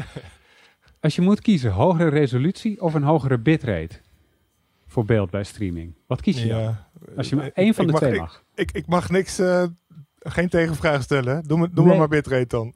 Als 1.01 1.17
je 1.17 1.23
moet 1.23 1.41
kiezen, 1.41 1.73
hogere 1.73 2.09
resolutie 2.09 2.83
of 2.83 2.95
een 2.95 3.03
hogere 3.03 3.39
bitrate 3.39 4.01
voor 4.97 5.05
beeld 5.05 5.31
bij 5.31 5.45
streaming. 5.45 5.95
Wat 6.07 6.21
kies 6.21 6.43
je 6.43 6.49
dan? 6.49 6.61
Ja. 6.61 6.89
Als 7.17 7.29
je 7.29 7.37
maar 7.37 7.51
één 7.55 7.75
van 7.75 7.87
de 7.87 7.93
mag- 7.93 8.01
twee 8.01 8.19
mag. 8.19 8.43
Ik, 8.55 8.73
ik 8.73 8.87
mag 8.87 9.11
niks, 9.11 9.39
eh, 9.39 9.65
geen 10.19 10.49
tegenvraag 10.49 11.03
stellen. 11.03 11.43
Doe 11.43 11.59
me, 11.59 11.71
doe 11.71 11.85
Nee. 11.85 11.93
me 11.93 11.99
maar 11.99 12.09
bitrate 12.09 12.47
dan. 12.47 12.75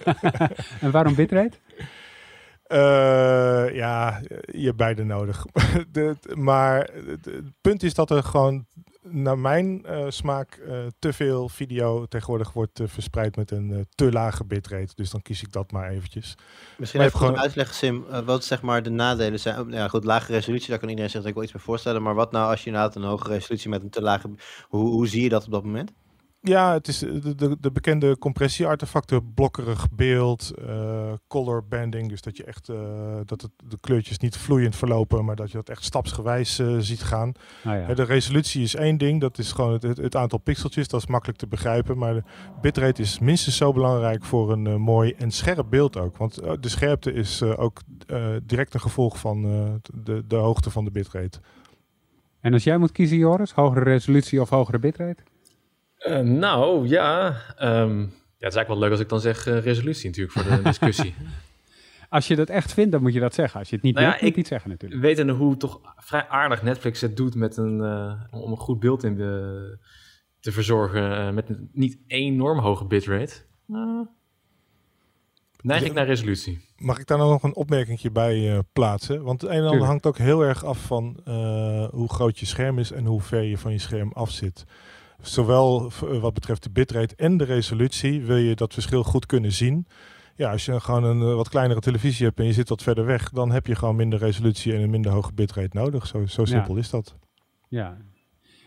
en 0.80 0.90
waarom 0.90 1.14
bitrate? 1.14 1.56
Uh, 2.68 3.74
ja, 3.74 4.20
je 4.52 4.64
hebt 4.64 4.76
beide 4.76 5.04
nodig. 5.04 5.44
de, 5.92 6.16
maar 6.34 6.90
het 7.06 7.28
punt 7.60 7.82
is 7.82 7.94
dat 7.94 8.10
er 8.10 8.22
gewoon, 8.22 8.66
naar 9.10 9.38
mijn 9.38 9.84
uh, 9.86 10.04
smaak, 10.08 10.60
uh, 10.66 10.86
te 10.98 11.12
veel 11.12 11.48
video 11.48 12.06
tegenwoordig 12.06 12.52
wordt 12.52 12.80
verspreid 12.84 13.36
met 13.36 13.50
een 13.50 13.86
te 13.94 14.12
lage 14.12 14.44
bitrate. 14.44 14.94
Dus 14.94 15.10
dan 15.10 15.22
kies 15.22 15.42
ik 15.42 15.52
dat 15.52 15.72
maar 15.72 15.90
eventjes. 15.90 16.34
Misschien 16.76 17.00
even 17.00 17.18
gewoon 17.18 17.38
uitleggen, 17.38 17.74
Sim, 17.74 18.04
wat 18.24 18.44
zeg 18.44 18.62
maar 18.62 18.82
de 18.82 18.90
nadelen 18.90 19.40
zijn. 19.40 19.56
Nou 19.56 19.72
ja, 19.72 19.88
goed, 19.88 20.04
lage 20.04 20.32
resolutie, 20.32 20.68
daar 20.68 20.78
kan 20.78 20.88
iedereen 20.88 21.10
zich 21.10 21.24
ik 21.24 21.34
wel 21.34 21.42
iets 21.42 21.52
meer 21.52 21.62
voorstellen. 21.62 22.02
Maar 22.02 22.14
wat 22.14 22.32
nou 22.32 22.50
als 22.50 22.60
je 22.60 22.66
inderdaad 22.66 22.96
een 22.96 23.02
hoge 23.02 23.28
resolutie 23.28 23.70
met 23.70 23.82
een 23.82 23.90
te 23.90 24.02
lage... 24.02 24.30
Hoe, 24.68 24.90
hoe 24.90 25.08
zie 25.08 25.22
je 25.22 25.28
dat 25.28 25.44
op 25.44 25.50
dat 25.50 25.64
moment? 25.64 25.92
Ja, 26.40 26.72
het 26.72 26.88
is 26.88 26.98
de, 26.98 27.34
de, 27.34 27.56
de 27.60 27.70
bekende 27.70 28.18
compressie-artefacten, 28.18 29.34
blokkerig 29.34 29.90
beeld, 29.90 30.52
uh, 30.68 31.12
color 31.28 31.64
banding, 31.68 32.08
dus 32.08 32.20
dat 32.20 32.36
je 32.36 32.44
echt 32.44 32.68
uh, 32.68 32.76
dat 33.24 33.42
het, 33.42 33.50
de 33.64 33.78
kleurtjes 33.80 34.18
niet 34.18 34.36
vloeiend 34.36 34.76
verlopen, 34.76 35.24
maar 35.24 35.36
dat 35.36 35.50
je 35.50 35.56
dat 35.56 35.68
echt 35.68 35.84
stapsgewijs 35.84 36.58
uh, 36.58 36.76
ziet 36.78 37.02
gaan. 37.02 37.32
Ah, 37.64 37.88
ja. 37.88 37.94
De 37.94 38.02
resolutie 38.02 38.62
is 38.62 38.74
één 38.74 38.98
ding, 38.98 39.20
dat 39.20 39.38
is 39.38 39.52
gewoon 39.52 39.72
het, 39.72 39.82
het, 39.82 40.16
aantal 40.16 40.38
pixeltjes, 40.38 40.88
dat 40.88 41.00
is 41.00 41.06
makkelijk 41.06 41.38
te 41.38 41.46
begrijpen, 41.46 41.98
maar 41.98 42.14
de 42.14 42.22
bitrate 42.60 43.02
is 43.02 43.18
minstens 43.18 43.56
zo 43.56 43.72
belangrijk 43.72 44.24
voor 44.24 44.52
een 44.52 44.80
mooi 44.80 45.12
en 45.12 45.30
scherp 45.30 45.66
beeld 45.70 45.96
ook, 45.96 46.16
want 46.16 46.34
de 46.34 46.68
scherpte 46.68 47.12
is 47.12 47.42
ook 47.42 47.80
direct 48.42 48.74
een 48.74 48.80
gevolg 48.80 49.18
van 49.18 49.42
de, 49.94 50.24
de 50.26 50.36
hoogte 50.36 50.70
van 50.70 50.84
de 50.84 50.90
bitrate. 50.90 51.40
En 52.40 52.52
als 52.52 52.64
jij 52.64 52.78
moet 52.78 52.92
kiezen, 52.92 53.18
Joris, 53.18 53.52
hogere 53.52 53.84
resolutie 53.84 54.40
of 54.40 54.48
hogere 54.48 54.78
bitrate? 54.78 55.22
Uh, 56.06 56.18
nou, 56.18 56.88
ja. 56.88 57.26
Um, 57.62 58.00
ja. 58.38 58.46
Het 58.46 58.48
is 58.48 58.56
eigenlijk 58.56 58.68
wel 58.68 58.78
leuk 58.78 58.90
als 58.90 59.00
ik 59.00 59.08
dan 59.08 59.20
zeg 59.20 59.46
uh, 59.46 59.58
resolutie 59.58 60.06
natuurlijk 60.06 60.38
voor 60.38 60.56
de 60.56 60.62
discussie. 60.72 61.14
als 62.08 62.28
je 62.28 62.36
dat 62.36 62.48
echt 62.48 62.72
vindt, 62.72 62.92
dan 62.92 63.02
moet 63.02 63.12
je 63.12 63.20
dat 63.20 63.34
zeggen. 63.34 63.58
Als 63.58 63.68
je 63.68 63.74
het 63.74 63.84
niet 63.84 63.94
nou 63.94 64.06
ja, 64.06 64.12
moet 64.12 64.30
je 64.30 64.36
niet 64.36 64.46
zeggen 64.46 64.70
natuurlijk. 64.70 65.00
Wetende 65.00 65.32
hoe 65.32 65.56
toch 65.56 65.80
vrij 65.96 66.28
aardig 66.28 66.62
Netflix 66.62 67.00
het 67.00 67.16
doet 67.16 67.34
met 67.34 67.56
een, 67.56 67.78
uh, 67.80 68.12
om 68.42 68.50
een 68.50 68.56
goed 68.56 68.80
beeld 68.80 69.04
in 69.04 69.14
de, 69.14 69.78
te 70.40 70.52
verzorgen 70.52 71.34
met 71.34 71.48
een 71.48 71.70
niet 71.72 71.98
enorm 72.06 72.58
hoge 72.58 72.84
bitrate. 72.84 73.34
neig 75.62 75.82
ik 75.82 75.92
naar 75.92 76.06
resolutie. 76.06 76.60
Mag 76.76 76.98
ik 76.98 77.06
daar 77.06 77.18
nou 77.18 77.30
nog 77.30 77.42
een 77.42 77.54
opmerking 77.56 78.12
bij 78.12 78.62
plaatsen? 78.72 79.22
Want 79.22 79.40
het 79.40 79.50
een 79.50 79.56
en 79.56 79.68
ander 79.68 79.86
hangt 79.86 80.06
ook 80.06 80.18
heel 80.18 80.42
erg 80.42 80.64
af 80.64 80.78
van 80.84 81.20
hoe 81.90 82.08
groot 82.08 82.38
je 82.38 82.46
scherm 82.46 82.78
is 82.78 82.90
en 82.90 83.04
hoe 83.04 83.20
ver 83.20 83.42
je 83.42 83.58
van 83.58 83.72
je 83.72 83.78
scherm 83.78 84.12
af 84.12 84.30
zit 84.30 84.64
zowel 85.22 85.90
eh, 86.02 86.20
wat 86.20 86.34
betreft 86.34 86.62
de 86.62 86.70
bitrate 86.70 87.16
en 87.16 87.36
de 87.36 87.44
resolutie 87.44 88.22
wil 88.22 88.36
je 88.36 88.54
dat 88.54 88.74
verschil 88.74 89.04
goed 89.04 89.26
kunnen 89.26 89.52
zien. 89.52 89.86
Ja, 90.34 90.50
als 90.50 90.64
je 90.64 90.80
gewoon 90.80 91.04
een 91.04 91.20
eh, 91.20 91.34
wat 91.34 91.48
kleinere 91.48 91.80
televisie 91.80 92.26
hebt 92.26 92.38
en 92.38 92.46
je 92.46 92.52
zit 92.52 92.68
wat 92.68 92.82
verder 92.82 93.04
weg, 93.04 93.30
dan 93.30 93.50
heb 93.50 93.66
je 93.66 93.74
gewoon 93.74 93.96
minder 93.96 94.18
resolutie 94.18 94.74
en 94.74 94.80
een 94.80 94.90
minder 94.90 95.12
hoge 95.12 95.32
bitrate 95.32 95.76
nodig. 95.76 96.06
Zo, 96.06 96.26
zo 96.26 96.44
simpel 96.44 96.76
is 96.76 96.90
dat. 96.90 97.16
Ja. 97.68 97.96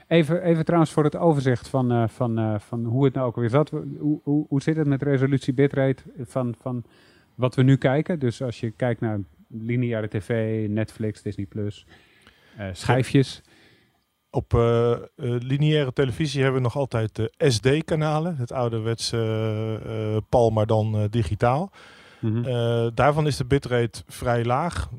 Even, 0.08 0.44
even 0.44 0.66
trouwens 0.66 0.92
voor 0.92 1.04
het 1.04 1.16
overzicht 1.16 1.68
van, 1.68 1.92
uh, 1.92 2.08
van, 2.08 2.40
uh, 2.40 2.60
van 2.60 2.86
hoe 2.86 3.06
het 3.06 3.14
nou 3.14 3.28
ook 3.28 3.36
weer 3.36 3.50
zat. 3.50 3.70
Hoe, 3.70 4.20
hoe, 4.24 4.46
hoe 4.48 4.62
zit 4.62 4.76
het 4.76 4.88
met 4.88 5.02
resolutie 5.02 5.54
bitrate 5.54 6.04
van, 6.20 6.56
van 6.60 6.84
wat 7.36 7.56
we 7.56 7.64
nu 7.64 7.78
kijken? 7.78 8.20
Dus 8.20 8.42
als 8.42 8.60
je 8.60 8.72
kijkt 8.72 9.02
naar 9.02 9.20
lineaire 9.48 10.08
tv, 10.08 10.68
Netflix, 10.70 11.22
Disney+, 11.22 11.46
Plus, 11.46 11.86
uh, 12.60 12.66
schijfjes. 12.72 13.42
Op 14.34 14.54
uh, 14.54 14.98
lineaire 15.16 15.94
televisie 15.94 16.42
hebben 16.42 16.62
we 16.62 16.68
nog 16.68 16.76
altijd 16.76 17.16
de 17.16 17.32
SD-kanalen, 17.38 18.36
het 18.38 18.52
ouderwetse 18.52 19.18
uh, 19.88 20.18
PAL, 20.30 20.50
maar 20.50 20.66
dan 20.66 21.08
digitaal. 21.10 21.72
Mm 22.20 22.44
daarvan 22.94 23.28
is 23.28 23.38
de 23.38 23.46
bitrate 23.46 24.04
vrij 24.08 24.46
laag. 24.46 24.90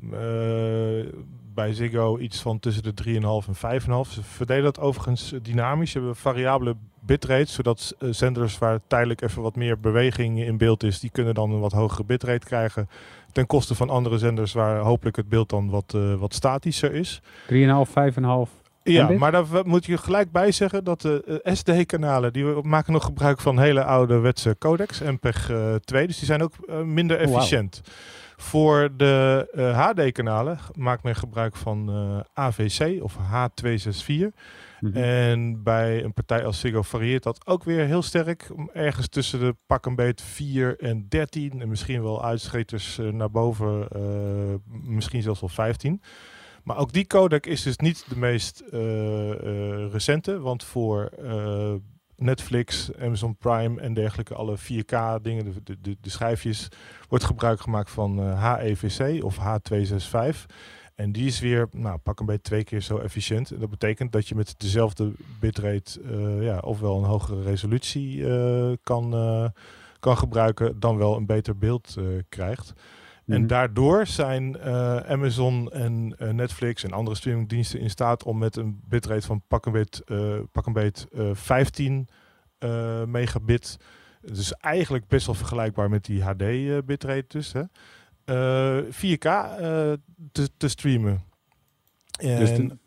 bij 1.53 1.73
Ziggo 1.73 2.17
iets 2.17 2.41
van 2.41 2.59
tussen 2.59 2.83
de 2.83 2.93
3,5 3.03 3.11
en 3.21 3.81
5,5. 3.81 4.11
Ze 4.11 4.23
verdelen 4.23 4.63
dat 4.63 4.79
overigens 4.79 5.33
dynamisch. 5.41 5.91
Ze 5.91 5.97
hebben 5.97 6.15
variabele 6.15 6.75
bitrates, 6.99 7.53
zodat 7.53 7.95
zenders 7.99 8.57
waar 8.57 8.79
tijdelijk 8.87 9.21
even 9.21 9.41
wat 9.41 9.55
meer 9.55 9.79
beweging 9.79 10.39
in 10.39 10.57
beeld 10.57 10.83
is, 10.83 10.99
die 10.99 11.09
kunnen 11.09 11.33
dan 11.33 11.51
een 11.51 11.59
wat 11.59 11.71
hogere 11.71 12.03
bitrate 12.03 12.45
krijgen. 12.45 12.89
Ten 13.31 13.45
koste 13.45 13.75
van 13.75 13.89
andere 13.89 14.17
zenders 14.17 14.53
waar 14.53 14.79
hopelijk 14.79 15.15
het 15.15 15.29
beeld 15.29 15.49
dan 15.49 15.69
wat, 15.69 15.97
wat 16.19 16.33
statischer 16.33 16.93
is. 16.93 17.21
3,5, 17.51 17.57
5,5. 17.57 18.62
Ja, 18.83 19.09
maar 19.09 19.31
daar 19.31 19.45
moet 19.63 19.85
je 19.85 19.97
gelijk 19.97 20.31
bij 20.31 20.51
zeggen 20.51 20.83
dat 20.83 21.01
de 21.01 21.41
uh, 21.43 21.53
SD-kanalen, 21.53 22.33
die 22.33 22.45
maken 22.45 22.93
nog 22.93 23.03
gebruik 23.03 23.39
van 23.39 23.59
hele 23.59 23.83
oude 23.83 24.19
wetse 24.19 24.55
codecs, 24.59 25.01
MPEG 25.01 25.49
uh, 25.49 25.75
2, 25.75 26.07
dus 26.07 26.17
die 26.17 26.25
zijn 26.25 26.43
ook 26.43 26.53
uh, 26.65 26.81
minder 26.81 27.17
oh, 27.17 27.23
efficiënt. 27.23 27.81
Voor 28.37 28.89
de 28.97 29.47
HD-kanalen 29.75 30.53
eh, 30.53 30.63
maakt 30.73 31.03
men 31.03 31.15
gebruik 31.15 31.55
van 31.55 31.91
AVC 32.33 33.03
of 33.03 33.17
H264. 33.17 34.13
Mhm. 34.79 34.97
En 34.97 35.63
bij 35.63 36.03
een 36.03 36.13
partij 36.13 36.45
als 36.45 36.59
Ziggo 36.59 36.81
varieert 36.81 37.23
dat 37.23 37.47
ook 37.47 37.63
weer 37.63 37.85
heel 37.85 38.01
sterk. 38.01 38.49
Ergens 38.73 39.07
tussen 39.07 39.39
de 39.39 39.55
pak 39.65 39.85
een 39.85 39.95
beet 39.95 40.21
4 40.21 40.79
en 40.79 41.05
13. 41.09 41.61
En 41.61 41.69
misschien 41.69 42.03
wel 42.03 42.25
uitscheters 42.25 42.99
naar 43.11 43.31
boven, 43.31 43.87
misschien 44.83 45.21
zelfs 45.21 45.39
wel 45.39 45.49
15. 45.49 46.01
Maar 46.63 46.77
ook 46.77 46.93
die 46.93 47.07
codec 47.07 47.45
is 47.45 47.61
dus 47.61 47.77
niet 47.77 48.05
de 48.09 48.17
meest 48.17 48.63
uh, 48.71 48.79
uh, 48.79 49.91
recente, 49.91 50.39
want 50.39 50.63
voor 50.63 51.09
uh, 51.23 51.73
Netflix, 52.15 52.95
Amazon 52.99 53.35
Prime 53.35 53.81
en 53.81 53.93
dergelijke, 53.93 54.33
alle 54.33 54.57
4K 54.57 55.21
dingen, 55.21 55.63
de, 55.63 55.81
de, 55.81 55.97
de 56.01 56.09
schijfjes, 56.09 56.67
wordt 57.09 57.23
gebruik 57.23 57.59
gemaakt 57.59 57.91
van 57.91 58.17
HEVC 58.19 59.23
of 59.23 59.37
H265. 59.37 60.45
En 60.95 61.11
die 61.11 61.25
is 61.25 61.39
weer, 61.39 61.67
nou, 61.71 61.97
pak 61.97 62.19
een 62.19 62.25
beetje 62.25 62.41
twee 62.41 62.63
keer 62.63 62.81
zo 62.81 62.97
efficiënt. 62.97 63.51
En 63.51 63.59
dat 63.59 63.69
betekent 63.69 64.11
dat 64.11 64.27
je 64.27 64.35
met 64.35 64.55
dezelfde 64.57 65.11
bitrate, 65.39 66.01
ja, 66.41 66.57
ofwel 66.57 66.97
een 66.97 67.09
hogere 67.09 67.41
resolutie 67.41 68.25
kan, 68.83 69.11
kan 69.99 70.17
gebruiken, 70.17 70.79
dan 70.79 70.97
wel 70.97 71.15
een 71.15 71.25
beter 71.25 71.57
beeld 71.57 71.95
krijgt. 72.29 72.73
En 73.25 73.39
mhm. 73.39 73.47
daardoor 73.47 74.07
zijn 74.07 74.57
uh, 74.57 74.97
Amazon 74.97 75.71
en 75.71 76.15
uh, 76.19 76.29
Netflix 76.29 76.83
en 76.83 76.91
andere 76.91 77.15
streamingdiensten 77.15 77.79
in 77.79 77.89
staat 77.89 78.23
om 78.23 78.37
met 78.37 78.55
een 78.55 78.81
bitrate 78.87 79.25
van 79.25 79.41
pak 79.47 79.65
een 79.65 79.71
beet, 79.71 80.01
uh, 80.05 80.39
pak 80.51 80.65
een 80.65 80.73
beet 80.73 81.07
15 81.33 82.07
megabit, 83.07 83.77
dus 84.21 84.53
eigenlijk 84.53 85.07
best 85.07 85.25
wel 85.25 85.35
vergelijkbaar 85.35 85.89
met 85.89 86.05
die 86.05 86.23
HD 86.23 86.43
bitrate 86.85 87.25
dus, 87.27 87.53
hè, 87.53 87.63
4K 88.85 89.27
te, 90.31 90.49
te, 90.57 90.67
streamen. 90.67 91.23
Dus 92.19 92.49
en, 92.49 92.67
dus 92.67 92.77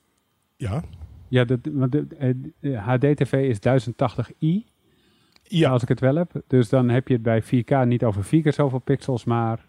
ja. 0.57 0.83
Ja, 1.29 1.45
de, 1.45 1.61
want 1.73 1.93
de, 1.93 2.77
HD-TV 2.77 3.33
is 3.33 3.59
1080i. 3.59 4.75
Ja. 5.43 5.71
Als 5.71 5.83
ik 5.83 5.89
het 5.89 6.01
wel 6.01 6.15
heb. 6.15 6.43
Dus 6.47 6.69
dan 6.69 6.89
heb 6.89 7.09
je 7.09 7.15
het 7.15 7.23
bij 7.23 7.43
4K 7.43 7.87
niet 7.87 8.05
over 8.05 8.25
4 8.25 8.43
keer 8.43 8.53
zoveel 8.53 8.79
pixels, 8.79 9.25
maar 9.25 9.66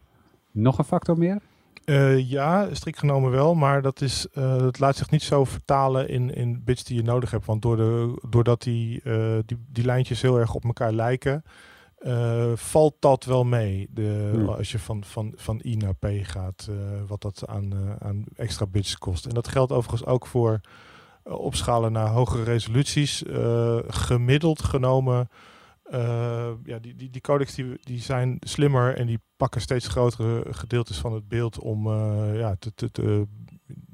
nog 0.58 0.78
een 0.78 0.84
factor 0.84 1.17
meer? 1.17 1.41
Uh, 1.86 2.30
ja, 2.30 2.74
strikt 2.74 3.00
genomen 3.00 3.32
wel, 3.32 3.56
maar 3.56 3.82
dat, 3.82 4.02
is, 4.02 4.28
uh, 4.34 4.58
dat 4.58 4.80
laat 4.80 4.96
zich 4.96 5.10
niet 5.10 5.24
zo 5.24 5.43
vertalen 5.43 6.10
in, 6.10 6.34
in 6.34 6.62
bits 6.63 6.84
die 6.84 6.96
je 6.96 7.04
nodig 7.04 7.32
hebt. 7.32 7.46
Want 7.46 7.62
door 7.62 7.76
de, 7.76 8.22
doordat 8.30 8.62
die, 8.62 9.02
uh, 9.04 9.38
die, 9.46 9.58
die 9.72 9.86
lijntjes 9.86 10.22
heel 10.22 10.39
erg 10.39 10.54
op 10.54 10.63
elkaar 10.63 10.91
lijken, 10.91 11.43
valt 12.56 12.96
dat 13.00 13.26
wel 13.26 13.43
mee. 13.43 13.88
De, 13.91 14.30
hmm. 14.34 14.50
Als 14.50 14.72
je 14.72 14.80
van, 14.80 15.04
van, 15.04 15.34
van 15.36 15.62
I 15.65 15.76
naar 15.76 15.96
P 15.96 16.08
gaat, 16.22 16.70
wat 17.08 17.22
dat 17.22 17.43
aan, 17.46 17.74
aan 18.00 18.24
extra 18.36 18.65
bits 18.65 18.98
kost. 18.98 19.26
En 19.26 19.34
dat 19.34 19.48
geldt 19.48 19.72
overigens 19.72 20.06
ook 20.10 20.28
voor 20.28 20.62
opschalen 21.24 21.91
naar 21.91 22.08
hogere 22.08 22.43
resoluties. 22.43 23.24
gemiddeld 23.88 24.63
genomen 24.63 25.30
uh, 25.91 26.50
ja, 26.63 26.80
die, 26.80 26.95
die, 26.95 27.10
die 27.10 27.21
codecs 27.21 27.56
die, 27.56 27.80
die 27.82 28.00
zijn 28.00 28.38
slimmer 28.39 28.95
en 28.95 29.08
die 29.08 29.19
pakken 29.38 29.62
steeds 29.62 29.88
grotere 29.88 30.54
gedeeltes 30.54 30.97
van 30.97 31.13
het 31.13 31.28
beeld 31.28 31.60
om 31.60 31.88
uh, 31.88 32.39
ja, 32.39 32.56
te, 32.60 32.73
te, 32.73 32.91
te, 32.91 33.28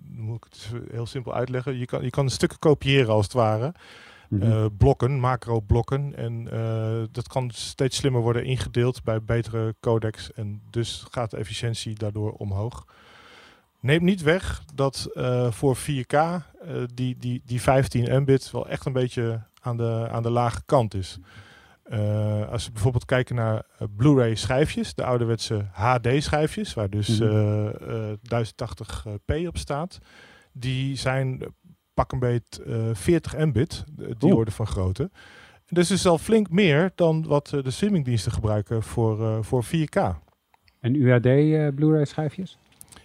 moet 0.03 0.35
ik 0.35 0.43
het 0.43 0.69
heel 0.91 1.05
simpel 1.05 1.33
uitleggen. 1.33 1.77
Je 1.77 1.85
kan, 1.85 2.03
je 2.03 2.09
kan 2.09 2.29
stukken 2.29 2.59
kopiëren 2.59 3.13
als 3.13 3.25
het 3.25 3.33
ware. 3.33 3.73
Mm 4.29 4.41
-hmm. 4.41 4.77
blokken, 4.77 5.19
macro-blokken. 5.19 6.15
En 6.15 6.47
dat 7.11 7.27
kan 7.27 7.51
steeds 7.51 7.97
slimmer 7.97 8.21
worden 8.21 8.45
ingedeeld 8.45 9.03
bij 9.03 9.23
betere 9.23 9.75
codecs. 9.79 10.33
En 10.33 10.61
dus 10.69 11.05
gaat 11.11 11.31
de 11.31 11.37
efficiëntie 11.37 11.95
daardoor 11.95 12.31
omhoog. 12.31 12.85
Neemt 13.79 14.01
niet 14.01 14.21
weg 14.21 14.63
dat 14.75 15.09
voor 15.49 15.77
4K 15.77 16.17
die, 16.93 17.17
die, 17.17 17.41
die 17.45 17.61
15 17.61 18.21
Mbit 18.21 18.51
wel 18.51 18.67
echt 18.67 18.85
een 18.85 18.93
beetje 18.93 19.41
aan 19.61 19.77
de, 19.77 20.07
aan 20.11 20.23
de 20.23 20.29
lage 20.29 20.61
kant 20.65 20.93
is. 20.93 21.19
Uh, 21.91 22.49
als 22.49 22.65
we 22.65 22.71
bijvoorbeeld 22.71 23.05
kijken 23.05 23.35
naar 23.35 23.55
uh, 23.55 23.87
Blu-ray 23.95 24.35
schijfjes, 24.35 24.93
de 24.93 25.03
ouderwetse 25.03 25.65
HD 25.71 26.07
schijfjes, 26.17 26.73
waar 26.73 26.89
dus 26.89 27.19
mm 27.19 27.27
-hmm. 27.27 28.17
1080p 28.17 29.47
op 29.47 29.57
staat, 29.57 29.99
die 30.51 30.95
zijn 30.95 31.53
pak 31.93 32.11
een 32.11 32.19
beet 32.19 32.61
40 32.93 33.37
mbit, 33.37 33.83
die 34.17 34.35
orde 34.35 34.51
van 34.51 34.67
grootte. 34.67 35.11
Dus 35.65 35.91
is 35.91 36.05
al 36.05 36.17
flink 36.17 36.49
meer 36.49 36.91
dan 36.95 37.25
wat 37.27 37.47
de 37.47 37.71
streamingdiensten 37.71 38.31
gebruiken 38.31 38.83
voor, 38.83 39.43
voor 39.43 39.65
4K. 39.65 40.23
En 40.79 40.95
UHD 40.95 41.25
uh, 41.25 41.67
Blu-ray 41.75 42.05
schijfjes? 42.05 42.57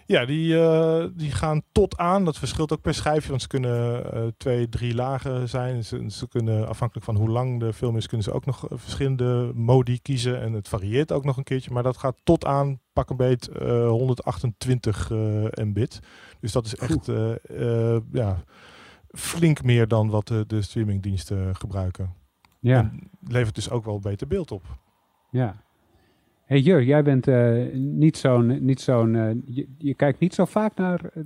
Ja, 0.09 0.25
die, 0.25 0.53
uh, 0.53 1.05
die 1.13 1.31
gaan 1.31 1.61
tot 1.71 1.97
aan. 1.97 2.25
Dat 2.25 2.37
verschilt 2.37 2.73
ook 2.73 2.81
per 2.81 2.93
schijfje, 2.93 3.29
want 3.29 3.41
ze 3.41 3.47
kunnen 3.47 4.03
uh, 4.13 4.27
twee, 4.37 4.69
drie 4.69 4.95
lagen 4.95 5.49
zijn. 5.49 5.83
Ze, 5.83 6.05
ze, 6.09 6.27
kunnen 6.27 6.67
afhankelijk 6.67 7.05
van 7.05 7.15
hoe 7.15 7.29
lang 7.29 7.59
de 7.59 7.73
film 7.73 7.97
is, 7.97 8.07
kunnen 8.07 8.25
ze 8.25 8.31
ook 8.31 8.45
nog 8.45 8.65
verschillende 8.69 9.51
modi 9.53 9.99
kiezen. 10.01 10.41
En 10.41 10.53
het 10.53 10.67
varieert 10.67 11.11
ook 11.11 11.23
nog 11.23 11.37
een 11.37 11.43
keertje. 11.43 11.71
Maar 11.71 11.83
dat 11.83 11.97
gaat 11.97 12.15
tot 12.23 12.45
aan 12.45 12.79
pak 12.93 13.09
een 13.09 13.17
beet 13.17 13.49
128 13.87 15.09
mbit. 15.63 15.99
Dus 16.39 16.51
dat 16.51 16.65
is 16.65 16.75
echt 16.75 17.05
ja, 18.11 18.43
flink 19.07 19.63
meer 19.63 19.87
dan 19.87 20.09
wat 20.09 20.27
de, 20.27 20.43
de 20.47 20.61
streamingdiensten 20.61 21.55
gebruiken. 21.55 22.13
Ja. 22.59 22.79
En 22.79 23.09
levert 23.21 23.55
dus 23.55 23.69
ook 23.69 23.85
wel 23.85 23.99
beter 23.99 24.27
beeld 24.27 24.51
op. 24.51 24.63
Ja. 25.31 25.55
Hey 26.49 26.59
Jur, 26.59 26.83
jij 26.83 27.03
bent 27.03 27.27
uh, 27.27 27.73
niet 27.73 28.17
zo'n, 28.17 28.65
niet 28.65 28.81
zo'n, 28.81 29.13
uh, 29.13 29.29
je, 29.45 29.67
je, 29.77 29.93
kijkt 29.93 30.19
niet 30.19 30.33
zo 30.33 30.45
vaak 30.45 30.75
naar 30.75 30.99
uh, 31.03 31.23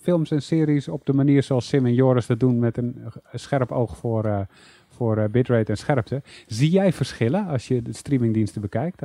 films 0.00 0.30
en 0.30 0.42
series 0.42 0.88
op 0.88 1.06
de 1.06 1.12
manier 1.12 1.42
zoals 1.42 1.68
Sim 1.68 1.86
en 1.86 1.94
Joris 1.94 2.26
dat 2.26 2.40
doen 2.40 2.58
met 2.58 2.76
een, 2.76 3.02
scherp 3.32 3.72
oog 3.72 3.96
voor, 3.96 4.46
voor 4.88 5.30
bitrate 5.30 5.70
en 5.70 5.76
scherpte. 5.76 6.22
Zie 6.46 6.70
jij 6.70 6.92
verschillen 6.92 7.46
als 7.46 7.68
je 7.68 7.82
de 7.82 7.92
streamingdiensten 7.92 8.60
bekijkt? 8.60 9.02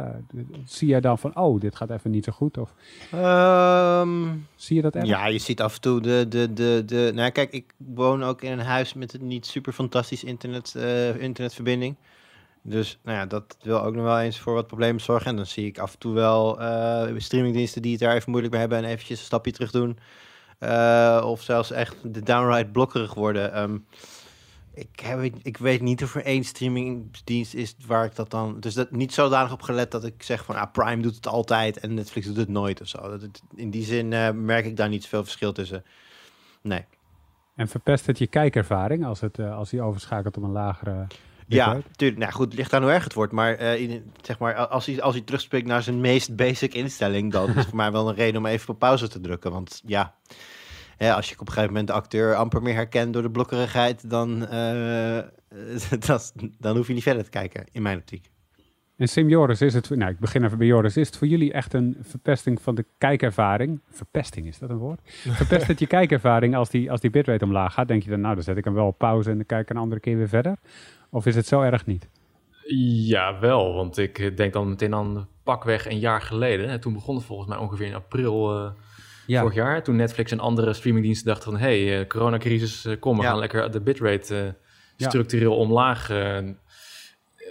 zie 0.66 0.88
jij 0.88 1.02
dan 1.02 1.20
van, 1.20 1.38
oh, 1.38 1.60
dit 1.60 1.76
gaat 1.76 1.90
even 1.90 2.12
niet 2.12 2.24
zo 2.24 2.32
goed? 2.32 2.58
Of 2.58 2.74
um, 3.14 4.48
zie 4.56 4.76
je 4.76 4.82
dat 4.82 4.96
erg? 4.96 5.06
Ja, 5.06 5.28
je 5.28 5.40
ziet 5.40 5.62
af 5.62 5.76
en 5.76 5.82
toe 5.82 6.02
de, 6.02 6.26
de, 6.30 6.54
de, 6.54 6.84
de, 6.86 7.12
nou 7.14 7.32
kijk, 7.32 7.52
ik 7.52 7.74
woon 7.78 8.24
ook 8.24 8.42
in 8.42 8.52
een 8.52 8.60
huis 8.60 8.94
met 8.94 9.14
een 9.14 9.28
niet 9.28 9.46
super 9.46 9.74
fantastisch 9.74 10.24
internet, 10.24 10.76
internetverbinding. 11.20 11.96
Dus 12.70 13.00
nou 13.04 13.18
ja, 13.18 13.26
dat 13.26 13.58
wil 13.62 13.82
ook 13.82 13.96
nog 13.96 14.04
wel 14.04 14.20
eens 14.20 14.40
voor 14.40 14.54
wat 14.54 14.68
problemen 14.68 15.02
zorgen. 15.02 15.28
En 15.28 15.36
dan 15.36 15.46
zie 15.46 15.66
ik 15.66 15.80
af 15.80 15.94
en 15.94 16.00
toe 16.00 16.14
wel 16.14 16.62
uh, 16.62 17.20
streamingdiensten 17.20 17.82
die 17.82 17.92
het 17.92 18.02
daar 18.02 18.16
even 18.16 18.30
moeilijk 18.30 18.54
mee 18.54 18.62
hebben 18.62 18.80
en 18.80 18.90
eventjes 18.90 19.20
een 19.20 19.26
stapje 19.26 19.52
terug 19.52 19.72
doen. 19.72 19.98
Uh, 20.60 21.22
of 21.26 21.42
zelfs 21.42 21.72
echt 21.72 21.96
de 22.14 22.24
downright 22.24 22.72
blokkerig 22.72 23.14
worden. 23.14 23.62
Um, 23.62 23.86
ik, 24.74 25.00
heb, 25.00 25.22
ik 25.42 25.58
weet 25.58 25.82
niet 25.82 26.04
of 26.04 26.16
er 26.16 26.24
één 26.24 26.44
streamingdienst 26.44 27.54
is 27.54 27.76
waar 27.88 28.06
ik 28.06 28.16
dat 28.16 28.32
dan... 28.32 28.60
Dus 28.60 28.74
dat 28.74 28.92
niet 28.92 29.14
zodanig 29.14 29.52
op 29.52 29.62
gelet 29.62 29.92
dat 29.92 30.04
ik 30.04 30.24
zeg 30.24 30.46
van... 30.46 30.56
Ah, 30.56 30.72
Prime 30.72 31.02
doet 31.02 31.16
het 31.16 31.28
altijd 31.28 31.80
en 31.80 31.94
Netflix 31.94 32.28
doet 32.28 32.38
het 32.38 32.50
nooit 32.50 32.82
of 32.82 32.88
zo. 32.88 33.10
Dat 33.10 33.42
in 33.56 33.70
die 33.70 33.84
zin 33.84 34.12
uh, 34.12 34.30
merk 34.32 34.66
ik 34.66 34.78
daar 34.78 34.90
niet 34.90 35.04
zoveel 35.04 35.24
verschil 35.24 35.52
tussen. 35.52 35.84
Nee. 36.62 36.86
En 37.56 37.68
verpest 37.68 38.06
het 38.06 38.18
je 38.18 38.28
kijkervaring 38.28 39.06
als, 39.06 39.20
het, 39.20 39.40
als 39.40 39.70
die 39.70 39.82
overschakelt 39.82 40.38
op 40.38 40.44
een 40.44 40.52
lagere... 40.52 41.08
Ja, 41.56 41.74
natuurlijk. 41.74 42.20
Nou 42.20 42.32
goed, 42.32 42.46
het 42.46 42.56
ligt 42.56 42.74
aan 42.74 42.82
hoe 42.82 42.92
erg 42.92 43.04
het 43.04 43.14
wordt. 43.14 43.34
Maar, 43.34 43.62
uh, 43.62 43.80
in, 43.80 44.12
zeg 44.22 44.40
maar 44.40 44.68
als, 44.68 44.86
hij, 44.86 45.02
als 45.02 45.16
hij 45.16 45.24
terugspreekt 45.24 45.68
naar 45.68 45.84
zijn 45.84 46.02
meest 46.02 46.36
basic 46.36 46.74
instelling, 46.74 47.32
dan 47.32 47.50
is 47.50 47.56
het 47.56 47.66
voor 47.66 47.76
mij 47.84 47.92
wel 47.92 48.10
een 48.10 48.16
reden 48.16 48.38
om 48.38 48.46
even 48.46 48.70
op 48.70 48.80
pauze 48.80 49.08
te 49.08 49.20
drukken. 49.20 49.52
Want 49.52 49.82
ja, 49.86 50.16
hè, 50.98 51.14
als 51.14 51.30
je 51.30 51.34
op 51.34 51.48
een 51.48 51.54
gegeven 51.54 51.68
moment 51.68 51.88
de 51.88 51.94
acteur 51.94 52.36
amper 52.36 52.62
meer 52.62 52.74
herkent 52.74 53.14
door 53.14 53.22
de 53.22 53.32
blokkerigheid, 53.32 54.10
dan, 54.10 54.48
uh, 54.54 55.20
dat, 56.08 56.34
dan 56.58 56.76
hoef 56.76 56.88
je 56.88 56.94
niet 56.94 57.04
verder 57.04 57.24
te 57.24 57.30
kijken, 57.30 57.66
in 57.72 57.82
mijn 57.82 57.98
optiek. 57.98 58.30
En 59.00 59.08
Sim 59.08 59.30
Joris, 59.30 59.62
is 59.62 59.74
het, 59.74 59.90
nou 59.90 60.12
ik 60.12 60.20
begin 60.20 60.44
even 60.44 60.58
bij 60.58 60.68
Joris, 60.68 60.98
is 60.98 61.08
het 61.08 61.18
voor 61.18 61.28
jullie 61.28 61.54
echt 61.54 61.74
een 61.74 61.98
verpesting 62.02 62.62
van 62.62 62.76
de 62.76 62.86
kijkervaring? 62.98 63.80
Verpesting, 63.90 64.48
is 64.48 64.60
dat 64.60 64.70
een 64.70 64.78
woord? 64.78 65.00
Verpest 65.42 65.68
het 65.68 65.80
je 65.80 65.88
kijkervaring 65.88 66.56
als 66.56 66.70
die, 66.70 66.92
als 66.92 67.00
die 67.00 67.10
bitrate 67.10 67.46
omlaag 67.46 67.74
gaat? 67.74 67.88
Denk 67.88 68.04
je 68.04 68.10
dan, 68.10 68.22
nou 68.22 68.36
dan 68.36 68.44
zet 68.44 68.58
ik 68.58 68.64
hem 68.64 68.74
wel 68.74 68.88
op 68.88 68.98
pauze 68.98 69.30
en 69.30 69.36
dan 69.36 69.46
kijk 69.46 69.62
ik 69.62 69.70
een 69.70 69.82
andere 69.82 70.02
keer 70.02 70.18
weer 70.18 70.28
verder? 70.28 70.58
Of 71.10 71.26
is 71.26 71.36
het 71.36 71.48
zo 71.48 71.62
erg 71.62 71.86
niet? 71.86 72.10
Ja, 73.08 73.40
wel. 73.40 73.74
Want 73.74 73.98
ik 73.98 74.38
denk 74.38 74.54
dan 74.54 74.70
meteen 74.70 74.96
aan 74.96 75.28
pakweg 75.44 75.90
een 75.90 76.00
jaar 76.00 76.22
geleden. 76.22 76.68
En 76.68 76.80
toen 76.80 76.94
begon 76.94 77.16
het 77.16 77.26
volgens 77.26 77.50
mij 77.50 77.58
ongeveer 77.58 77.88
in 77.88 77.96
april 77.96 78.64
uh, 78.66 78.72
ja. 79.28 79.42
vorig 79.42 79.56
jaar. 79.56 79.84
Toen 79.84 79.96
Netflix 79.96 80.32
en 80.32 80.40
andere 80.40 80.74
streamingdiensten 80.74 81.28
dachten 81.28 81.52
van... 81.52 81.60
hé, 81.60 81.86
hey, 81.86 82.00
uh, 82.00 82.08
coronacrisis, 82.08 82.86
uh, 82.86 83.00
kom, 83.00 83.18
we 83.18 83.24
gaan 83.24 83.40
lekker 83.40 83.72
de 83.72 83.82
bitrate 83.82 84.56
structureel 84.98 85.52
ja. 85.52 85.58
omlaag, 85.58 86.12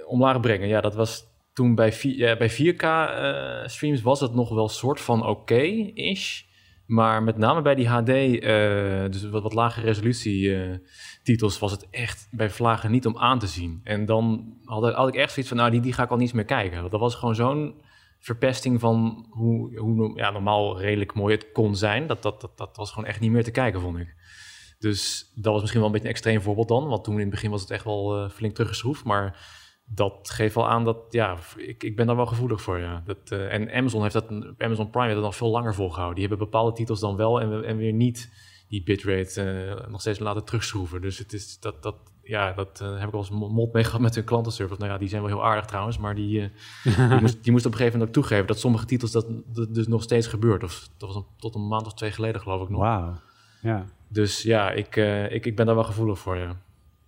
omlaag 0.07 0.41
brengen. 0.41 0.69
Ja, 0.69 0.81
dat 0.81 0.95
was 0.95 1.28
toen 1.59 1.75
bij, 1.75 1.95
bij 2.39 2.51
4K 2.51 2.85
streams 3.71 4.03
was 4.03 4.21
het 4.21 4.35
nog 4.35 4.49
wel 4.49 4.69
soort 4.69 5.01
van 5.01 5.27
oké-ish. 5.27 6.43
Maar 6.87 7.23
met 7.23 7.37
name 7.37 7.63
bij 7.63 7.75
die 7.75 7.89
HD, 7.89 8.07
dus 9.13 9.29
wat, 9.29 9.43
wat 9.43 9.55
lage 9.55 9.81
resolutie 9.81 10.57
titels 11.23 11.59
was 11.59 11.71
het 11.71 11.87
echt 11.91 12.29
bij 12.31 12.51
Vlagen 12.51 12.91
niet 12.91 13.07
om 13.07 13.19
aan 13.19 13.39
te 13.39 13.47
zien. 13.47 13.81
En 13.85 14.05
dan 14.05 14.55
had, 14.65 14.95
had 14.95 15.09
ik 15.09 15.15
echt 15.15 15.33
zoiets 15.33 15.49
van, 15.49 15.57
nou, 15.57 15.71
die, 15.71 15.81
die 15.81 15.93
ga 15.93 16.03
ik 16.03 16.11
al 16.11 16.17
niet 16.17 16.33
meer 16.33 16.45
kijken. 16.45 16.79
Want 16.79 16.91
dat 16.91 17.01
was 17.01 17.15
gewoon 17.15 17.35
zo'n 17.35 17.75
verpesting 18.19 18.81
van 18.81 19.27
hoe, 19.31 19.79
hoe 19.79 20.17
ja, 20.17 20.31
normaal 20.31 20.81
redelijk 20.81 21.15
mooi 21.15 21.35
het 21.35 21.53
kon 21.53 21.77
zijn. 21.77 22.07
Dat, 22.07 22.23
dat, 22.23 22.41
dat, 22.41 22.59
dat 22.59 22.77
was 22.77 22.91
gewoon 22.91 23.09
echt 23.09 23.21
niet 23.21 23.31
meer 23.31 23.45
te 23.45 23.51
kijken, 23.51 23.81
vond 23.81 23.99
ik. 23.99 24.15
Dus 24.79 25.33
dat 25.35 25.53
was 25.53 25.61
misschien 25.61 25.81
wel 25.81 25.89
een 25.89 25.95
beetje 25.95 26.09
een 26.09 26.15
extreem 26.15 26.41
voorbeeld 26.41 26.69
dan. 26.69 26.89
Want 26.89 27.05
toen 27.05 27.15
in 27.15 27.21
het 27.21 27.31
begin 27.31 27.51
was 27.51 27.61
het 27.61 27.71
echt 27.71 27.85
wel 27.85 28.29
flink 28.29 28.55
teruggeschroefd. 28.55 29.05
Maar 29.05 29.39
dat 29.95 30.31
geeft 30.31 30.55
wel 30.55 30.69
aan 30.69 30.85
dat, 30.85 30.97
ja, 31.11 31.37
ik, 31.57 31.83
ik 31.83 31.97
ben 31.97 32.07
daar 32.07 32.17
wel 32.17 32.27
gevoelig 32.27 32.63
voor, 32.63 32.79
ja. 32.79 33.03
Dat, 33.07 33.19
uh, 33.33 33.53
en 33.53 33.73
Amazon 33.73 34.03
heeft 34.03 34.13
dat, 34.13 34.31
Amazon 34.59 34.91
Prime 34.91 35.05
heeft 35.05 35.15
dat 35.15 35.25
nog 35.25 35.37
veel 35.37 35.51
langer 35.51 35.75
volgehouden. 35.75 36.19
Die 36.19 36.29
hebben 36.29 36.47
bepaalde 36.47 36.73
titels 36.73 37.01
dan 37.01 37.17
wel 37.17 37.41
en, 37.41 37.65
en 37.65 37.77
weer 37.77 37.93
niet 37.93 38.31
die 38.69 38.83
bitrate 38.83 39.77
uh, 39.79 39.91
nog 39.91 40.01
steeds 40.01 40.19
laten 40.19 40.45
terugschroeven. 40.45 41.01
Dus 41.01 41.19
het 41.19 41.33
is 41.33 41.61
dat, 41.61 41.83
dat 41.83 41.97
ja, 42.23 42.53
dat 42.53 42.81
uh, 42.83 42.99
heb 42.99 43.09
ik 43.09 43.15
al 43.15 43.21
eens 43.21 43.31
mot 43.31 43.73
mee 43.73 43.85
gehad 43.85 44.01
met 44.01 44.15
hun 44.15 44.25
klantenservice. 44.25 44.81
Nou 44.81 44.93
ja, 44.93 44.99
die 44.99 45.09
zijn 45.09 45.23
wel 45.23 45.31
heel 45.31 45.45
aardig 45.45 45.65
trouwens, 45.65 45.99
maar 45.99 46.15
die, 46.15 46.41
uh, 46.41 47.09
die, 47.11 47.21
moest, 47.21 47.45
die 47.45 47.53
moest 47.53 47.67
op 47.67 47.73
een 47.73 47.79
gegeven 47.79 47.99
moment 47.99 48.17
ook 48.17 48.23
toegeven 48.23 48.47
dat 48.47 48.59
sommige 48.59 48.87
titels 48.87 49.13
dat, 49.13 49.27
dat 49.47 49.75
dus 49.75 49.87
nog 49.87 50.03
steeds 50.03 50.27
gebeurt. 50.27 50.63
Of 50.63 50.89
dat 50.97 51.09
was 51.09 51.17
een, 51.17 51.27
tot 51.37 51.55
een 51.55 51.69
maand 51.69 51.87
of 51.87 51.95
twee 51.95 52.11
geleden 52.11 52.41
geloof 52.41 52.63
ik 52.63 52.69
nog. 52.69 52.81
Wauw. 52.81 53.15
Ja. 53.63 53.85
Dus 54.09 54.43
ja, 54.43 54.71
ik, 54.71 54.97
ik, 55.31 55.47
ik 55.47 55.57
ben 55.57 55.67
daar 55.67 55.75
wel 55.75 55.85
gevoelig 55.85 56.19
voor, 56.19 56.37
ja. 56.37 56.57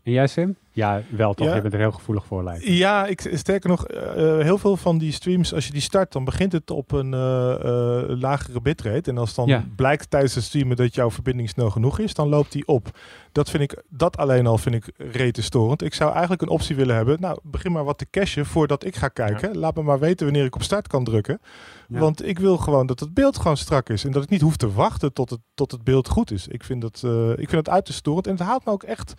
En 0.03 0.13
jij, 0.13 0.27
Sim? 0.27 0.57
Ja, 0.81 1.03
wel 1.09 1.35
toch? 1.35 1.55
Je 1.55 1.61
bent 1.61 1.75
er 1.75 1.81
heel 1.81 1.93
gevoelig 1.93 2.25
voor, 2.25 2.45
lijkt 2.45 2.67
Ja, 2.67 3.07
ik, 3.07 3.31
sterker 3.33 3.69
nog, 3.71 3.91
uh, 3.91 3.99
heel 4.39 4.59
veel 4.59 4.77
van 4.77 4.99
die 4.99 5.13
streams, 5.13 5.55
als 5.55 5.67
je 5.67 5.73
die 5.73 5.81
start, 5.81 6.13
dan 6.13 6.25
begint 6.25 6.53
het 6.53 6.71
op 6.71 6.93
een 6.93 7.13
uh, 7.13 7.21
uh, 7.21 8.03
lagere 8.21 8.61
bitrate. 8.61 9.11
En 9.11 9.19
als 9.19 9.35
dan 9.35 9.47
ja. 9.47 9.65
blijkt 9.77 10.11
tijdens 10.11 10.35
het 10.35 10.45
streamen 10.45 10.77
dat 10.77 10.95
jouw 10.95 11.11
verbinding 11.11 11.49
snel 11.49 11.71
genoeg 11.71 11.99
is, 11.99 12.15
dan 12.15 12.29
loopt 12.29 12.53
die 12.53 12.67
op. 12.67 12.99
Dat, 13.33 13.51
vind 13.51 13.63
ik, 13.63 13.83
dat 13.89 14.17
alleen 14.17 14.47
al 14.47 14.59
vind 14.59 14.75
ik 14.75 14.91
rete 14.97 15.43
storend. 15.43 15.83
Ik 15.83 15.95
zou 15.95 16.13
eigenlijk 16.13 16.43
een 16.43 16.49
optie 16.49 16.77
willen 16.77 16.97
hebben. 16.97 17.21
Nou, 17.21 17.39
begin 17.43 17.73
maar 17.73 17.85
wat 17.85 17.99
te 17.99 18.07
cachen 18.11 18.47
voordat 18.47 18.85
ik 18.85 18.97
ga 18.97 19.09
kijken. 19.09 19.53
Ja. 19.53 19.59
Laat 19.59 19.77
me 19.77 19.83
maar 19.83 19.99
weten 19.99 20.27
wanneer 20.27 20.45
ik 20.45 20.55
op 20.55 20.63
start 20.63 20.87
kan 20.87 21.05
drukken. 21.05 21.41
Want 21.89 22.27
ik 22.27 22.39
wil 22.39 22.57
gewoon 22.57 22.87
dat 22.87 23.01
het 23.01 23.15
beeld 23.15 23.37
gewoon 23.37 23.57
strak 23.57 23.89
is. 23.89 24.05
En 24.05 24.13
dat 24.13 24.23
ik 24.23 24.29
niet 24.29 24.41
hoef 24.41 24.57
te 24.57 24.73
wachten 24.73 25.13
tot 25.13 25.31
het, 25.31 25.41
tot 25.55 25.71
het 25.71 25.85
beeld 25.85 26.09
goed 26.09 26.31
is. 26.31 26.49
Ik 26.49 26.65
vind 26.65 26.81
dat, 26.81 26.95
ik 27.37 27.49
vind 27.49 27.65
dat 27.65 27.69
uit 27.69 27.85
te 27.85 27.93
storend. 27.93 28.27
En 28.27 28.33
het 28.33 28.43
haalt 28.43 28.65
me 28.65 28.73
ook 28.73 28.83
echt 28.83 29.15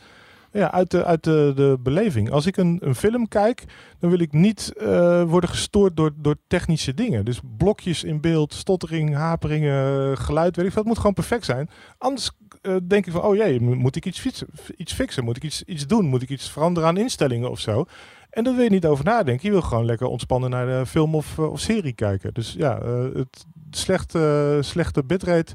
ja, 0.52 0.72
uit, 0.72 0.92
de, 0.92 1.06
uit 1.06 1.24
de, 1.24 1.52
de 1.56 1.78
beleving. 1.80 2.32
Als 2.32 2.46
ik 2.46 2.58
een, 2.58 2.78
een 2.82 2.96
film 2.96 3.28
kijk, 3.28 3.64
dan 4.00 4.10
wil 4.10 4.20
ik 4.20 4.32
niet 4.32 4.74
uh, 4.78 5.24
worden 5.24 5.50
gestoord 5.50 5.98
door, 5.98 6.12
door 6.16 6.36
technische 6.48 6.94
dingen. 6.94 7.26
Dus 7.26 7.40
blokjes 7.58 8.04
in 8.04 8.22
beeld, 8.22 8.54
stottering, 8.54 9.16
haperingen, 9.16 10.18
geluid, 10.18 10.56
weet 10.56 10.66
ik 10.66 10.72
veel. 10.72 10.82
Het 10.82 10.90
moet 10.90 10.98
gewoon 10.98 11.14
perfect 11.14 11.46
zijn. 11.46 11.70
Anders 11.98 12.32
uh, 12.62 12.76
denk 12.84 13.06
ik 13.06 13.12
van, 13.12 13.22
oh 13.22 13.36
jee, 13.36 13.62
moet 13.62 13.96
ik 13.96 14.06
iets, 14.06 14.20
fietsen, 14.20 14.48
iets 14.78 14.94
fixen? 14.94 15.24
Moet 15.24 15.38
ik 15.38 15.44
iets, 15.44 15.64
iets 15.64 15.88
doen? 15.88 16.06
Moet 16.06 16.22
ik 16.22 16.30
iets 16.30 16.52
veranderen 16.52 16.90
aan 16.90 16.98
instellingen 16.98 17.50
of 17.50 17.60
zo? 17.60 17.86
En 18.30 18.44
daar 18.44 18.56
wil 18.56 18.64
je 18.64 18.70
niet 18.70 18.86
over 18.86 19.06
nadenken. 19.06 19.46
Je 19.46 19.52
wil 19.52 19.62
gewoon 19.62 19.86
lekker 19.86 20.08
ontspannen 20.08 20.50
naar 20.50 20.66
de 20.66 20.86
film 20.86 21.16
of, 21.16 21.40
of 21.40 21.60
serie 21.60 21.94
kijken. 21.94 22.34
Dus 22.34 22.54
ja, 22.58 22.82
het 23.14 23.46
slechte, 23.72 24.58
slechte 24.62 25.04
bitrate 25.04 25.54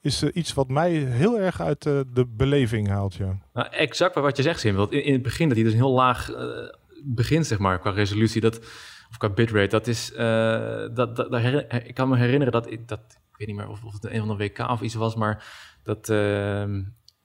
is 0.00 0.22
uh, 0.22 0.30
iets 0.32 0.54
wat 0.54 0.68
mij 0.68 0.92
heel 0.92 1.38
erg 1.38 1.60
uit 1.60 1.86
uh, 1.86 2.00
de 2.12 2.26
beleving 2.26 2.88
haalt. 2.88 3.14
Ja. 3.14 3.38
Nou, 3.52 3.68
exact 3.70 4.14
wat 4.14 4.36
je 4.36 4.42
zegt, 4.42 4.60
Sim. 4.60 4.74
Want 4.74 4.92
in, 4.92 5.12
het 5.12 5.22
begin 5.22 5.48
dat 5.48 5.56
hij 5.56 5.64
dus 5.64 5.74
een 5.74 5.80
heel 5.80 5.94
laag 5.94 6.30
uh, 6.30 6.38
begint, 7.04 7.46
zeg 7.46 7.58
maar, 7.58 7.78
qua 7.78 7.90
resolutie, 7.90 8.40
dat, 8.40 8.58
of 9.10 9.16
qua 9.18 9.28
bitrate, 9.28 9.68
dat 9.68 9.86
is, 9.86 10.12
dat, 10.94 11.16
dat, 11.16 11.44
ik 11.84 11.94
kan 11.94 12.08
me 12.08 12.16
herinneren 12.16 12.52
dat, 12.52 12.70
ik, 12.70 12.88
dat, 12.88 13.00
ik 13.08 13.36
weet 13.36 13.46
niet 13.46 13.56
meer 13.56 13.68
of, 13.68 13.84
of 13.84 13.92
het 13.92 14.04
een 14.04 14.26
van 14.26 14.28
de 14.28 14.36
WK 14.36 14.58
of 14.58 14.80
iets 14.80 14.94
was, 14.94 15.14
maar 15.14 15.44
dat 15.82 16.08
ehm, 16.08 16.82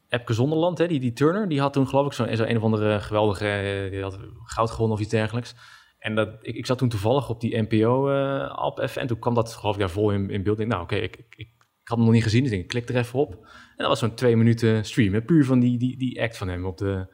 Epke 0.09 0.34
Zonderland, 0.34 0.78
hè, 0.78 0.88
die, 0.88 0.99
die 0.99 1.13
Turner, 1.13 1.49
die 1.49 1.59
had 1.59 1.74
toen 1.74 1.88
geloof 1.88 2.05
ik 2.05 2.13
zo'n 2.13 2.36
zo 2.36 2.43
een 2.43 2.57
of 2.57 2.63
andere 2.63 2.99
geweldige, 2.99 3.88
die 3.91 4.01
had 4.01 4.19
goud 4.43 4.72
gewonnen 4.72 4.97
of 4.97 5.03
iets 5.03 5.11
dergelijks. 5.11 5.55
En 5.99 6.15
dat, 6.15 6.30
ik, 6.41 6.55
ik 6.55 6.65
zat 6.65 6.78
toen 6.78 6.89
toevallig 6.89 7.30
op 7.30 7.41
die 7.41 7.61
NPO-app 7.61 8.80
en 8.80 9.07
toen 9.07 9.19
kwam 9.19 9.34
dat 9.34 9.53
geloof 9.53 9.74
ik 9.74 9.80
daar 9.80 9.89
vol 9.89 10.11
in, 10.11 10.43
beeld. 10.43 10.59
Ik, 10.59 10.67
nou 10.67 10.82
oké, 10.82 10.95
ik, 10.95 11.26
ik 11.30 11.49
had 11.92 12.00
hem 12.00 12.08
nog 12.08 12.16
niet 12.16 12.24
gezien, 12.24 12.44
dus 12.44 12.52
ik 12.52 12.68
klik 12.68 12.89
er 12.89 12.96
even 12.96 13.20
op. 13.20 13.32
En 13.32 13.78
dat 13.78 13.88
was 13.88 14.00
zo'n 14.00 14.16
twee 14.16 14.36
minuten 14.36 14.86
stream, 14.86 15.14
hè, 15.14 15.22
puur 15.22 15.46
van 15.46 15.60
die, 15.60 15.78
die, 15.78 15.98
die 15.98 16.22
act 16.22 16.38
van 16.38 16.48
hem 16.48 16.66
op 16.66 16.78
de... 16.78 17.08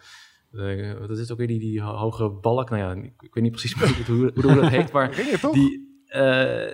Uh, 0.52 0.94
wat 1.00 1.10
is 1.10 1.20
het 1.20 1.32
ook 1.32 1.38
weer, 1.38 1.48
die, 1.48 1.60
die 1.60 1.82
hoge 1.82 2.30
balk? 2.30 2.70
Nou 2.70 2.82
ja, 2.82 3.04
ik, 3.04 3.14
ik 3.20 3.34
weet 3.34 3.44
niet 3.44 3.52
precies 3.52 3.74
hoe, 3.74 4.06
hoe, 4.06 4.32
hoe 4.36 4.56
dat 4.56 4.70
heet, 4.70 4.92
maar 4.92 5.16
die... 5.52 6.02
Uh, 6.08 6.70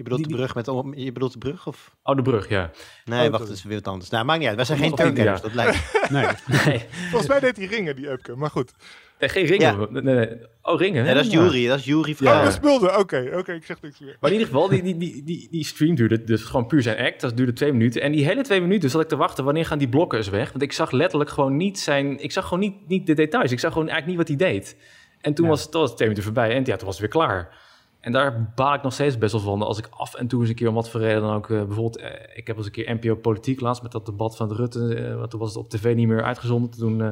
je 0.00 0.08
bedoelt 0.08 0.28
die, 0.28 0.36
de 0.36 0.42
brug 0.42 0.54
met 0.54 0.96
je 0.96 1.12
bedoelt 1.12 1.32
de 1.32 1.38
brug 1.38 1.66
of? 1.66 1.96
Oh, 2.02 2.16
de 2.16 2.22
brug, 2.22 2.48
ja. 2.48 2.70
Nee, 3.04 3.24
oh, 3.24 3.30
wacht, 3.30 3.46
dat 3.46 3.56
is 3.56 3.62
weer 3.62 3.74
wat 3.74 3.88
anders. 3.88 4.10
Nou, 4.10 4.24
maakt 4.24 4.38
niet 4.38 4.48
uit. 4.48 4.56
Wij 4.56 4.64
zijn 4.64 4.78
geen 4.78 4.94
turnkenners, 4.94 5.40
dat 5.40 5.54
lijkt. 5.54 5.92
nee. 6.10 6.26
nee. 6.64 6.84
Volgens 6.88 7.28
mij 7.28 7.40
deed 7.40 7.56
hij 7.56 7.66
ringen, 7.66 7.96
die 7.96 8.10
Upke, 8.10 8.36
maar 8.36 8.50
goed. 8.50 8.72
Nee, 9.20 9.28
geen 9.28 9.44
ringen. 9.44 9.78
Nee, 9.90 10.02
nee, 10.02 10.14
nee. 10.14 10.36
Oh, 10.62 10.78
ringen? 10.78 11.04
Nee, 11.04 11.14
dat 11.14 11.24
is. 11.24 11.32
Jury. 11.32 11.66
Dat 11.68 11.78
is 11.78 11.84
Jury 11.84 12.14
Ja. 12.18 12.36
Oh, 12.38 12.44
dat 12.44 12.52
is 12.52 12.60
Mulder. 12.60 12.98
Oké, 12.98 13.30
oké, 13.36 13.52
ik 13.52 13.64
zeg 13.64 13.82
niks 13.82 14.00
meer. 14.00 14.16
Maar 14.20 14.30
in 14.30 14.36
ieder 14.38 14.52
geval, 14.52 14.68
die, 14.68 14.82
die, 14.82 14.96
die, 14.96 15.24
die, 15.24 15.48
die 15.50 15.64
stream 15.64 15.94
duurde 15.94 16.24
dus 16.24 16.42
gewoon 16.42 16.66
puur 16.66 16.82
zijn 16.82 16.98
act. 17.06 17.20
Dat 17.20 17.36
duurde 17.36 17.52
twee 17.52 17.72
minuten. 17.72 18.02
En 18.02 18.12
die 18.12 18.24
hele 18.24 18.42
twee 18.42 18.60
minuten 18.60 18.90
zat 18.90 19.00
ik 19.00 19.08
te 19.08 19.16
wachten, 19.16 19.44
wanneer 19.44 19.66
gaan 19.66 19.78
die 19.78 19.88
blokkers 19.88 20.28
weg? 20.28 20.50
Want 20.50 20.62
ik 20.62 20.72
zag 20.72 20.90
letterlijk 20.90 21.30
gewoon 21.30 21.56
niet 21.56 21.78
zijn... 21.78 22.22
Ik 22.22 22.32
zag 22.32 22.44
gewoon 22.44 22.58
niet, 22.60 22.74
niet 22.88 23.06
de 23.06 23.14
details. 23.14 23.52
Ik 23.52 23.60
zag 23.60 23.72
gewoon 23.72 23.88
eigenlijk 23.88 24.18
niet 24.18 24.28
wat 24.28 24.38
hij 24.40 24.52
deed. 24.52 24.76
En 25.20 25.34
toen 25.34 25.44
Ja. 25.44 25.50
was, 25.50 25.70
toen 25.70 25.80
was 25.80 25.88
het 25.88 25.96
twee 25.98 26.08
minuten 26.08 26.32
voorbij 26.32 26.54
en 26.54 26.64
ja, 26.64 26.76
toen 26.76 26.86
was 26.86 26.98
het 27.00 27.12
weer 27.12 27.24
klaar. 27.26 27.68
En 28.00 28.12
daar 28.12 28.52
baal 28.54 28.74
ik 28.74 28.82
nog 28.82 28.92
steeds 28.92 29.18
best 29.18 29.32
wel 29.32 29.40
van. 29.40 29.62
Als 29.62 29.78
ik 29.78 29.88
af 29.90 30.14
en 30.14 30.26
toe 30.26 30.40
eens 30.40 30.48
een 30.48 30.54
keer 30.54 30.68
om 30.68 30.74
wat 30.74 30.90
voor 30.90 31.00
reden 31.00 31.22
dan 31.22 31.34
ook... 31.34 31.50
eh, 31.50 31.56
bijvoorbeeld, 31.56 31.96
eh, 31.96 32.10
ik 32.34 32.46
heb 32.46 32.56
eens 32.56 32.66
een 32.66 32.72
keer 32.72 32.94
NPO 32.94 33.14
Politiek 33.14 33.60
laatst 33.60 33.82
met 33.82 33.92
dat 33.92 34.06
debat 34.06 34.36
van 34.36 34.48
de 34.48 34.54
Rutte. 34.54 35.14
want 35.18 35.30
toen 35.30 35.40
was 35.40 35.48
het 35.48 35.58
op 35.58 35.68
tv 35.70 35.94
niet 35.94 36.08
meer 36.08 36.22
uitgezonden. 36.22 36.70
Toen 36.70 37.02
eh 37.02 37.10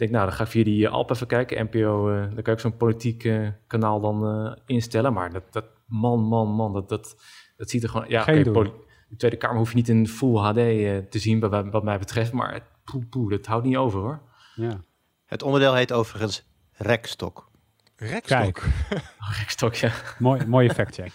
denk 0.00 0.10
nou, 0.10 0.24
dan 0.26 0.34
ga 0.34 0.44
ik 0.44 0.50
via 0.50 0.64
die 0.64 0.86
eh, 0.86 0.92
Alp 0.92 1.10
even 1.10 1.26
kijken. 1.26 1.64
NPO, 1.70 2.10
eh, 2.10 2.34
dan 2.34 2.42
kan 2.42 2.54
ik 2.54 2.60
zo'n 2.60 2.76
politiek 2.76 3.24
eh, 3.24 3.48
kanaal 3.66 4.00
dan 4.00 4.26
eh, 4.46 4.56
instellen. 4.66 5.12
Maar 5.12 5.32
dat, 5.32 5.42
dat, 5.52 5.64
man, 5.86 6.20
man, 6.20 6.48
man, 6.48 6.72
dat, 6.72 6.88
dat, 6.88 7.16
dat 7.56 7.70
ziet 7.70 7.82
er 7.82 7.88
gewoon... 7.88 8.08
Ja, 8.08 8.22
Geen 8.22 8.42
de 9.08 9.16
Tweede 9.16 9.36
Kamer 9.36 9.56
hoef 9.58 9.68
je 9.70 9.76
niet 9.76 9.88
in 9.88 10.08
full 10.08 10.36
HD 10.36 10.54
te 11.10 11.18
zien, 11.18 11.40
wat, 11.40 11.70
wat 11.70 11.82
mij 11.84 11.98
betreft. 11.98 12.32
Maar 12.32 12.52
het- 12.52 12.62
poe, 12.84 13.04
poe, 13.04 13.30
dat 13.30 13.46
houdt 13.46 13.66
niet 13.66 13.76
over, 13.76 14.00
hoor. 14.00 14.20
Ja. 14.54 14.80
Het 15.26 15.42
onderdeel 15.42 15.74
heet 15.74 15.92
overigens 15.92 16.48
rekstok. 16.72 17.50
Rekstok. 17.96 18.38
Kijk, 18.38 18.62
Rekstok, 19.38 19.74
ja. 19.74 19.92
mooi, 20.18 20.46
mooie 20.46 20.74
factcheck. 20.74 21.12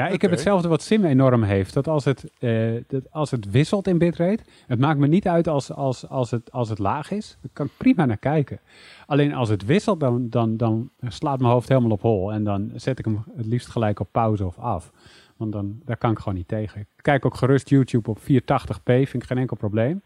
Ja, 0.00 0.08
ik 0.08 0.22
heb 0.22 0.30
hetzelfde 0.30 0.68
wat 0.68 0.82
Sim 0.82 1.04
enorm 1.04 1.42
heeft. 1.42 1.74
Dat 1.74 1.88
als 1.88 2.04
het, 2.04 2.30
eh, 2.38 2.70
dat 2.86 3.10
als 3.10 3.30
het 3.30 3.50
wisselt 3.50 3.86
in 3.86 3.98
bitrate, 3.98 4.42
het 4.66 4.78
maakt 4.78 4.98
me 4.98 5.06
niet 5.06 5.28
uit 5.28 5.48
als, 5.48 5.72
als, 5.72 6.08
als, 6.08 6.30
het, 6.30 6.52
als 6.52 6.68
het 6.68 6.78
laag 6.78 7.10
is. 7.10 7.36
Daar 7.40 7.50
kan 7.52 7.66
ik 7.66 7.72
prima 7.76 8.04
naar 8.04 8.16
kijken. 8.16 8.60
Alleen 9.06 9.34
als 9.34 9.48
het 9.48 9.64
wisselt, 9.64 10.00
dan, 10.00 10.30
dan, 10.30 10.56
dan 10.56 10.90
slaat 11.00 11.40
mijn 11.40 11.52
hoofd 11.52 11.68
helemaal 11.68 11.90
op 11.90 12.02
hol. 12.02 12.32
En 12.32 12.44
dan 12.44 12.70
zet 12.74 12.98
ik 12.98 13.04
hem 13.04 13.24
het 13.36 13.46
liefst 13.46 13.68
gelijk 13.68 14.00
op 14.00 14.08
pauze 14.12 14.46
of 14.46 14.58
af. 14.58 14.92
Want 15.36 15.52
dan, 15.52 15.80
daar 15.84 15.96
kan 15.96 16.10
ik 16.10 16.18
gewoon 16.18 16.34
niet 16.34 16.48
tegen. 16.48 16.80
Ik 16.80 16.86
kijk 16.96 17.26
ook 17.26 17.34
gerust 17.34 17.68
YouTube 17.68 18.10
op 18.10 18.18
480p, 18.18 18.82
vind 18.84 19.14
ik 19.14 19.24
geen 19.24 19.38
enkel 19.38 19.56
probleem. 19.56 20.02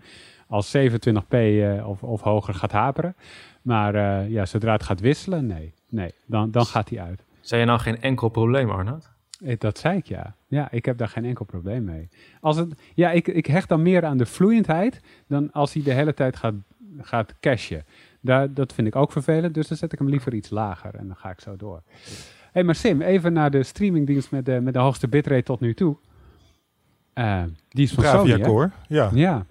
Als 0.48 0.76
27p 0.76 1.28
eh, 1.28 1.88
of, 1.88 2.02
of 2.02 2.20
hoger 2.20 2.54
gaat 2.54 2.72
haperen. 2.72 3.16
Maar 3.62 3.94
eh, 3.94 4.30
ja, 4.30 4.46
zodra 4.46 4.72
het 4.72 4.82
gaat 4.82 5.00
wisselen, 5.00 5.46
nee. 5.46 5.74
Nee, 5.88 6.14
dan, 6.26 6.50
dan 6.50 6.66
gaat 6.66 6.88
hij 6.88 7.00
uit. 7.00 7.24
Zei 7.40 7.60
je 7.60 7.66
nou 7.66 7.80
geen 7.80 8.00
enkel 8.00 8.28
probleem, 8.28 8.70
Arnoud? 8.70 9.13
Eh, 9.44 9.58
Dat 9.58 9.78
zei 9.78 9.96
ik 9.98 10.06
ja. 10.06 10.36
Ja, 10.46 10.70
ik 10.70 10.84
heb 10.84 10.98
daar 10.98 11.08
geen 11.08 11.24
enkel 11.24 11.44
probleem 11.44 11.84
mee. 11.84 12.08
Als 12.40 12.56
het, 12.56 12.80
ja, 12.94 13.10
ik, 13.10 13.28
ik 13.28 13.46
hecht 13.46 13.68
dan 13.68 13.82
meer 13.82 14.04
aan 14.04 14.16
de 14.16 14.26
vloeiendheid 14.26 15.00
dan 15.28 15.52
als 15.52 15.72
hij 15.72 15.82
de 15.82 15.92
hele 15.92 16.14
tijd 16.14 16.36
gaat, 16.36 16.54
gaat 16.98 17.34
cashen. 17.40 17.84
Daar, 18.20 18.54
dat 18.54 18.72
vind 18.72 18.86
ik 18.86 18.96
ook 18.96 19.12
vervelend, 19.12 19.54
dus 19.54 19.68
dan 19.68 19.76
zet 19.76 19.92
ik 19.92 19.98
hem 19.98 20.08
liever 20.08 20.34
iets 20.34 20.50
lager 20.50 20.94
en 20.94 21.06
dan 21.06 21.16
ga 21.16 21.30
ik 21.30 21.40
zo 21.40 21.56
door. 21.56 21.82
Hé, 21.84 22.10
hey, 22.52 22.62
maar 22.64 22.74
Sim, 22.74 23.02
even 23.02 23.32
naar 23.32 23.50
de 23.50 23.62
streamingdienst 23.62 24.30
met 24.30 24.44
de, 24.46 24.60
met 24.60 24.72
de 24.74 24.80
hoogste 24.80 25.08
bitrate 25.08 25.42
tot 25.42 25.60
nu 25.60 25.74
toe. 25.74 25.96
Eh, 27.12 27.42
die 27.68 27.84
is 27.84 27.92
van 27.92 28.04
Sony, 28.04 28.24
Bravia? 28.28 28.46
Core, 28.46 28.70
ja. 28.88 29.10
Ja. 29.14 29.46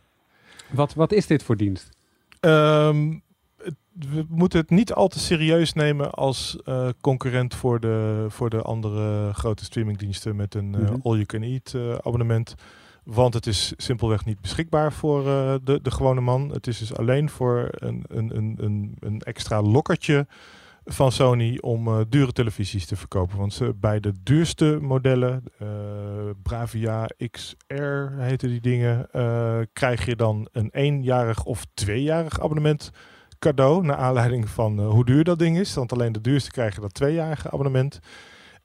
Wat, 0.71 0.93
wat 0.93 1.11
is 1.11 1.27
dit 1.27 1.43
voor 1.43 1.57
dienst? 1.57 1.89
Ehm, 2.39 3.13
we 3.93 4.25
moeten 4.29 4.59
het 4.59 4.69
niet 4.69 4.93
al 4.93 5.07
te 5.07 5.19
serieus 5.19 5.73
nemen 5.73 6.11
als 6.11 6.57
eh, 6.63 6.89
concurrent 7.01 7.55
voor 7.55 7.79
de, 7.79 8.25
voor 8.29 8.49
de 8.49 8.61
andere 8.61 9.33
grote 9.33 9.63
streamingdiensten 9.63 10.35
met 10.35 10.55
een 10.55 10.75
eh, 10.75 10.81
Mhm. 10.81 10.95
all-you-can-eat 11.03 11.73
eh, 11.75 11.93
abonnement. 11.93 12.55
Want 13.03 13.33
het 13.33 13.47
is 13.47 13.73
simpelweg 13.77 14.25
niet 14.25 14.41
beschikbaar 14.41 14.93
voor 14.93 15.23
de, 15.63 15.79
de 15.81 15.91
gewone 15.91 16.21
man. 16.21 16.49
Het 16.51 16.67
is 16.67 16.77
dus 16.77 16.95
alleen 16.95 17.29
voor 17.29 17.67
een, 17.71 18.03
een, 18.07 18.37
een, 18.37 18.57
een, 18.59 18.95
een 18.99 19.19
extra 19.21 19.61
lokkertje 19.61 20.27
van 20.85 21.11
Sony 21.11 21.57
om 21.61 22.05
dure 22.09 22.31
televisies 22.31 22.85
te 22.85 22.95
verkopen. 22.95 23.37
Want 23.37 23.53
ze, 23.53 23.73
bij 23.79 23.99
de 23.99 24.13
duurste 24.23 24.77
modellen, 24.81 25.43
Bravia 26.43 27.09
XR 27.31 28.11
heten 28.17 28.49
die 28.49 28.61
dingen, 28.61 29.07
krijg 29.73 30.05
je 30.05 30.15
dan 30.15 30.47
een 30.51 30.69
eenjarig 30.71 31.43
of 31.43 31.65
tweejarig 31.73 32.39
abonnement 32.41 32.91
cadeau. 33.43 33.85
Naar 33.85 33.95
aanleiding 33.95 34.49
van 34.49 34.79
eh, 34.79 34.89
hoe 34.89 35.05
duur 35.05 35.23
dat 35.23 35.39
ding 35.39 35.57
is. 35.57 35.73
Want 35.73 35.91
alleen 35.91 36.11
de 36.11 36.21
duurste 36.21 36.51
krijgen 36.51 36.81
dat 36.81 36.93
tweejarige 36.93 37.51
abonnement. 37.51 37.99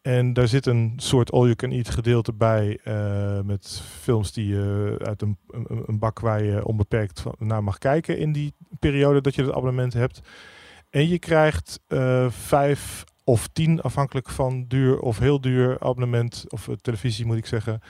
En 0.02 0.32
daar 0.32 0.48
zit 0.48 0.66
een 0.66 0.92
soort 0.96 1.32
all-you-can-eat 1.32 1.88
gedeelte 1.88 2.32
bij 2.32 2.78
eh, 2.84 3.40
met 3.40 3.82
films 4.00 4.32
die 4.32 4.46
je 4.46 4.96
uit 5.02 5.22
een, 5.22 5.36
een, 5.50 5.82
een 5.86 5.98
bak 5.98 6.20
waar 6.20 6.44
je 6.44 6.64
onbeperkt 6.64 7.22
naar 7.38 7.64
mag 7.64 7.78
kijken 7.78 8.18
in 8.18 8.32
die 8.32 8.54
periode 8.78 9.20
dat 9.20 9.34
je 9.34 9.42
het 9.42 9.52
abonnement 9.52 9.92
hebt. 9.92 10.20
En 10.90 11.08
je 11.08 11.18
krijgt 11.18 11.80
eh, 11.86 12.30
vijf 12.30 13.04
of 13.24 13.48
tien, 13.52 13.80
afhankelijk 13.80 14.28
van 14.28 14.64
duur 14.68 15.00
of 15.00 15.18
heel 15.18 15.40
duur 15.40 15.76
abonnement, 15.80 16.44
of 16.48 16.68
televisie 16.80 17.26
moet 17.26 17.36
ik 17.36 17.46
zeggen, 17.46 17.80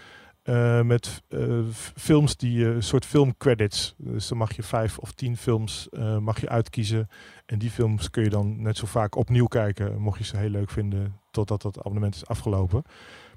eh, 0.48 0.82
met 0.82 1.22
eh, 1.28 1.58
films 1.96 2.36
die 2.36 2.58
je, 2.58 2.66
een 2.66 2.82
soort 2.82 3.04
filmcredits. 3.04 3.94
Dus 3.96 4.28
dan 4.28 4.38
mag 4.38 4.56
je 4.56 4.62
vijf 4.62 4.98
of 4.98 5.12
tien 5.12 5.36
films 5.36 5.88
eh, 5.88 6.18
mag 6.18 6.40
je 6.40 6.48
uitkiezen. 6.48 7.08
En 7.46 7.58
die 7.58 7.70
films 7.70 8.10
kun 8.10 8.22
je 8.22 8.30
dan 8.30 8.62
net 8.62 8.76
zo 8.76 8.86
vaak 8.86 9.16
opnieuw 9.16 9.46
kijken, 9.46 10.00
mocht 10.00 10.18
je 10.18 10.24
ze 10.24 10.36
heel 10.36 10.48
leuk 10.48 10.70
vinden, 10.70 11.20
totdat 11.30 11.62
dat 11.62 11.78
abonnement 11.78 12.14
is 12.14 12.26
afgelopen. 12.26 12.82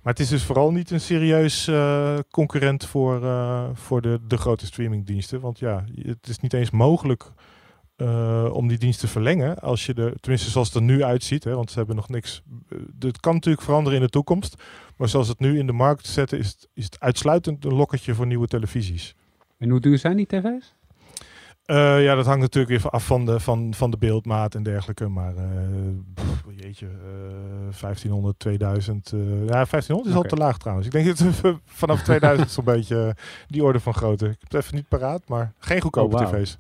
Maar 0.01 0.14
het 0.14 0.22
is 0.22 0.30
dus 0.30 0.43
vooral 0.43 0.72
niet 0.72 0.91
een 0.91 1.01
serieus 1.01 1.68
eh, 1.68 2.18
concurrent 2.32 2.86
voor, 2.86 3.26
eh, 3.26 3.70
voor 3.74 4.01
de, 4.01 4.20
de 4.28 4.38
grote 4.38 4.66
streamingdiensten. 4.66 5.39
Want 5.39 5.59
ja, 5.59 5.86
het 6.01 6.28
is 6.28 6.39
niet 6.39 6.53
eens 6.53 6.70
mogelijk 6.70 7.32
eh, 8.01 8.49
om 8.53 8.67
die 8.67 8.77
dienst 8.77 8.99
te 8.99 9.07
verlengen. 9.07 9.59
Als 9.59 9.85
je 9.85 9.93
de, 9.93 10.13
tenminste 10.19 10.49
zoals 10.49 10.67
het 10.67 10.75
er 10.77 10.81
nu 10.81 11.03
uitziet, 11.03 11.43
hè, 11.43 11.55
want 11.55 11.71
ze 11.71 11.77
hebben 11.77 11.95
nog 11.95 12.09
niks. 12.09 12.41
eh, 12.69 12.77
Het 12.99 13.19
kan 13.19 13.33
natuurlijk 13.33 13.63
veranderen 13.63 13.99
in 13.99 14.05
de 14.05 14.11
toekomst. 14.11 14.63
Maar 14.97 15.09
zoals 15.09 15.27
het 15.27 15.39
nu 15.39 15.57
in 15.59 15.65
de 15.67 15.73
markt 15.73 16.07
zetten, 16.07 16.37
is 16.39 16.47
het, 16.47 16.67
is 16.73 16.83
het 16.85 16.99
uitsluitend 16.99 17.65
een 17.65 17.73
lokketje 17.73 18.13
voor 18.13 18.25
nieuwe 18.27 18.47
televisies. 18.47 19.15
En 19.57 19.69
hoe 19.69 19.79
duur 19.79 19.97
zijn 19.97 20.15
die 20.17 20.25
tv's? 20.25 20.73
Eh, 21.65 22.03
ja, 22.03 22.15
dat 22.15 22.25
hangt 22.25 22.41
natuurlijk 22.41 22.73
even 22.73 22.89
af 22.91 23.05
van 23.05 23.25
de, 23.25 23.39
van, 23.39 23.73
van 23.73 23.91
de 23.91 23.97
beeldmaat 23.97 24.55
en 24.55 24.63
dergelijke. 24.63 25.07
Maar 25.07 25.35
eh, 25.35 25.43
pff, 26.13 26.43
jeetje, 26.55 26.85
eh 26.85 27.79
1500, 27.81 28.39
2000. 28.39 29.11
eh, 29.13 29.19
ja, 29.19 29.65
1500 29.65 30.07
is 30.09 30.15
al 30.15 30.23
te 30.23 30.35
laag 30.35 30.57
trouwens. 30.57 30.87
Ik 30.87 30.93
denk 30.93 31.17
dat 31.17 31.55
vanaf 31.65 32.01
2000 32.03 32.51
zo'n 32.51 32.63
beetje 32.63 33.15
die 33.47 33.63
orde 33.63 33.79
van 33.79 33.93
grootte. 33.93 34.25
Ik 34.25 34.31
heb 34.39 34.51
het 34.51 34.63
even 34.63 34.75
niet 34.75 34.87
paraat, 34.87 35.27
maar 35.27 35.53
geen 35.59 35.81
goedkope 35.81 36.15
Oh, 36.17 36.25
tv's. 36.29 36.57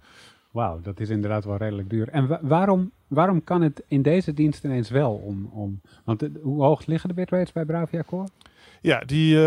Wauw, 0.51 0.79
dat 0.81 0.99
is 0.99 1.09
inderdaad 1.09 1.45
wel 1.45 1.57
redelijk 1.57 1.89
duur. 1.89 2.09
En 2.09 2.27
wa- 2.27 2.39
waarom, 2.41 2.91
waarom 3.07 3.43
kan 3.43 3.61
het 3.61 3.83
in 3.87 4.01
deze 4.01 4.33
dienst 4.33 4.63
ineens 4.63 4.89
wel 4.89 5.13
om... 5.13 5.45
om 5.53 5.81
want 6.05 6.19
de- 6.19 6.39
hoe 6.43 6.63
hoog 6.63 6.85
liggen 6.85 7.09
de 7.09 7.15
bitrates 7.15 7.51
bij 7.51 7.65
Bravia 7.65 8.03
Core? 8.07 8.27
Ja, 8.81 8.99
die, 8.99 9.35
eh, 9.35 9.41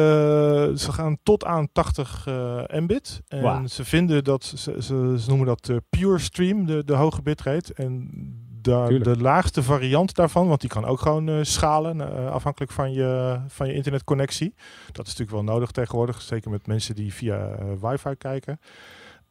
ze 0.75 0.93
gaan 0.93 1.17
tot 1.23 1.45
aan 1.45 1.69
80 1.73 2.27
eh, 2.27 2.63
mbit. 2.81 3.23
En 3.29 3.69
ze 3.69 3.85
vinden 3.85 4.25
dat, 4.25 4.45
ze, 4.45 4.83
ze, 4.83 5.15
ze 5.19 5.29
noemen 5.29 5.47
dat 5.47 5.69
eh, 5.69 5.77
pure 5.91 6.19
stream, 6.19 6.67
de, 6.67 6.85
de 6.85 6.95
hoge 6.95 7.23
bitrate. 7.23 7.75
En 7.75 8.11
Tuurlijk. 8.63 9.05
de 9.05 9.19
laagste 9.19 9.63
variant 9.63 10.15
daarvan, 10.15 10.49
want 10.49 10.61
die 10.61 10.71
kan 10.71 10.85
ook 10.85 11.01
gewoon 11.01 11.45
schalen, 11.45 12.31
afhankelijk 12.33 12.73
van 12.73 12.93
je, 12.93 13.39
van 13.47 13.67
je 13.67 13.75
internetconnectie. 13.75 14.55
Dat 14.93 15.07
is 15.07 15.17
natuurlijk 15.17 15.31
wel 15.47 15.55
nodig 15.55 15.71
tegenwoordig, 15.71 16.23
zeker 16.23 16.51
met 16.51 16.67
mensen 16.67 16.95
die 16.95 17.15
via 17.15 17.59
wifi 17.81 18.15
kijken. 18.19 18.61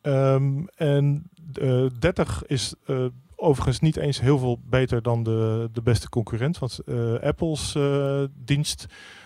Ehm, 0.03 0.65
en 0.75 1.29
eh 1.53 1.85
30 1.99 2.45
is 2.45 2.73
eh, 2.85 3.05
overigens 3.35 3.79
niet 3.79 3.97
eens 3.97 4.19
heel 4.21 4.37
veel 4.37 4.59
beter 4.65 5.01
dan 5.01 5.23
de, 5.23 5.69
de 5.71 5.81
beste 5.81 6.09
concurrent. 6.09 6.59
Want 6.59 6.79
eh, 6.79 7.13
Apple's 7.19 7.75
eh, 7.75 8.23
dienst 8.35 8.85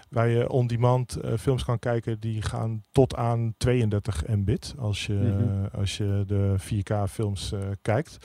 waar 0.10 0.28
je 0.30 0.50
on-demand 0.50 1.16
eh, 1.16 1.34
films 1.40 1.64
kan 1.64 1.80
kijken, 1.80 2.20
die 2.20 2.42
gaan 2.42 2.84
tot 2.92 3.16
aan 3.16 3.54
32 3.58 4.28
mbit 4.28 4.74
als 4.78 5.06
je, 5.06 5.14
Mhm. 5.14 5.76
als 5.80 5.98
je 5.98 6.24
de 6.28 6.56
4K 6.58 7.08
films 7.10 7.52
eh, 7.52 7.60
kijkt. 7.82 8.18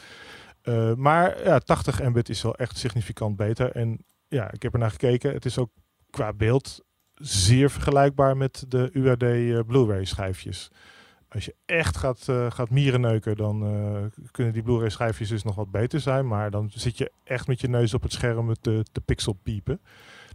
Eh, 0.63 0.95
maar 0.95 1.45
ja, 1.45 1.59
80 1.59 2.03
mbit 2.03 2.29
is 2.29 2.43
wel 2.43 2.55
echt 2.57 2.77
significant 2.79 3.37
beter. 3.37 3.71
En 3.73 4.05
ja, 4.29 4.53
ik 4.53 4.63
heb 4.63 4.73
er 4.73 4.79
naar 4.79 4.91
gekeken. 4.91 5.33
Het 5.33 5.45
is 5.45 5.59
ook 5.59 5.71
qua 6.11 6.33
beeld 6.33 6.81
zeer 7.15 7.71
vergelijkbaar 7.71 8.37
met 8.37 8.65
de 8.69 8.91
UHD 8.93 9.23
eh, 9.23 9.59
Blu-ray 9.67 10.05
schijfjes. 10.05 10.69
Als 11.35 11.45
je 11.45 11.55
echt 11.67 11.97
gaat, 11.97 12.29
eh 12.29 12.51
gaat 12.51 12.71
mierenneuken, 12.71 13.37
dan 13.37 13.63
eh, 13.65 14.21
kunnen 14.31 14.53
die 14.53 14.63
Blu-ray 14.63 14.89
schijfjes 14.91 15.29
dus 15.29 15.43
nog 15.43 15.55
wat 15.55 15.71
beter 15.71 16.01
zijn. 16.01 16.27
Maar 16.27 16.51
dan 16.51 16.71
zit 16.75 16.99
je 16.99 17.11
echt 17.25 17.47
met 17.47 17.61
je 17.61 17.69
neus 17.69 17.95
op 17.95 18.03
het 18.03 18.13
scherm 18.13 18.47
met 18.47 18.59
de, 18.61 18.85
de 18.93 19.01
pixel 19.01 19.33
piepen. 19.43 19.81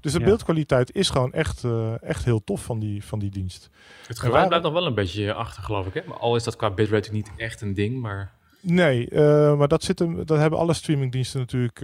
Dus 0.02 0.12
de 0.14 0.20
Ja. 0.20 0.26
beeldkwaliteit 0.26 0.96
is 0.96 1.10
gewoon 1.10 1.34
echt, 1.34 1.64
eh, 1.64 2.04
echt 2.04 2.26
heel 2.26 2.44
tof 2.44 2.64
van 2.64 2.80
die, 2.80 3.04
van 3.04 3.20
die 3.20 3.30
dienst. 3.30 3.70
Het 4.08 4.20
geluid 4.20 4.48
blijft 4.48 4.66
nog 4.66 4.74
wel 4.74 4.86
een 4.86 4.94
beetje 4.94 5.34
achter, 5.34 5.64
geloof 5.64 5.88
ik. 5.88 5.94
Hè? 5.94 6.02
Maar 6.08 6.18
al 6.18 6.36
is 6.36 6.44
dat 6.44 6.56
qua 6.56 6.70
bitrate 6.70 7.12
niet 7.12 7.32
echt 7.38 7.62
een 7.62 7.74
ding, 7.74 8.02
maar... 8.02 8.36
Nee, 8.62 9.10
eh, 9.10 9.58
maar 9.58 9.68
dat, 9.68 9.84
zit 9.84 10.00
hem, 10.00 10.26
dat 10.26 10.38
hebben 10.38 10.60
alle 10.60 10.74
streamingdiensten 10.74 11.40
natuurlijk 11.40 11.82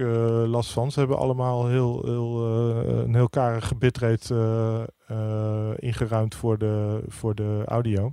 last 0.48 0.72
van. 0.72 0.92
Ze 0.92 0.98
hebben 0.98 1.18
allemaal 1.18 1.66
heel, 1.66 2.02
heel, 2.04 2.44
een 2.86 3.14
heel 3.14 3.28
karige 3.28 3.74
bitrate 3.74 4.88
ingeruimd 5.78 6.34
voor 6.34 6.58
de, 6.58 7.02
voor 7.08 7.34
de 7.34 7.62
audio. 7.66 8.12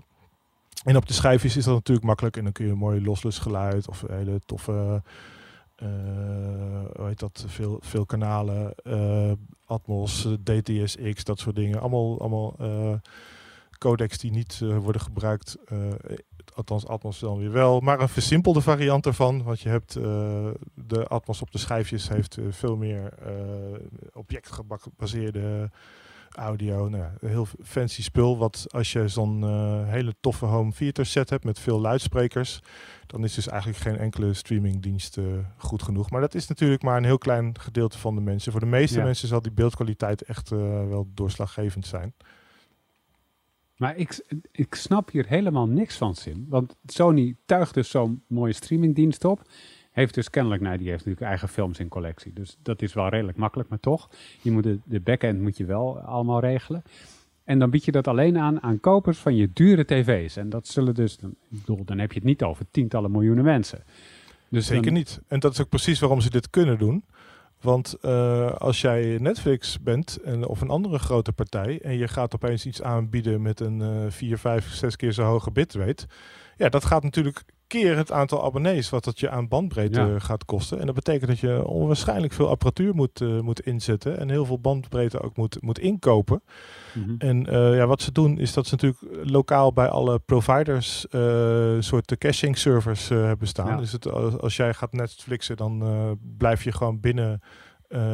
En 0.83 0.95
op 0.95 1.07
de 1.07 1.13
schijfjes 1.13 1.57
is 1.57 1.63
dat 1.63 1.73
natuurlijk 1.73 2.05
makkelijk. 2.05 2.37
En 2.37 2.43
dan 2.43 2.51
kun 2.51 2.65
je 2.65 2.73
mooi 2.73 3.03
lossless 3.03 3.39
geluid 3.39 3.87
of 3.87 4.03
hele 4.07 4.39
toffe 4.45 5.01
hoe 6.95 7.07
heet 7.07 7.19
dat, 7.19 7.45
veel, 7.47 7.79
veel 7.81 8.05
kanalen, 8.05 8.73
Atmos, 9.65 10.27
DTSX, 10.43 11.23
dat 11.23 11.39
soort 11.39 11.55
dingen. 11.55 11.79
Allemaal, 11.79 12.19
allemaal 12.19 12.55
codecs 13.77 14.17
die 14.17 14.31
niet 14.31 14.59
worden 14.59 15.01
gebruikt 15.01 15.57
althans 16.53 16.87
Atmos 16.87 17.19
dan 17.19 17.37
weer 17.37 17.51
wel, 17.51 17.79
maar 17.79 17.99
een 17.99 18.09
versimpelde 18.09 18.61
variant 18.61 19.05
ervan. 19.05 19.43
Want 19.43 19.59
je 19.59 19.69
hebt 19.69 19.93
de 20.73 21.07
Atmos 21.07 21.41
op 21.41 21.51
de 21.51 21.57
schijfjes 21.57 22.09
heeft 22.09 22.37
veel 22.49 22.75
meer 22.75 23.13
objectgebaseerde 24.13 25.69
audio. 26.35 26.89
Nou, 26.89 27.05
een 27.19 27.29
heel 27.29 27.47
fancy 27.63 28.03
spul. 28.03 28.37
Wat 28.37 28.67
als 28.69 28.91
je 28.91 29.07
zo'n 29.07 29.43
hele 29.87 30.15
toffe 30.19 30.45
home 30.45 30.71
theater 30.71 31.05
set 31.05 31.29
hebt 31.29 31.43
met 31.43 31.59
veel 31.59 31.79
luidsprekers, 31.79 32.59
dan 33.07 33.23
is 33.23 33.33
dus 33.33 33.47
eigenlijk 33.47 33.81
geen 33.81 33.97
enkele 33.97 34.33
streamingdienst 34.33 35.17
goed 35.57 35.83
genoeg. 35.83 36.09
Maar 36.09 36.21
dat 36.21 36.35
is 36.35 36.47
natuurlijk 36.47 36.81
maar 36.81 36.97
een 36.97 37.03
heel 37.03 37.17
klein 37.17 37.59
gedeelte 37.59 37.97
van 37.97 38.15
de 38.15 38.21
mensen. 38.21 38.51
Voor 38.51 38.61
de 38.61 38.65
meeste 38.65 39.01
mensen 39.01 39.27
zal 39.27 39.41
die 39.41 39.51
beeldkwaliteit 39.51 40.21
echt 40.21 40.49
wel 40.49 41.07
doorslaggevend 41.13 41.85
zijn. 41.85 42.13
Maar 43.81 43.97
ik, 43.97 44.25
ik 44.51 44.75
snap 44.75 45.11
hier 45.11 45.27
helemaal 45.27 45.67
niks 45.67 45.97
van, 45.97 46.15
Sim. 46.15 46.45
Want 46.49 46.75
Sony 46.85 47.35
tuigt 47.45 47.73
dus 47.73 47.89
zo'n 47.89 48.23
mooie 48.27 48.53
streamingdienst 48.53 49.25
op. 49.25 49.41
Heeft 49.91 50.13
dus 50.13 50.29
kennelijk, 50.29 50.61
nou 50.61 50.77
die 50.77 50.89
heeft 50.89 51.05
natuurlijk 51.05 51.27
eigen 51.27 51.47
films 51.47 51.79
in 51.79 51.87
collectie. 51.87 52.33
Dus 52.33 52.57
dat 52.63 52.81
is 52.81 52.93
wel 52.93 53.09
redelijk 53.09 53.37
makkelijk, 53.37 53.69
maar 53.69 53.79
toch. 53.79 54.09
Je 54.41 54.51
moet 54.51 54.63
de, 54.63 54.79
de 54.83 54.99
backend 54.99 55.41
moet 55.41 55.57
je 55.57 55.65
wel 55.65 55.99
allemaal 55.99 56.39
regelen. 56.39 56.83
En 57.43 57.59
dan 57.59 57.69
bied 57.69 57.85
je 57.85 57.91
dat 57.91 58.07
alleen 58.07 58.37
aan 58.37 58.61
aan 58.61 58.79
kopers 58.79 59.17
van 59.17 59.35
je 59.35 59.49
dure 59.53 59.85
tv's. 59.85 60.35
En 60.35 60.49
dat 60.49 60.67
zullen 60.67 60.95
dus, 60.95 61.17
ik 61.17 61.29
bedoel, 61.49 61.85
dan 61.85 61.99
heb 61.99 62.11
je 62.11 62.17
het 62.17 62.27
niet 62.27 62.43
over 62.43 62.65
tientallen 62.71 63.11
miljoenen 63.11 63.43
mensen. 63.43 63.83
Dus 64.49 64.65
Zeker 64.65 64.91
niet. 64.91 65.21
En 65.27 65.39
dat 65.39 65.51
is 65.51 65.61
ook 65.61 65.69
precies 65.69 65.99
waarom 65.99 66.21
ze 66.21 66.29
dit 66.29 66.49
kunnen 66.49 66.77
doen. 66.77 67.03
Want 67.61 67.95
uh, 68.01 68.51
als 68.51 68.81
jij 68.81 69.17
Netflix 69.21 69.81
bent 69.81 70.17
en, 70.23 70.47
of 70.47 70.61
een 70.61 70.69
andere 70.69 70.99
grote 70.99 71.31
partij 71.31 71.81
en 71.81 71.97
je 71.97 72.07
gaat 72.07 72.35
opeens 72.35 72.65
iets 72.65 72.81
aanbieden 72.81 73.41
met 73.41 73.59
een 73.59 73.79
uh, 73.79 74.05
4, 74.09 74.37
5, 74.37 74.73
6 74.73 74.95
keer 74.95 75.11
zo 75.11 75.23
hoge 75.23 75.51
bitrate. 75.51 76.05
Ja, 76.57 76.69
dat 76.69 76.85
gaat 76.85 77.03
natuurlijk 77.03 77.43
keer 77.71 77.97
het 77.97 78.11
aantal 78.11 78.43
abonnees 78.45 78.89
wat 78.89 79.03
dat 79.03 79.19
je 79.19 79.29
aan 79.29 79.47
bandbreedte 79.47 80.15
gaat 80.17 80.45
kosten. 80.45 80.79
En 80.79 80.85
dat 80.85 80.95
betekent 80.95 81.29
dat 81.29 81.39
je 81.39 81.67
onwaarschijnlijk 81.67 82.33
veel 82.33 82.49
apparatuur 82.49 82.95
moet, 82.95 83.21
uh, 83.21 83.39
moet 83.39 83.59
inzetten 83.59 84.19
en 84.19 84.29
heel 84.29 84.45
veel 84.45 84.59
bandbreedte 84.59 85.21
ook 85.21 85.37
moet, 85.37 85.61
moet 85.61 85.79
inkopen. 85.79 86.43
Mm 86.93 87.03
-hmm. 87.03 87.15
En 87.17 87.53
uh, 87.53 87.75
ja, 87.75 87.87
wat 87.87 88.01
ze 88.01 88.11
doen 88.11 88.39
is 88.39 88.53
dat 88.53 88.67
ze 88.67 88.75
natuurlijk 88.75 89.29
lokaal 89.29 89.73
bij 89.73 89.87
alle 89.89 90.19
providers 90.19 91.05
uh, 91.11 91.75
soort 91.79 92.17
caching 92.17 92.57
servers 92.57 93.09
hebben 93.09 93.47
staan. 93.47 93.67
Ja. 93.67 93.77
Dus 93.77 93.91
het, 93.91 94.11
als, 94.11 94.37
als, 94.37 94.55
jij 94.55 94.73
gaat 94.73 94.93
Netflixen, 94.93 95.57
dan 95.57 95.83
blijf 96.37 96.63
je 96.63 96.71
gewoon 96.71 96.99
binnen 96.99 97.41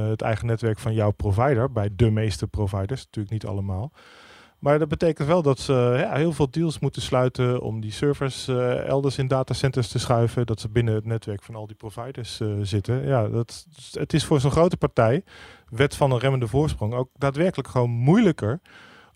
het 0.09 0.21
eigen 0.21 0.47
netwerk 0.47 0.79
van 0.79 0.93
jouw 0.93 1.11
provider. 1.11 1.71
Bij 1.71 1.89
de 1.95 2.11
meeste 2.11 2.47
providers, 2.47 3.03
natuurlijk 3.05 3.33
niet 3.33 3.45
allemaal. 3.45 3.91
Maar 4.59 4.79
dat 4.79 4.87
betekent 4.87 5.27
wel 5.27 5.41
dat 5.41 5.59
ze 5.59 5.73
ja, 5.73 6.15
heel 6.15 6.33
veel 6.33 6.49
deals 6.51 6.79
moeten 6.79 7.01
sluiten 7.01 7.61
om 7.61 7.81
die 7.81 7.91
servers 7.91 8.47
uh, 8.47 8.85
elders 8.87 9.17
in 9.17 9.27
datacenters 9.27 9.87
te 9.87 9.99
schuiven. 9.99 10.45
Dat 10.45 10.59
ze 10.59 10.69
binnen 10.69 10.93
het 10.93 11.05
netwerk 11.05 11.43
van 11.43 11.55
al 11.55 11.67
die 11.67 11.75
providers 11.75 12.39
uh, 12.39 12.53
zitten. 12.61 13.05
Ja, 13.05 13.27
dat, 13.27 13.65
het 13.91 14.13
is 14.13 14.25
voor 14.25 14.39
zo'n 14.39 14.51
grote 14.51 14.77
partij, 14.77 15.23
wet 15.69 15.95
van 15.95 16.11
een 16.11 16.19
remmende 16.19 16.47
voorsprong, 16.47 16.93
ook 16.93 17.09
daadwerkelijk 17.13 17.69
gewoon 17.69 17.89
moeilijker 17.89 18.59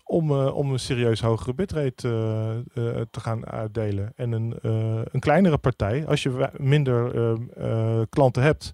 om, 0.04 0.30
om 0.32 0.72
een 0.72 0.78
serieus 0.78 1.20
hogere 1.20 1.54
bitrate 1.54 2.08
te 3.10 3.20
gaan 3.20 3.46
uitdelen. 3.46 4.12
En 4.16 4.32
een, 4.32 4.54
een 5.12 5.20
kleinere 5.20 5.58
partij, 5.58 6.06
als 6.06 6.22
je 6.22 6.50
minder 6.56 7.12
klanten 8.08 8.42
hebt 8.42 8.72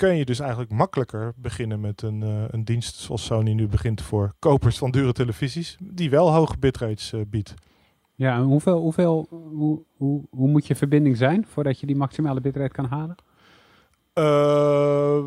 kun 0.00 0.16
je 0.16 0.24
dus 0.24 0.40
eigenlijk 0.40 0.70
makkelijker 0.70 1.32
beginnen 1.36 1.80
met 1.80 2.02
een, 2.02 2.20
uh, 2.22 2.44
een 2.50 2.64
dienst 2.64 2.96
zoals 2.96 3.24
Sony 3.24 3.52
nu 3.52 3.68
begint 3.68 4.02
voor 4.02 4.34
kopers 4.38 4.78
van 4.78 4.90
dure 4.90 5.12
televisies, 5.12 5.76
die 5.80 6.10
wel 6.10 6.32
hoge 6.32 6.58
bitrates 6.58 7.12
uh, 7.12 7.20
biedt. 7.26 7.54
Ja, 8.14 8.36
en 8.36 8.42
hoeveel, 8.42 8.80
hoeveel, 8.80 9.26
hoe, 9.30 9.82
hoe, 9.96 10.22
hoe 10.30 10.48
moet 10.48 10.66
je 10.66 10.74
verbinding 10.74 11.16
zijn 11.16 11.46
voordat 11.46 11.80
je 11.80 11.86
die 11.86 11.96
maximale 11.96 12.40
bitrate 12.40 12.72
kan 12.72 12.84
halen? 12.84 13.16
Uh, 14.20 15.24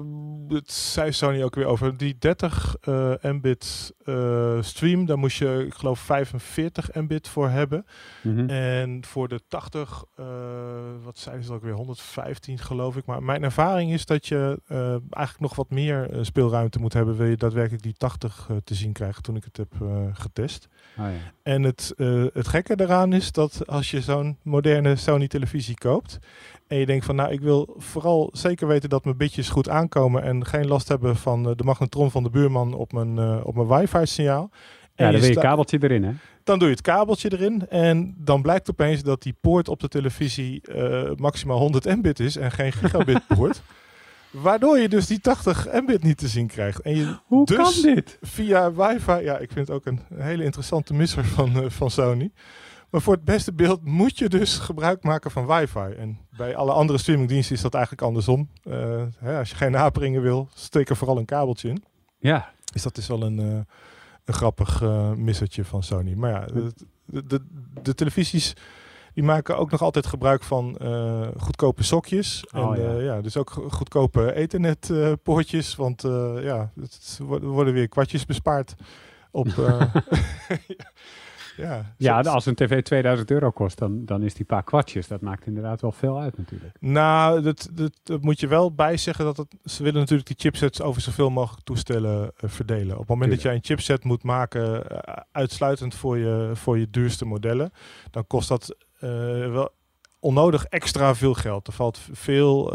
het 0.47 0.71
zei 0.71 1.11
Sony 1.11 1.43
ook 1.43 1.55
weer 1.55 1.65
over. 1.65 1.97
Die 1.97 2.15
30 2.19 2.75
uh, 2.87 3.13
Mbit 3.21 3.93
uh, 4.05 4.61
stream, 4.61 5.05
daar 5.05 5.17
moest 5.17 5.37
je, 5.37 5.63
ik 5.67 5.73
geloof, 5.73 5.99
45 5.99 6.93
Mbit 6.93 7.27
voor 7.27 7.49
hebben. 7.49 7.85
Mm 8.21 8.37
-hmm. 8.37 8.49
En 8.49 9.05
voor 9.05 9.27
de 9.27 9.41
80, 9.47 10.03
wat 11.03 11.17
zeiden 11.17 11.45
ze 11.45 11.53
ook 11.53 11.63
weer, 11.63 11.73
115 11.73 12.57
geloof 12.57 12.97
ik. 12.97 13.05
Maar 13.05 13.23
mijn 13.23 13.43
ervaring 13.43 13.93
is 13.93 14.05
dat 14.05 14.27
je 14.27 14.59
eigenlijk 14.67 15.39
nog 15.39 15.55
wat 15.55 15.69
meer 15.69 16.09
speelruimte 16.21 16.79
moet 16.79 16.93
hebben. 16.93 17.15
Wil 17.15 17.27
je 17.27 17.37
daadwerkelijk 17.37 17.83
die 17.83 17.95
80 17.97 18.49
te 18.63 18.75
zien 18.75 18.91
krijgen 18.91 19.23
toen 19.23 19.35
ik 19.35 19.43
het 19.43 19.57
heb 19.57 19.73
getest. 20.13 20.67
Oh, 20.97 21.05
ja. 21.05 21.11
En 21.43 21.63
het, 21.63 21.93
het 22.33 22.47
gekke 22.47 22.75
daaraan 22.75 23.13
is 23.13 23.31
dat 23.31 23.67
als 23.67 23.91
je 23.91 24.01
zo'n 24.01 24.37
moderne 24.41 24.95
Sony 24.95 25.27
televisie 25.27 25.77
koopt 25.77 26.19
en 26.67 26.77
je 26.77 26.85
denkt 26.85 27.05
van, 27.05 27.15
nou, 27.15 27.31
ik 27.31 27.41
wil 27.41 27.75
vooral 27.77 28.29
zeker 28.33 28.67
weten 28.67 28.89
dat 28.89 29.03
mijn 29.03 29.17
bitjes 29.17 29.49
goed 29.49 29.69
aankomen 29.69 30.23
en 30.23 30.45
geen 30.45 30.67
last 30.67 30.87
hebben 30.87 31.15
van 31.15 31.49
uh, 31.49 31.55
de 31.55 31.63
magnetron 31.63 32.11
van 32.11 32.23
de 32.23 32.29
buurman 32.29 32.73
op 32.73 32.91
mijn, 32.91 33.17
uh, 33.17 33.39
op 33.43 33.55
mijn 33.55 33.67
wifi-signaal. 33.67 34.49
Ja, 34.95 35.11
dan 35.11 35.11
doe 35.11 35.29
je 35.29 35.33
het 35.33 35.43
kabeltje 35.43 35.77
erin, 35.81 36.03
hè? 36.03 36.11
Dan 36.43 36.59
doe 36.59 36.67
je 36.67 36.73
het 36.73 36.83
kabeltje 36.83 37.31
erin 37.31 37.69
en 37.69 38.15
dan 38.17 38.41
blijkt 38.41 38.69
opeens 38.69 39.03
dat 39.03 39.21
die 39.21 39.35
poort 39.41 39.67
op 39.67 39.79
de 39.79 39.87
televisie 39.87 40.61
uh, 40.75 41.11
maximaal 41.15 41.57
100 41.57 41.85
mbit 41.85 42.19
is 42.19 42.35
en 42.35 42.51
geen 42.51 42.71
gigabit 42.71 43.27
poort. 43.35 43.61
Waardoor 44.31 44.79
je 44.79 44.89
dus 44.89 45.07
die 45.07 45.19
80 45.19 45.67
mbit 45.81 46.03
niet 46.03 46.17
te 46.17 46.27
zien 46.27 46.47
krijgt. 46.47 46.81
En 46.81 46.95
je 46.95 47.17
Hoe 47.25 47.45
dus 47.45 47.55
kan 47.55 47.93
dit? 47.93 48.17
Via 48.21 48.73
wifi, 48.73 49.11
ja, 49.11 49.37
ik 49.37 49.51
vind 49.51 49.67
het 49.67 49.75
ook 49.75 49.85
een 49.85 49.99
hele 50.15 50.43
interessante 50.43 50.93
misser 50.93 51.25
van, 51.25 51.71
van 51.71 51.91
Sony. 51.91 52.31
Maar 52.89 53.01
voor 53.01 53.13
het 53.13 53.23
beste 53.25 53.53
beeld 53.53 53.85
moet 53.85 54.17
je 54.17 54.29
dus 54.29 54.57
gebruik 54.57 55.03
maken 55.03 55.31
van 55.31 55.47
wifi. 55.47 55.93
En 55.97 56.17
bij 56.37 56.55
alle 56.55 56.71
andere 56.71 56.99
streamingdiensten 56.99 57.55
is 57.55 57.61
dat 57.61 57.73
eigenlijk 57.73 58.03
andersom. 58.03 58.49
Uh, 58.63 59.03
hè, 59.17 59.37
als 59.37 59.49
je 59.49 59.55
geen 59.55 59.73
haperingen 59.73 60.21
wil, 60.21 60.47
steek 60.53 60.89
er 60.89 60.95
vooral 60.95 61.17
een 61.17 61.25
kabeltje 61.25 61.69
in. 61.69 61.83
Ja. 62.17 62.51
Dus 62.73 62.83
dat 62.83 62.97
is 62.97 63.07
wel 63.07 63.21
een, 63.23 63.39
uh, 63.39 63.59
een 64.25 64.33
grappig 64.33 64.81
uh, 64.81 65.11
missertje 65.11 65.65
van 65.65 65.83
Sony. 65.83 66.13
Maar 66.13 66.31
ja, 66.31 66.45
de, 66.45 66.71
de, 67.27 67.41
de, 67.81 67.95
televisies 67.95 68.53
die 69.13 69.23
maken 69.23 69.57
ook 69.57 69.71
nog 69.71 69.81
altijd 69.81 70.05
gebruik 70.05 70.43
van 70.43 70.77
goedkope 71.37 71.83
sokjes. 71.83 72.45
Oh, 72.51 72.77
en 72.77 72.81
ja. 72.81 72.99
ja. 72.99 73.21
dus 73.21 73.37
ook 73.37 73.49
goedkope 73.49 74.33
ethernetpoortjes. 74.33 75.75
want 75.75 76.01
ja, 76.41 76.71
het 76.79 77.19
worden 77.41 77.73
weer 77.73 77.87
kwartjes 77.87 78.25
bespaard 78.25 78.75
op... 79.31 79.47
Ja, 81.57 81.93
ja 81.97 82.21
als 82.21 82.45
een 82.45 82.55
tv 82.55 82.81
2000 82.81 83.31
euro 83.31 83.51
kost, 83.51 83.77
dan, 83.77 84.05
dan 84.05 84.23
is 84.23 84.33
die 84.33 84.45
paar 84.45 84.63
kwartjes. 84.63 85.07
Dat 85.07 85.21
maakt 85.21 85.45
inderdaad 85.45 85.81
wel 85.81 85.91
veel 85.91 86.19
uit 86.19 86.37
natuurlijk. 86.37 86.75
Nou, 86.79 87.41
dat, 87.41 87.69
dat, 87.71 87.99
dat 88.03 88.21
moet 88.21 88.39
je 88.39 88.47
wel 88.47 88.73
bijzeggen. 88.73 89.25
Dat 89.25 89.37
het, 89.37 89.55
ze 89.65 89.83
willen 89.83 89.99
natuurlijk 89.99 90.27
die 90.27 90.39
chipsets 90.39 90.81
over 90.81 91.01
zoveel 91.01 91.29
mogelijk 91.29 91.65
toestellen 91.65 92.23
uh, 92.23 92.49
verdelen. 92.49 92.93
Op 92.93 92.99
het 92.99 93.07
moment 93.07 93.31
Tuurlijk. 93.31 93.31
dat 93.31 93.41
jij 93.41 93.53
een 93.53 93.63
chipset 93.63 94.03
moet 94.03 94.23
maken 94.23 94.83
uh, 94.91 94.97
uitsluitend 95.31 95.95
voor 95.95 96.17
je, 96.17 96.51
voor 96.53 96.79
je 96.79 96.89
duurste 96.89 97.25
modellen, 97.25 97.71
dan 98.11 98.27
kost 98.27 98.47
dat 98.47 98.75
uh, 98.95 99.09
wel 99.51 99.69
onnodig 100.19 100.65
extra 100.65 101.15
veel 101.15 101.33
geld. 101.33 101.67
Er 101.67 101.73
valt 101.73 101.99
veel 102.11 102.65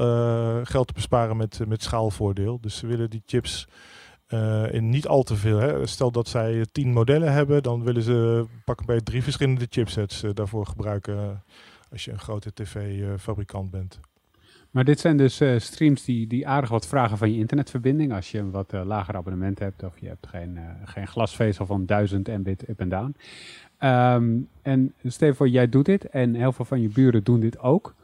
geld 0.65 0.87
te 0.87 0.93
besparen 0.93 1.37
met, 1.37 1.61
met 1.67 1.83
schaalvoordeel. 1.83 2.61
Dus 2.61 2.77
ze 2.77 2.87
willen 2.87 3.11
die 3.11 3.23
chips 3.27 3.69
uh, 4.29 4.73
in 4.73 4.89
niet 4.89 5.07
al 5.07 5.23
te 5.23 5.37
veel. 5.37 5.59
Hè. 5.59 5.87
Stel 5.87 6.11
dat 6.11 6.29
zij 6.29 6.67
tien 6.73 6.93
modellen 6.93 7.33
hebben, 7.33 7.63
dan 7.63 7.85
willen 7.85 8.03
ze 8.03 8.45
pakken 8.65 8.87
bij 8.87 9.01
drie 9.01 9.23
verschillende 9.23 9.67
chipsets 9.71 10.23
uh, 10.23 10.31
daarvoor 10.35 10.67
gebruiken 10.67 11.43
als 11.91 12.05
je 12.05 12.13
een 12.13 12.19
grote 12.19 12.53
tv-fabrikant 12.55 13.71
bent. 13.71 14.01
Maar 14.71 14.85
dit 14.85 15.01
zijn 15.01 15.17
dus 15.17 15.43
streams 15.57 16.05
die, 16.05 16.27
die 16.27 16.49
aardig 16.49 16.71
wat 16.71 16.87
vragen 16.87 17.19
van 17.19 17.33
je 17.33 17.39
internetverbinding. 17.39 18.13
Als 18.13 18.31
je 18.31 18.39
een 18.39 18.51
wat 18.51 18.73
lager 18.73 19.17
abonnement 19.17 19.59
hebt 19.59 19.83
of 19.83 19.99
je 19.99 20.07
hebt 20.07 20.27
geen, 20.27 20.59
geen 20.85 21.09
glasvezel 21.09 21.67
van 21.67 21.87
1000 21.87 22.27
mbit 22.27 22.69
up 22.69 22.81
en 22.81 22.89
down. 22.89 23.17
Um, 23.81 24.49
en 24.63 24.95
stel 25.05 25.35
voor, 25.35 25.49
jij 25.49 25.69
doet 25.69 25.85
dit 25.85 26.05
en 26.05 26.35
heel 26.35 26.53
veel 26.53 26.65
van 26.65 26.81
je 26.81 26.89
buren 26.89 27.25
doen 27.25 27.41
dit 27.41 27.59
ook. 27.59 27.95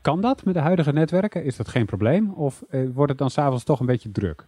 kan 0.00 0.20
dat 0.20 0.44
met 0.44 0.54
de 0.54 0.60
huidige 0.60 0.92
netwerken? 0.92 1.44
Is 1.44 1.56
dat 1.56 1.68
geen 1.68 1.86
probleem? 1.86 2.30
Of 2.30 2.62
wordt 2.92 3.10
het 3.10 3.18
dan 3.18 3.30
s'avonds 3.30 3.64
toch 3.64 3.80
een 3.80 3.86
beetje 3.86 4.10
druk? 4.10 4.46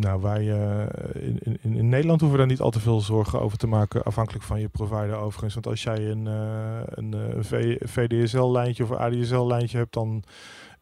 Nou, 0.00 0.20
wij 0.20 0.44
uh, 0.44 0.82
in, 1.14 1.38
in, 1.42 1.74
in, 1.74 1.88
Nederland 1.88 2.20
hoeven 2.20 2.38
we 2.38 2.44
daar 2.44 2.52
niet 2.52 2.60
al 2.60 2.70
te 2.70 2.80
veel 2.80 3.00
zorgen 3.00 3.40
over 3.40 3.58
te 3.58 3.66
maken, 3.66 4.02
afhankelijk 4.02 4.44
van 4.44 4.60
je 4.60 4.68
provider 4.68 5.16
overigens. 5.16 5.54
Want 5.54 5.66
als 5.66 5.82
jij 5.82 6.10
een, 6.10 6.26
uh, 6.26 6.80
een, 6.84 7.12
een 7.12 7.78
VDSL-lijntje 7.80 8.82
of 8.82 8.90
ADSL-lijntje 8.90 9.78
hebt, 9.78 9.92
dan 9.92 10.22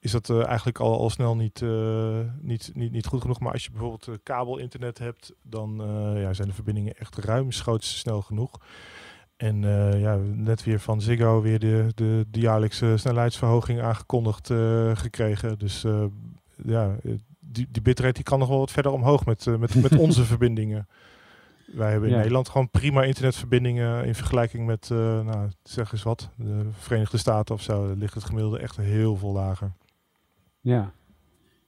is 0.00 0.10
dat 0.10 0.28
uh, 0.28 0.46
eigenlijk 0.46 0.78
al, 0.78 0.98
al 0.98 1.10
snel 1.10 1.36
niet, 1.36 1.60
niet, 2.40 2.70
niet, 2.74 2.92
niet 2.92 3.06
goed 3.06 3.20
genoeg. 3.20 3.40
Maar 3.40 3.52
als 3.52 3.64
je 3.64 3.70
bijvoorbeeld 3.70 4.18
kabel-internet 4.22 4.98
hebt, 4.98 5.32
dan 5.42 5.74
ja, 6.16 6.32
zijn 6.32 6.48
de 6.48 6.54
verbindingen 6.54 6.96
echt 6.96 7.16
ruimschoots 7.16 7.98
snel 7.98 8.22
genoeg. 8.22 8.50
En 9.36 9.60
ja, 9.98 10.16
net 10.34 10.64
weer 10.64 10.80
van 10.80 11.00
Ziggo 11.00 11.40
weer 11.40 11.58
de, 11.58 11.86
de, 11.94 12.26
de 12.30 12.40
jaarlijkse 12.40 12.96
snelheidsverhoging 12.96 13.80
aangekondigd 13.80 14.50
gekregen. 14.94 15.58
Dus 15.58 15.84
ja, 16.64 16.96
die, 17.56 17.66
die 17.70 17.82
bitrate 17.82 18.12
die 18.12 18.22
kan 18.22 18.38
nog 18.38 18.48
wel 18.48 18.58
wat 18.58 18.70
verder 18.70 18.92
omhoog 18.92 19.24
met, 19.24 19.46
met, 19.58 19.74
met 19.74 19.96
onze 19.96 20.24
verbindingen. 20.32 20.88
Wij 21.66 21.90
hebben 21.90 22.08
in 22.08 22.14
Ja. 22.14 22.20
Nederland 22.20 22.48
gewoon 22.48 22.70
prima 22.70 23.02
internetverbindingen 23.02 24.04
in 24.04 24.14
vergelijking 24.14 24.66
met, 24.66 24.88
eh, 24.90 25.20
nou, 25.20 25.50
zeg 25.62 25.92
eens 25.92 26.02
wat, 26.02 26.30
de 26.36 26.66
Verenigde 26.78 27.18
Staten 27.18 27.54
of 27.54 27.62
zo. 27.62 27.86
Daar 27.86 27.96
ligt 27.96 28.14
het 28.14 28.24
gemiddelde 28.24 28.58
echt 28.58 28.76
heel 28.76 29.16
veel 29.16 29.32
lager. 29.32 29.72
Ja. 30.60 30.92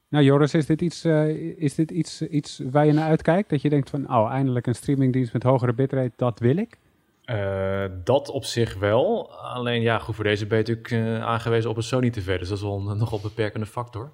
Nou 0.09 0.25
Joris, 0.25 0.55
is 0.55 0.67
dit, 0.67 0.81
iets, 0.81 1.05
eh, 1.05 1.29
is 1.59 1.75
dit 1.75 1.91
iets, 1.91 2.23
iets 2.23 2.63
waar 2.71 2.87
je 2.87 2.93
naar 2.93 3.09
uitkijkt? 3.09 3.51
Dat 3.51 3.63
je 3.63 3.69
denkt 3.69 3.91
van, 3.91 4.15
oh, 4.15 4.31
eindelijk 4.31 4.67
een 4.67 4.75
streamingdienst 4.75 5.33
met 5.33 5.43
hogere 5.43 5.73
bitrate, 5.73 6.13
dat 6.17 6.39
wil 6.39 6.57
ik? 6.57 6.79
Eh, 7.25 7.85
dat 8.05 8.31
op 8.31 8.45
zich 8.45 8.79
wel. 8.79 9.33
Alleen 9.33 9.83
ja, 9.83 9.99
goed, 9.99 10.15
voor 10.15 10.25
deze 10.25 10.47
ben 10.47 10.59
je 10.59 10.65
natuurlijk 10.65 10.91
eh, 11.19 11.25
aangewezen 11.27 11.71
op 11.71 11.77
een 11.77 11.83
Sony 11.83 12.11
TV. 12.11 12.39
Dus 12.39 12.49
dat 12.49 12.57
is 12.57 12.63
wel 12.65 12.89
een 12.89 12.99
nogal 12.99 13.21
beperkende 13.21 13.67
factor. 13.67 14.13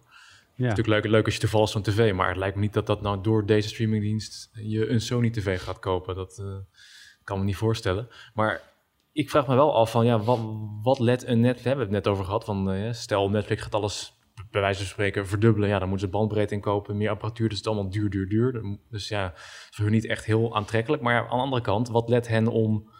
Ja. 0.56 0.68
Natuurlijk 0.68 1.02
leuk, 1.02 1.12
leuk 1.12 1.24
als 1.24 1.34
je 1.34 1.40
toevallig 1.40 1.68
zo'n 1.68 1.82
tv, 1.82 2.14
maar 2.14 2.28
het 2.28 2.36
lijkt 2.36 2.54
me 2.54 2.60
niet 2.60 2.72
dat 2.72 2.86
dat 2.86 3.02
nou 3.02 3.20
door 3.22 3.46
deze 3.46 3.68
streamingdienst 3.68 4.50
je 4.52 4.88
een 4.88 5.00
Sony 5.00 5.30
TV 5.30 5.62
gaat 5.62 5.78
kopen. 5.78 6.14
Dat 6.14 6.38
eh, 6.38 6.56
kan 7.24 7.38
me 7.38 7.44
niet 7.44 7.56
voorstellen. 7.56 8.08
Maar 8.34 8.62
ik 9.12 9.30
vraag 9.30 9.46
me 9.46 9.54
wel 9.54 9.74
af 9.74 9.90
van, 9.90 10.06
ja, 10.06 10.18
wat, 10.18 10.40
wat 10.82 10.98
let 10.98 11.26
een 11.26 11.40
net, 11.40 11.62
we 11.62 11.68
hebben 11.68 11.84
het 11.84 11.94
net 11.94 12.08
over 12.08 12.24
gehad, 12.24 12.44
van 12.44 12.70
eh, 12.70 12.92
stel 12.92 13.30
Netflix 13.30 13.62
gaat 13.62 13.74
alles 13.74 14.14
bij 14.50 14.60
wijze 14.60 14.78
van 14.78 14.88
spreken 14.88 15.26
verdubbelen, 15.26 15.68
ja, 15.68 15.78
dan 15.78 15.88
moeten 15.88 16.06
ze 16.06 16.12
bandbreedte 16.12 16.54
inkopen, 16.54 16.96
meer 16.96 17.10
apparatuur, 17.10 17.48
dus 17.48 17.58
het 17.58 17.66
is 17.66 17.72
allemaal 17.72 17.92
duur, 17.92 18.10
duur, 18.10 18.28
duur. 18.28 18.78
Dus 18.90 19.08
ja, 19.08 19.32
is 19.34 19.68
voor 19.70 19.84
hun 19.84 19.94
niet 19.94 20.06
echt 20.06 20.24
heel 20.24 20.56
aantrekkelijk. 20.56 21.02
Maar 21.02 21.14
ja, 21.14 21.20
aan 21.20 21.36
de 21.36 21.42
andere 21.42 21.62
kant, 21.62 21.88
wat 21.88 22.08
let 22.08 22.28
hen 22.28 22.46
om, 22.46 22.90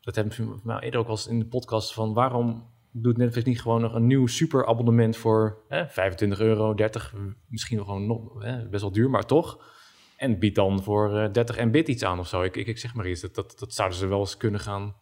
dat 0.00 0.14
hebben 0.14 0.36
we 0.36 0.60
nou, 0.62 0.80
eerder 0.80 1.00
ook 1.00 1.06
al 1.06 1.12
eens 1.12 1.26
in 1.26 1.38
de 1.38 1.46
podcast, 1.46 1.92
van 1.92 2.14
waarom 2.14 2.70
doet 2.92 3.16
Netflix 3.16 3.46
niet 3.46 3.60
gewoon 3.60 3.80
nog 3.80 3.94
een 3.94 4.06
nieuw 4.06 4.26
super 4.26 4.66
abonnement 4.66 5.16
voor 5.16 5.58
hè, 5.68 5.88
25 5.88 6.40
euro, 6.40 6.74
30, 6.74 7.14
misschien 7.48 7.78
gewoon 7.78 8.06
nog, 8.06 8.44
best 8.70 8.82
wel 8.82 8.92
duur, 8.92 9.10
maar 9.10 9.26
toch. 9.26 9.76
En 10.16 10.38
biedt 10.38 10.54
dan 10.54 10.82
voor 10.82 11.18
eh, 11.18 11.32
30 11.32 11.64
mbit 11.64 11.88
iets 11.88 12.04
aan 12.04 12.18
of 12.18 12.28
zo. 12.28 12.42
Ik, 12.42 12.56
ik, 12.56 12.66
ik 12.66 12.78
zeg 12.78 12.94
maar 12.94 13.08
iets, 13.08 13.20
dat, 13.20 13.34
dat, 13.34 13.58
dat 13.58 13.74
zouden 13.74 13.98
ze 13.98 14.06
wel 14.06 14.18
eens 14.18 14.36
kunnen 14.36 14.60
gaan 14.60 14.96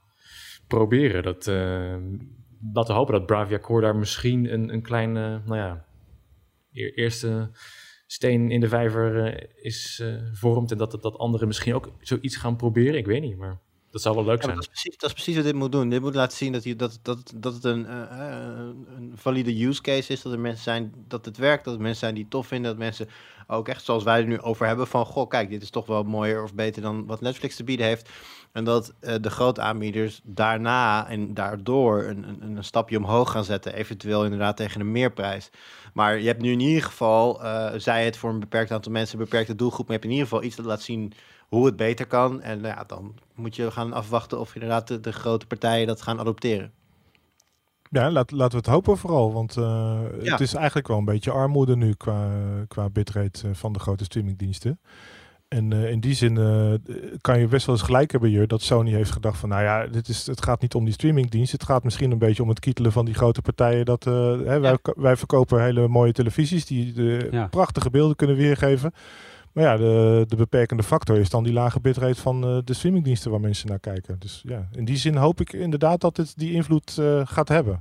proberen. 0.66 1.22
Dat, 1.22 1.46
eh 1.46 1.96
laten 2.72 2.92
we 2.92 2.98
hopen 2.98 3.14
dat 3.14 3.26
Bravia 3.26 3.58
Core 3.58 3.80
daar 3.80 3.96
misschien 3.96 4.52
een, 4.52 4.72
een 4.72 4.82
kleine, 4.82 5.42
nou 5.44 5.56
ja, 5.56 5.84
eer- 6.72 6.94
eerste 6.94 7.50
steen 8.06 8.50
in 8.50 8.60
de 8.60 8.68
vijver 8.68 9.24
eh, 9.24 9.48
is 9.62 10.00
eh 10.02 10.14
vormt. 10.32 10.70
En 10.70 10.78
dat, 10.78 10.90
dat, 10.90 11.02
dat 11.02 11.18
anderen 11.18 11.46
misschien 11.46 11.74
ook 11.74 11.92
zoiets 12.00 12.36
gaan 12.36 12.56
proberen. 12.56 12.98
Ik 12.98 13.06
weet 13.06 13.22
niet, 13.22 13.36
maar 13.36 13.60
dat 13.96 14.04
zou 14.14 14.24
wel 14.24 14.24
leuk 14.24 14.42
Ja, 14.42 14.42
zijn. 14.42 14.54
dat, 14.54 14.64
is 14.64 14.70
precies, 14.70 14.96
dat 14.96 15.08
is 15.08 15.14
precies 15.14 15.36
wat 15.36 15.44
dit 15.44 15.54
moet 15.54 15.72
doen. 15.72 15.88
Dit 15.88 16.00
moet 16.00 16.14
laten 16.14 16.36
zien 16.36 16.52
dat, 16.52 16.64
je, 16.64 16.76
dat, 16.76 16.98
dat, 17.02 17.32
dat 17.36 17.54
het 17.54 17.64
een, 17.64 17.86
eh, 17.86 18.02
eh, 18.02 18.58
een 18.96 19.12
valide 19.14 19.64
use 19.64 19.80
case 19.80 20.12
is. 20.12 20.22
Dat 20.22 20.32
er 20.32 20.38
mensen 20.38 20.62
zijn 20.62 20.94
dat 21.08 21.24
het 21.24 21.36
werkt. 21.36 21.64
Dat 21.64 21.74
er 21.74 21.80
mensen 21.80 22.00
zijn 22.00 22.14
die 22.14 22.22
het 22.22 22.32
tof 22.32 22.46
vinden. 22.46 22.70
Dat 22.70 22.80
mensen 22.80 23.08
ook 23.46 23.68
echt 23.68 23.84
zoals 23.84 24.04
wij 24.04 24.20
er 24.20 24.26
nu 24.26 24.40
over 24.40 24.66
hebben. 24.66 24.86
Van 24.86 25.06
goh, 25.06 25.28
kijk, 25.28 25.50
dit 25.50 25.62
is 25.62 25.70
toch 25.70 25.86
wel 25.86 26.02
mooier 26.02 26.42
of 26.42 26.54
beter 26.54 26.82
dan 26.82 27.06
wat 27.06 27.20
Netflix 27.20 27.56
te 27.56 27.64
bieden 27.64 27.86
heeft. 27.86 28.10
En 28.52 28.64
dat 28.64 28.94
eh, 29.00 29.14
de 29.20 29.30
grote 29.30 29.60
aanbieders 29.60 30.20
daarna 30.24 31.08
en 31.08 31.34
daardoor 31.34 32.02
een, 32.04 32.28
een, 32.28 32.56
een 32.56 32.64
stapje 32.64 32.96
omhoog 32.96 33.30
gaan 33.30 33.44
zetten. 33.44 33.74
Eventueel 33.74 34.24
inderdaad 34.24 34.56
tegen 34.56 34.80
een 34.80 34.92
meerprijs. 34.92 35.50
Maar 35.92 36.18
je 36.18 36.26
hebt 36.26 36.42
nu 36.42 36.52
in 36.52 36.60
ieder 36.60 36.82
geval, 36.82 37.40
zij 37.76 38.04
het 38.04 38.16
voor 38.16 38.30
een 38.30 38.40
beperkt 38.40 38.70
aantal 38.70 38.92
mensen, 38.92 39.18
een 39.18 39.24
beperkte 39.24 39.54
doelgroep. 39.54 39.86
Maar 39.86 39.96
je 39.96 40.00
hebt 40.00 40.12
in 40.12 40.18
ieder 40.18 40.28
geval 40.28 40.44
iets 40.44 40.56
dat 40.56 40.66
laat 40.66 40.82
zien 40.82 41.12
hoe 41.48 41.66
het 41.66 41.76
beter 41.76 42.06
kan. 42.06 42.40
En 42.42 42.60
nou 42.60 42.74
ja, 42.74 42.84
dan 42.86 43.14
moet 43.34 43.56
je 43.56 43.70
gaan 43.70 43.92
afwachten 43.92 44.40
of 44.40 44.54
inderdaad 44.54 44.88
de, 44.88 45.00
de 45.00 45.12
grote 45.12 45.46
partijen 45.46 45.86
dat 45.86 46.02
gaan 46.02 46.20
adopteren. 46.20 46.72
Ja, 47.90 48.10
laat, 48.10 48.30
laten 48.30 48.50
we 48.50 48.56
het 48.64 48.66
hopen 48.74 48.96
vooral. 48.96 49.32
Want 49.32 49.56
eh, 49.56 49.98
Ja. 50.22 50.30
het 50.32 50.40
is 50.40 50.54
eigenlijk 50.54 50.88
wel 50.88 50.98
een 50.98 51.04
beetje 51.04 51.30
armoede 51.30 51.76
nu 51.76 51.92
qua, 51.94 52.28
qua 52.68 52.88
bitrate 52.90 53.48
eh, 53.48 53.54
van 53.54 53.72
de 53.72 53.78
grote 53.78 54.04
streamingdiensten. 54.04 54.80
En 55.48 55.72
eh, 55.72 55.90
in 55.90 56.00
die 56.00 56.14
zin 56.14 56.36
eh, 56.38 56.72
kan 57.20 57.38
je 57.38 57.46
best 57.48 57.66
wel 57.66 57.74
eens 57.74 57.84
gelijk 57.84 58.10
hebben 58.10 58.30
hier 58.30 58.46
dat 58.46 58.62
Sony 58.62 58.90
heeft 58.90 59.10
gedacht 59.10 59.38
van 59.38 59.48
nou 59.48 59.62
ja, 59.62 59.86
dit 59.86 60.08
is, 60.08 60.26
het 60.26 60.42
gaat 60.44 60.60
niet 60.60 60.74
om 60.74 60.84
die 60.84 60.92
streamingdienst. 60.92 61.52
Het 61.52 61.64
gaat 61.64 61.84
misschien 61.84 62.10
een 62.10 62.18
beetje 62.18 62.42
om 62.42 62.48
het 62.48 62.60
kietelen 62.60 62.92
van 62.92 63.04
die 63.04 63.14
grote 63.14 63.42
partijen. 63.42 63.84
Dat, 63.84 64.06
eh, 64.06 64.12
hè, 64.44 64.60
wij, 64.60 64.78
wij 64.96 65.16
verkopen 65.16 65.62
hele 65.62 65.88
mooie 65.88 66.12
televisies 66.12 66.66
die 66.66 66.92
de 66.92 67.28
Ja. 67.30 67.46
prachtige 67.46 67.90
beelden 67.90 68.16
kunnen 68.16 68.36
weergeven. 68.36 68.92
Maar 69.56 69.64
ja, 69.64 69.76
de, 69.76 70.24
de 70.28 70.36
beperkende 70.36 70.82
factor 70.82 71.16
is 71.18 71.30
dan 71.30 71.44
die 71.44 71.52
lage 71.52 71.80
bitrate 71.80 72.20
van 72.20 72.44
eh, 72.44 72.58
de 72.64 72.74
streamingdiensten 72.74 73.30
waar 73.30 73.40
mensen 73.40 73.68
naar 73.68 73.78
kijken. 73.78 74.16
Dus 74.18 74.42
ja, 74.46 74.68
in 74.72 74.84
die 74.84 74.96
zin 74.96 75.16
hoop 75.16 75.40
ik 75.40 75.52
inderdaad 75.52 76.00
dat 76.00 76.16
het 76.16 76.32
die 76.36 76.52
invloed 76.52 76.98
eh, 76.98 77.20
gaat 77.24 77.48
hebben. 77.48 77.80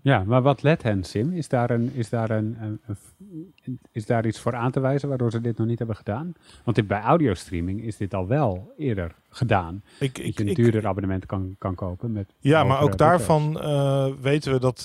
Ja, 0.00 0.22
maar 0.26 0.42
wat 0.42 0.62
let 0.62 0.82
hen, 0.82 1.04
Sim? 1.04 1.32
Is 1.32 1.48
daar, 1.48 1.70
een, 1.70 1.90
is, 1.94 2.08
daar 2.08 2.30
een, 2.30 2.56
een- 2.60 2.80
een- 2.86 3.78
is 3.92 4.06
daar 4.06 4.26
iets 4.26 4.38
voor 4.40 4.54
aan 4.54 4.70
te 4.70 4.80
wijzen 4.80 5.08
waardoor 5.08 5.30
ze 5.30 5.40
dit 5.40 5.58
nog 5.58 5.66
niet 5.66 5.78
hebben 5.78 5.96
gedaan? 5.96 6.32
Want 6.64 6.76
dit, 6.76 6.86
bij 6.86 7.00
audiostreaming 7.00 7.82
is 7.82 7.96
dit 7.96 8.14
al 8.14 8.26
wel 8.26 8.72
eerder 8.76 9.14
gedaan. 9.30 9.82
Ik, 10.00 10.14
dat 10.16 10.24
ik, 10.24 10.36
je 10.38 10.42
een 10.44 10.48
ik- 10.50 10.56
duurder 10.56 10.86
abonnement 10.86 11.26
kan, 11.26 11.54
kan 11.58 11.74
kopen. 11.74 12.12
Met 12.12 12.34
ja, 12.38 12.64
maar 12.64 12.80
ook 12.80 12.98
daarvan 12.98 13.60
eh, 13.60 14.06
weten 14.20 14.52
we 14.52 14.60
dat 14.60 14.82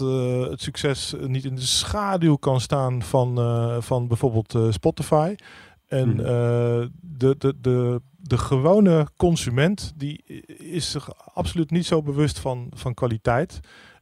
het 0.50 0.62
succes 0.62 1.16
niet 1.28 1.46
in 1.46 1.56
de 1.56 1.62
schaduw 1.62 2.36
kan 2.36 2.60
staan 2.62 3.02
van, 3.02 3.36
van 3.84 4.08
bijvoorbeeld 4.08 4.58
Spotify. 4.74 5.36
En 5.94 6.10
Mhm. 6.10 6.20
eh, 6.20 6.88
de, 7.02 7.36
de, 7.38 7.54
de, 7.62 8.02
de 8.18 8.38
gewone 8.38 9.08
consument 9.18 9.94
die 9.96 10.24
is 10.58 10.91
zich 10.91 11.34
absoluut 11.34 11.72
niet 11.72 11.86
zo 11.86 12.02
bewust 12.02 12.39
van, 12.39 12.68
van 12.76 12.94
kwaliteit. 12.94 13.60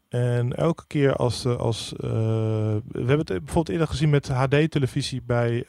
En 0.10 0.56
elke 0.56 0.84
keer 0.88 1.16
als, 1.16 1.46
eh, 1.46 1.56
als 1.58 1.94
eh, 1.96 2.00
we 2.88 2.98
hebben 3.06 3.18
het 3.18 3.28
bijvoorbeeld 3.28 3.70
eerder 3.70 3.88
gezien 3.88 4.10
met 4.10 4.28
HD-televisie 4.28 5.22
bij 5.26 5.66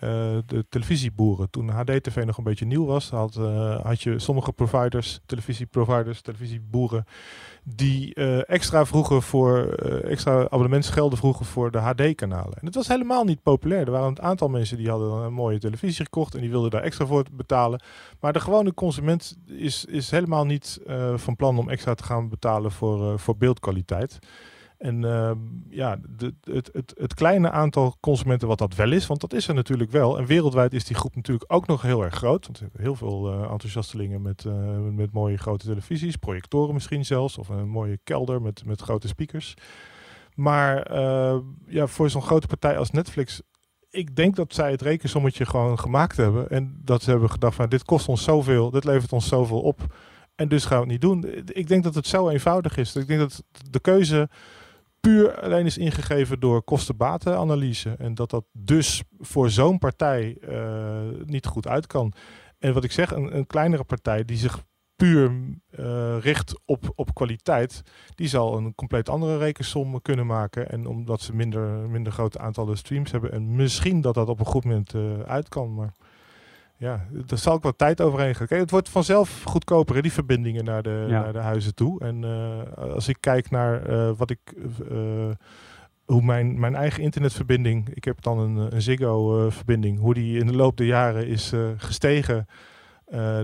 de 0.46 0.66
televisieboeren. 0.68 1.50
Toen 1.50 1.68
HD-tv 1.68 2.24
nog 2.24 2.38
een 2.38 2.44
beetje 2.44 2.66
nieuw 2.66 2.84
was, 2.84 3.10
had, 3.10 3.34
had 3.82 4.02
je 4.02 4.18
sommige 4.18 4.52
providers, 4.52 5.20
televisieproviders, 5.26 6.20
televisieboeren, 6.20 7.04
die 7.64 8.14
eh, 8.14 8.50
extra 8.50 8.86
vroegen 8.86 9.22
voor 9.22 9.64
eh, 9.66 10.10
extra 10.10 10.44
abonnementsgelden 10.44 11.18
vroegen 11.18 11.46
voor 11.46 11.70
de 11.70 11.78
HD-kanalen. 11.78 12.58
En 12.58 12.66
het 12.66 12.74
was 12.74 12.88
helemaal 12.88 13.24
niet 13.24 13.42
populair. 13.42 13.84
Er 13.84 13.90
waren 13.90 14.08
een 14.08 14.22
aantal 14.22 14.48
mensen 14.48 14.76
die 14.76 14.88
hadden 14.88 15.12
een 15.12 15.32
mooie 15.32 15.58
televisie 15.58 16.04
gekocht 16.04 16.34
en 16.34 16.40
die 16.40 16.50
wilden 16.50 16.70
daar 16.70 16.82
extra 16.82 17.06
voor 17.06 17.24
betalen. 17.32 17.82
Maar 18.20 18.32
de 18.32 18.40
gewone 18.40 18.74
consument 18.74 19.38
is, 19.46 19.84
is 19.84 20.10
helemaal 20.10 20.46
niet 20.46 20.80
eh, 20.86 21.16
van 21.16 21.36
plan 21.36 21.58
om 21.58 21.70
extra 21.70 21.94
te 21.94 22.04
gaan 22.04 22.28
betalen 22.28 22.72
voor, 22.72 23.18
voor 23.18 23.36
beeldkwaliteit. 23.36 24.18
En 24.82 25.04
ehm, 25.04 25.38
ja, 25.68 25.98
de, 26.16 26.34
het, 26.42 26.92
het, 26.96 27.14
kleine 27.14 27.50
aantal 27.50 27.96
consumenten 28.00 28.48
wat 28.48 28.58
dat 28.58 28.74
wel 28.74 28.92
is, 28.92 29.06
want 29.06 29.20
dat 29.20 29.32
is 29.32 29.48
er 29.48 29.54
natuurlijk 29.54 29.90
wel. 29.90 30.18
En 30.18 30.26
wereldwijd 30.26 30.72
is 30.72 30.84
die 30.84 30.96
groep 30.96 31.14
natuurlijk 31.16 31.52
ook 31.52 31.66
nog 31.66 31.82
heel 31.82 32.04
erg 32.04 32.14
groot. 32.14 32.46
Want 32.46 32.62
heel 32.76 32.94
veel 32.94 33.32
eh, 33.32 33.50
enthousiastelingen 33.50 34.22
met, 34.22 34.44
eh, 34.44 34.78
met 34.78 35.12
mooie 35.12 35.36
grote 35.36 35.66
televisies, 35.66 36.16
projectoren 36.16 36.74
misschien 36.74 37.04
zelfs, 37.04 37.38
of 37.38 37.48
een 37.48 37.68
mooie 37.68 37.98
kelder 38.04 38.42
met, 38.42 38.64
met 38.64 38.80
grote 38.80 39.08
speakers. 39.08 39.54
Maar 40.34 40.82
eh, 40.82 41.36
ja, 41.66 41.86
voor 41.86 42.10
zo'n 42.10 42.22
grote 42.22 42.46
partij 42.46 42.78
als 42.78 42.90
Netflix, 42.90 43.42
ik 43.90 44.16
denk 44.16 44.36
dat 44.36 44.54
zij 44.54 44.70
het 44.70 44.82
rekensommetje 44.82 45.46
gewoon 45.46 45.78
gemaakt 45.78 46.16
hebben. 46.16 46.50
En 46.50 46.80
dat 46.84 47.02
ze 47.02 47.10
hebben 47.10 47.30
gedacht 47.30 47.54
van 47.54 47.68
dit 47.68 47.84
kost 47.84 48.08
ons 48.08 48.24
zoveel, 48.24 48.70
dit 48.70 48.84
levert 48.84 49.12
ons 49.12 49.28
zoveel 49.28 49.60
op. 49.60 49.94
En 50.34 50.48
dus 50.48 50.64
gaan 50.64 50.76
we 50.76 50.82
het 50.82 50.92
niet 50.92 51.00
doen. 51.00 51.44
Ik 51.46 51.68
denk 51.68 51.84
dat 51.84 51.94
het 51.94 52.06
zo 52.06 52.28
eenvoudig 52.28 52.76
is. 52.76 52.96
Ik 52.96 53.06
denk 53.06 53.20
dat 53.20 53.42
de 53.70 53.80
keuze 53.80 54.28
puur 55.06 55.40
alleen 55.40 55.66
is 55.66 55.78
ingegeven 55.78 56.40
door 56.40 56.62
kosten-batenanalyse. 56.62 57.94
En 57.98 58.14
dat 58.14 58.30
dat 58.30 58.44
dus 58.52 59.02
voor 59.18 59.50
zo'n 59.50 59.78
partij 59.78 60.36
eh, 60.40 61.00
niet 61.24 61.46
goed 61.46 61.66
uit 61.66 61.86
kan. 61.86 62.12
En 62.58 62.72
wat 62.74 62.84
ik 62.84 62.92
zeg, 62.92 63.10
een, 63.10 63.36
een 63.36 63.46
kleinere 63.46 63.84
partij 63.84 64.24
die 64.24 64.36
zich 64.36 64.64
puur 64.96 65.32
eh, 65.70 66.16
richt 66.20 66.60
op, 66.64 66.92
op 66.94 67.14
kwaliteit, 67.14 67.82
die 68.14 68.28
zal 68.28 68.56
een 68.56 68.74
compleet 68.74 69.08
andere 69.08 69.38
rekensom 69.38 70.02
kunnen 70.02 70.26
maken. 70.26 70.70
En 70.70 70.86
omdat 70.86 71.20
ze 71.20 71.34
minder, 71.34 71.90
minder 71.90 72.12
grote 72.12 72.38
aantallen 72.38 72.76
streams 72.76 73.10
hebben. 73.10 73.32
En 73.32 73.56
misschien 73.56 74.00
dat 74.00 74.14
dat 74.14 74.28
op 74.28 74.38
een 74.38 74.46
goed 74.46 74.64
moment 74.64 74.94
eh, 74.94 75.20
uit 75.20 75.48
kan. 75.48 75.74
Maar 75.74 75.94
ja, 76.82 77.06
daar 77.26 77.38
zal 77.38 77.56
ik 77.56 77.62
wat 77.62 77.78
tijd 77.78 78.00
overheen 78.00 78.34
gaan. 78.34 78.46
Kijk, 78.46 78.60
het 78.60 78.70
wordt 78.70 78.88
vanzelf 78.88 79.42
goedkoper, 79.42 79.94
hè, 79.94 80.02
die 80.02 80.12
verbindingen 80.12 80.64
naar 80.64 80.82
de, 80.82 81.04
Ja. 81.08 81.20
naar 81.22 81.32
de 81.32 81.38
huizen 81.38 81.74
toe. 81.74 82.00
En 82.00 82.24
eh, 82.24 82.72
als 82.94 83.08
ik 83.08 83.16
kijk 83.20 83.50
naar 83.50 83.86
eh, 83.86 84.10
wat 84.16 84.30
ik. 84.30 84.38
eh, 84.90 85.30
hoe 86.04 86.22
mijn, 86.22 86.60
mijn 86.60 86.74
eigen 86.74 87.02
internetverbinding, 87.02 87.88
ik 87.88 88.04
heb 88.04 88.22
dan 88.22 88.38
een, 88.38 88.74
een 88.74 88.82
Ziggo-verbinding, 88.82 89.98
hoe 89.98 90.14
die 90.14 90.38
in 90.38 90.46
de 90.46 90.56
loop 90.56 90.76
der 90.76 90.86
jaren 90.86 91.26
is 91.26 91.52
gestegen. 91.76 92.46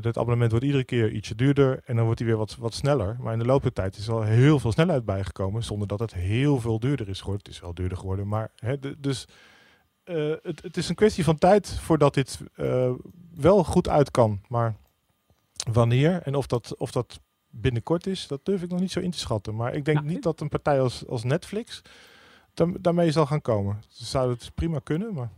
Dat 0.01 0.19
abonnement 0.19 0.51
wordt 0.51 0.67
iedere 0.67 0.85
keer 0.85 1.11
ietsje 1.11 1.35
duurder 1.35 1.81
en 1.85 1.97
dan 1.97 2.05
wordt 2.05 2.19
hij 2.21 2.29
weer 2.29 2.39
wat, 2.39 2.57
wat 2.57 2.75
sneller. 2.75 3.17
Maar 3.21 3.33
in 3.33 3.39
de 3.39 3.45
loop 3.45 3.63
der 3.63 3.73
tijd 3.73 3.97
is 3.97 4.07
er 4.07 4.13
al 4.15 4.23
heel 4.23 4.59
veel 4.59 4.73
snelheid 4.73 5.05
bijgekomen, 5.05 5.63
zonder 5.65 5.89
dat 5.89 5.99
het 5.99 6.15
heel 6.15 6.61
veel 6.61 6.79
duurder 6.79 7.09
is 7.09 7.19
geworden. 7.21 7.45
Het 7.45 7.55
is 7.55 7.61
wel 7.61 7.75
duurder 7.75 7.99
geworden, 7.99 8.29
maar 8.29 8.51
hè, 8.57 8.77
dus 8.99 9.27
het, 10.43 10.63
het 10.63 10.77
is 10.77 10.89
een 10.89 10.95
kwestie 10.95 11.25
van 11.25 11.39
tijd 11.39 11.79
voordat 11.81 12.15
dit 12.15 12.41
wel 13.41 13.65
goed 13.65 13.89
uit 13.89 14.11
kan. 14.11 14.41
Maar 14.49 14.75
wanneer 15.73 16.23
en 16.23 16.35
of 16.35 16.47
dat, 16.47 16.75
of 16.77 16.91
dat 16.91 17.21
binnenkort 17.51 18.07
is, 18.07 18.27
dat 18.27 18.41
durf 18.43 18.63
ik 18.63 18.71
nog 18.71 18.81
niet 18.81 18.93
zo 18.93 19.01
in 19.01 19.11
te 19.11 19.19
schatten. 19.19 19.55
Maar 19.57 19.75
ik 19.75 19.85
denk 19.85 19.97
Nou, 19.99 20.09
niet 20.11 20.23
dat 20.23 20.41
een 20.41 20.49
partij 20.49 20.81
als, 20.81 21.07
als 21.07 21.25
Netflix 21.25 21.83
daar- 22.55 22.81
daarmee 22.81 23.11
zal 23.11 23.27
gaan 23.27 23.43
komen. 23.43 23.83
Ze 23.89 24.05
zouden 24.05 24.37
het 24.37 24.55
prima 24.55 24.79
kunnen, 24.83 25.15
maar... 25.15 25.29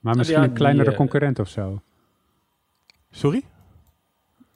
Maar 0.00 0.16
misschien 0.16 0.38
ja, 0.40 0.44
een 0.44 0.52
kleinere 0.52 0.82
die, 0.84 0.92
eh, 0.92 0.98
concurrent 0.98 1.38
of 1.38 1.48
zo. 1.48 1.80
Sorry? 3.10 3.42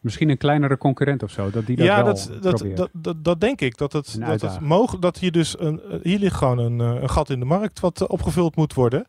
Misschien 0.01 0.28
een 0.28 0.36
kleinere 0.36 0.78
concurrent 0.78 1.22
of 1.22 1.30
zo, 1.30 1.51
dat 1.51 1.66
die 1.66 1.76
dat 1.76 1.86
ja, 1.86 1.97
wel 1.97 2.05
dat, 2.05 2.30
dat, 2.42 2.64
dat, 2.76 2.88
dat, 2.92 3.24
dat 3.24 3.40
denk 3.40 3.61
ik. 3.61 3.76
Dat, 3.76 3.92
het, 3.92 4.16
dat, 4.20 4.40
het 4.40 4.61
mogen, 4.61 5.01
dat 5.01 5.18
hier 5.18 5.32
dus 5.32 5.59
een, 5.59 5.82
eh, 5.82 5.99
hier 6.03 6.18
ligt 6.18 6.36
gewoon 6.36 6.59
een, 6.59 6.80
eh, 6.80 7.03
een 7.03 7.11
gat 7.11 7.30
in 7.30 7.38
de 7.38 7.44
markt 7.44 7.80
wat 7.80 8.07
opgevuld 8.07 8.57
moet 8.57 8.74
worden. 8.74 9.07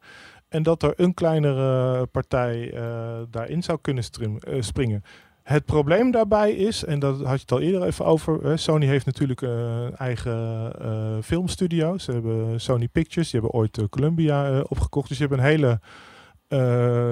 En 0.50 0.64
dat 0.64 0.84
er 0.84 0.94
een 0.96 1.14
kleinere 1.14 2.06
partij 2.06 2.74
eh, 2.74 2.82
daarin 3.30 3.64
zou 3.64 3.78
kunnen 3.82 4.04
eh, 4.40 4.62
springen. 4.62 5.04
Het 5.44 5.66
probleem 5.66 6.12
daarbij 6.12 6.52
is, 6.52 6.84
en 6.86 7.00
dat 7.00 7.16
had 7.22 7.34
je 7.34 7.42
het 7.42 7.52
al 7.52 7.60
eerder 7.60 7.84
even 7.84 8.06
over. 8.06 8.60
Sony 8.60 8.86
heeft 8.86 9.06
natuurlijk 9.06 9.42
eh, 9.42 9.50
een 9.50 9.96
eigen 9.96 10.72
eh, 10.82 11.18
filmstudio. 11.24 11.98
Ze 11.98 12.12
hebben 12.12 12.62
Sony 12.62 12.88
Pictures, 12.88 13.30
die 13.32 13.40
hebben 13.40 13.60
ooit 13.60 13.90
Columbia 13.90 14.62
opgekocht. 14.62 15.08
Dus 15.08 15.18
je 15.18 15.24
hebt 15.24 15.38
een 15.38 15.46
hele 15.46 15.80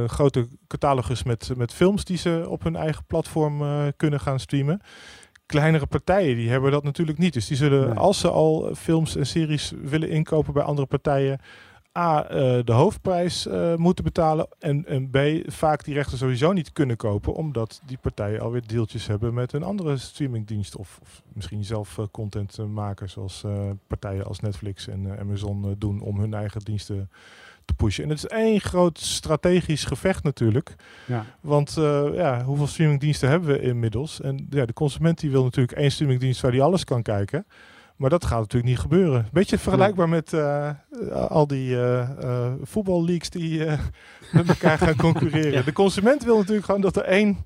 grote 0.08 0.48
catalogus 0.68 1.24
met, 1.24 1.52
met 1.56 1.74
films 1.74 2.04
die 2.06 2.18
ze 2.18 2.46
op 2.50 2.64
hun 2.64 2.76
eigen 2.76 3.06
platform 3.06 3.64
kunnen 3.98 4.20
gaan 4.20 4.40
streamen. 4.40 4.82
Kleinere 5.46 5.86
partijen 5.86 6.36
die 6.36 6.50
hebben 6.50 6.72
dat 6.72 6.84
natuurlijk 6.84 7.18
niet. 7.18 7.34
Dus 7.34 7.48
die 7.48 7.58
zullen, 7.58 7.88
Nee. 7.88 7.98
als 7.98 8.20
ze 8.20 8.30
al 8.30 8.76
films 8.76 9.16
en 9.16 9.26
series 9.26 9.74
willen 9.82 10.10
inkopen 10.10 10.54
bij 10.54 10.64
andere 10.64 10.88
partijen, 10.88 11.40
A, 11.98 12.28
eh, 12.28 12.60
de 12.64 12.72
hoofdprijs 12.72 13.48
eh, 13.48 13.76
moeten 13.76 14.04
betalen. 14.04 14.48
En, 14.60 14.86
en 14.86 15.10
B, 15.10 15.18
vaak 15.52 15.84
die 15.84 15.94
rechten 15.94 16.18
sowieso 16.18 16.54
niet 16.54 16.72
kunnen 16.72 16.98
kopen, 16.98 17.34
omdat 17.34 17.82
die 17.86 17.98
partijen 17.98 18.42
alweer 18.42 18.68
deeltjes 18.68 19.08
hebben 19.08 19.34
met 19.34 19.54
een 19.54 19.64
andere 19.64 19.98
streamingdienst. 19.98 20.76
Of, 20.76 21.00
of 21.02 21.22
misschien 21.34 21.64
zelf 21.64 21.98
eh, 21.98 22.06
content 22.12 22.58
maken, 22.58 23.10
zoals 23.10 23.44
partijen 23.88 24.26
als 24.26 24.40
Netflix 24.40 24.88
en 24.88 25.20
Amazon 25.20 25.76
doen 25.78 26.02
om 26.02 26.20
hun 26.20 26.34
eigen 26.34 26.62
diensten 26.62 27.10
te 27.66 27.74
pushen. 27.74 28.04
En 28.04 28.10
het 28.10 28.18
is 28.18 28.28
één 28.28 28.60
groot 28.60 29.00
strategisch 29.00 29.86
gevecht 29.86 30.24
natuurlijk. 30.24 30.76
ja. 31.06 31.26
Want 31.42 31.74
ja, 32.14 32.44
hoeveel 32.44 32.68
streamingdiensten 32.68 33.30
hebben 33.30 33.50
we 33.50 33.62
inmiddels? 33.62 34.22
En 34.22 34.48
ja, 34.50 34.66
de 34.66 34.74
consument 34.74 35.20
die 35.20 35.32
wil 35.32 35.44
natuurlijk 35.44 35.78
één 35.78 35.92
streamingdienst 35.92 36.42
waar 36.42 36.52
hij 36.52 36.62
alles 36.62 36.84
kan 36.84 37.02
kijken. 37.02 37.46
Maar 37.96 38.10
dat 38.10 38.26
gaat 38.26 38.40
natuurlijk 38.40 38.72
niet 38.72 38.80
gebeuren. 38.80 39.28
Beetje 39.32 39.58
vergelijkbaar 39.58 40.10
met 40.10 40.34
eh, 40.34 40.70
eh, 40.70 40.76
al 41.30 41.48
die 41.48 41.76
eh 41.76 42.02
eh, 42.02 42.54
voetballeagues 42.62 43.30
die 43.30 43.66
eh, 43.66 43.80
met 44.34 44.48
elkaar 44.50 44.78
gaan 44.78 44.96
concurreren. 44.96 45.52
Ja. 45.52 45.62
De 45.62 45.74
consument 45.74 46.24
wil 46.24 46.38
natuurlijk 46.38 46.66
gewoon 46.66 46.82
dat 46.82 46.96
er 46.96 47.04
één 47.04 47.46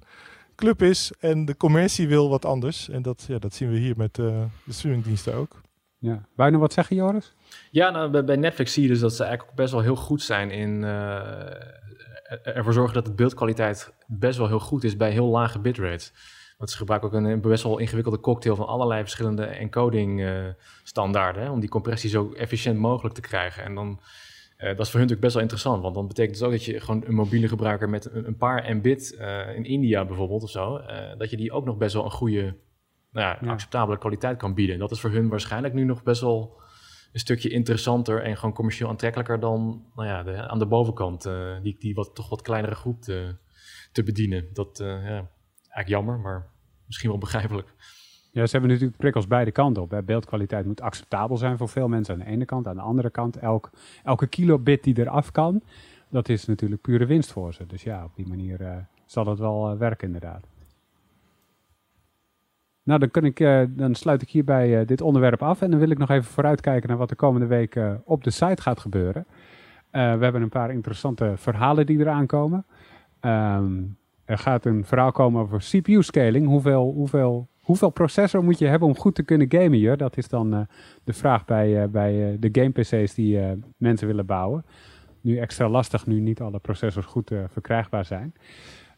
club 0.60 0.82
is 0.82 1.12
en 1.20 1.46
de 1.46 1.58
commercie 1.58 2.08
wil 2.08 2.30
wat 2.30 2.46
anders. 2.46 2.90
En 2.90 3.02
dat, 3.02 3.26
ja, 3.28 3.40
dat 3.40 3.54
zien 3.54 3.72
we 3.72 3.78
hier 3.78 3.98
met 3.98 4.20
eh, 4.20 4.44
de 4.64 4.74
streamingdiensten 4.74 5.34
ook. 5.34 5.62
ja. 5.98 6.28
Wou 6.36 6.48
je 6.50 6.52
nog 6.52 6.62
wat 6.62 6.74
zeggen, 6.74 6.96
Joris? 6.96 7.34
Ja, 7.72 7.90
nou, 7.90 8.24
bij, 8.24 8.36
Netflix 8.36 8.74
zie 8.74 8.84
je 8.84 8.90
dus 8.90 9.00
dat 9.00 9.14
ze 9.14 9.24
eigenlijk 9.24 9.52
ook 9.52 9.58
best 9.58 9.72
wel 9.72 9.82
heel 9.82 9.96
goed 9.96 10.22
zijn 10.22 10.52
in 10.52 10.84
eh, 10.84 11.20
ervoor 12.44 12.74
zorgen 12.74 12.94
dat 12.94 13.06
de 13.06 13.14
beeldkwaliteit 13.14 13.94
best 14.08 14.38
wel 14.38 14.48
heel 14.48 14.60
goed 14.60 14.84
is 14.84 14.98
bij 14.98 15.12
heel 15.12 15.28
lage 15.28 15.60
bitrates. 15.60 16.14
Want 16.60 16.72
ze 16.72 16.78
gebruiken 16.78 17.10
ook 17.10 17.16
een, 17.16 17.42
best 17.42 17.64
wel 17.64 17.78
ingewikkelde 17.78 18.20
cocktail 18.20 18.56
van 18.56 18.68
allerlei 18.68 19.02
verschillende 19.02 19.46
encoding 19.46 20.24
eh, 20.24 20.46
standaarden, 20.84 21.44
hè, 21.44 21.50
om 21.50 21.60
die 21.60 21.70
compressie 21.70 22.10
zo 22.10 22.32
efficiënt 22.34 22.78
mogelijk 22.80 23.16
te 23.16 23.22
krijgen. 23.22 23.64
En 23.64 23.76
dan, 23.76 24.00
eh, 24.58 24.68
dat 24.68 24.80
is 24.80 24.92
voor 24.92 25.00
hun 25.00 25.08
natuurlijk 25.10 25.20
best 25.22 25.34
wel 25.34 25.42
interessant, 25.42 25.82
want 25.82 25.96
dan 25.96 26.08
betekent 26.08 26.36
het 26.36 26.46
ook 26.46 26.52
dat 26.52 26.64
je 26.66 26.80
gewoon 26.80 27.04
een 27.06 27.14
mobiele 27.14 27.48
gebruiker 27.48 27.90
met 27.90 28.12
een, 28.12 28.28
een 28.28 28.38
paar 28.38 28.76
Mbit 28.76 29.16
eh, 29.16 29.56
in 29.56 29.64
India 29.64 30.06
bijvoorbeeld 30.06 30.44
of 30.44 30.50
zo, 30.50 30.82
dat 31.18 31.30
je 31.30 31.38
die 31.38 31.52
ook 31.52 31.66
nog 31.66 31.78
best 31.78 31.94
wel 31.94 32.06
een 32.06 32.12
goede, 32.12 32.42
nou 33.12 33.28
ja, 33.28 33.38
Ja. 33.42 33.52
acceptabele 33.52 33.98
kwaliteit 33.98 34.38
kan 34.38 34.54
bieden. 34.54 34.76
En 34.76 34.82
dat 34.82 34.92
is 34.92 35.00
voor 35.00 35.12
hun 35.12 35.30
waarschijnlijk 35.30 35.74
nu 35.74 35.84
nog 35.84 36.04
best 36.04 36.22
wel 36.22 36.62
een 37.14 37.20
stukje 37.20 37.50
interessanter 37.50 38.24
en 38.24 38.38
gewoon 38.38 38.56
commercieel 38.56 38.90
aantrekkelijker 38.90 39.40
dan 39.40 39.86
nou 39.96 40.08
ja, 40.08 40.24
de, 40.24 40.48
aan 40.48 40.60
de 40.60 40.68
bovenkant, 40.68 41.30
die, 41.64 41.76
die 41.80 41.94
wat, 41.94 42.16
toch 42.16 42.30
wat 42.30 42.42
kleinere 42.42 42.76
groep 42.76 43.02
te, 43.02 43.36
te 43.92 44.04
bedienen. 44.04 44.50
Dat, 44.54 44.78
ja, 44.84 45.30
eigenlijk 45.70 45.88
jammer, 45.88 46.20
maar 46.20 46.48
misschien 46.86 47.10
wel 47.10 47.20
begrijpelijk. 47.20 47.74
Ja, 48.32 48.46
ze 48.46 48.52
hebben 48.52 48.70
natuurlijk 48.70 48.98
prikkels 48.98 49.28
beide 49.28 49.52
kanten 49.52 49.82
op. 49.84 50.02
Beeldkwaliteit 50.06 50.66
moet 50.66 50.82
acceptabel 50.82 51.38
zijn 51.38 51.58
voor 51.58 51.70
veel 51.70 51.88
mensen 51.88 52.14
aan 52.14 52.20
de 52.20 52.26
ene 52.26 52.46
kant. 52.46 52.68
Aan 52.68 52.76
de 52.76 52.82
andere 52.82 53.10
kant, 53.10 53.38
elk, 53.38 53.70
elke 54.04 54.28
kilobit 54.28 54.84
die 54.84 55.00
eraf 55.00 55.32
kan, 55.32 55.62
dat 56.10 56.30
is 56.30 56.46
natuurlijk 56.46 56.82
pure 56.82 57.06
winst 57.06 57.32
voor 57.32 57.54
ze. 57.54 57.66
Dus 57.66 57.84
ja, 57.84 58.04
op 58.04 58.16
die 58.16 58.28
manier 58.28 58.62
eh, 58.62 58.78
zal 59.06 59.24
dat 59.24 59.40
wel 59.40 59.72
eh, 59.72 59.78
werken 59.78 60.08
inderdaad. 60.08 60.48
Nou, 62.84 63.00
dan, 63.00 63.12
kan 63.12 63.24
ik, 63.24 63.40
eh, 63.40 63.62
dan 63.70 63.96
sluit 63.96 64.22
ik 64.22 64.30
hierbij 64.30 64.86
dit 64.86 65.02
onderwerp 65.02 65.42
af. 65.42 65.62
En 65.62 65.72
dan 65.72 65.80
wil 65.80 65.90
ik 65.90 65.98
nog 65.98 66.10
even 66.10 66.32
vooruitkijken 66.32 66.90
naar 66.90 66.98
wat 66.98 67.10
de 67.10 67.16
komende 67.16 67.48
week 67.48 67.80
op 68.04 68.24
de 68.24 68.32
site 68.32 68.62
gaat 68.62 68.80
gebeuren. 68.80 69.26
We 69.92 69.98
hebben 70.00 70.42
een 70.42 70.50
paar 70.50 70.72
interessante 70.72 71.34
verhalen 71.36 71.86
die 71.86 72.00
eraan 72.00 72.26
komen. 72.26 72.66
Ehm, 73.20 73.84
er 74.30 74.38
gaat 74.38 74.66
een 74.66 74.86
verhaal 74.86 75.12
komen 75.12 75.42
over 75.42 75.60
CPU-scaling. 75.60 76.48
Hoeveel, 76.48 76.92
hoeveel, 76.96 77.48
hoeveel 77.60 77.90
processor 77.90 78.44
moet 78.44 78.60
je 78.60 78.68
hebben 78.68 78.88
om 78.88 78.98
goed 78.98 79.16
te 79.16 79.24
kunnen 79.24 79.52
gamen 79.52 79.72
hier? 79.72 79.98
Dat 79.98 80.18
is 80.18 80.28
dan 80.28 80.54
eh, 80.54 80.60
de 81.04 81.14
vraag 81.14 81.46
bij, 81.46 81.82
eh, 81.82 81.90
bij 81.90 82.32
eh, 82.32 82.38
de 82.40 82.50
game-PC's 82.52 83.14
die 83.14 83.40
mensen 83.78 84.08
willen 84.08 84.26
bouwen. 84.26 84.66
Nu 85.22 85.38
extra 85.38 85.70
lastig, 85.70 86.06
nu 86.06 86.20
niet 86.20 86.42
alle 86.42 86.60
processors 86.60 87.06
goed 87.06 87.32
verkrijgbaar 87.48 88.06
zijn. 88.06 88.34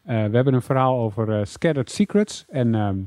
We 0.03 0.11
hebben 0.11 0.53
een 0.53 0.61
verhaal 0.61 0.99
over 0.99 1.47
scattered 1.47 1.91
secrets 1.91 2.45
en 2.49 2.75
ehm, 2.75 2.97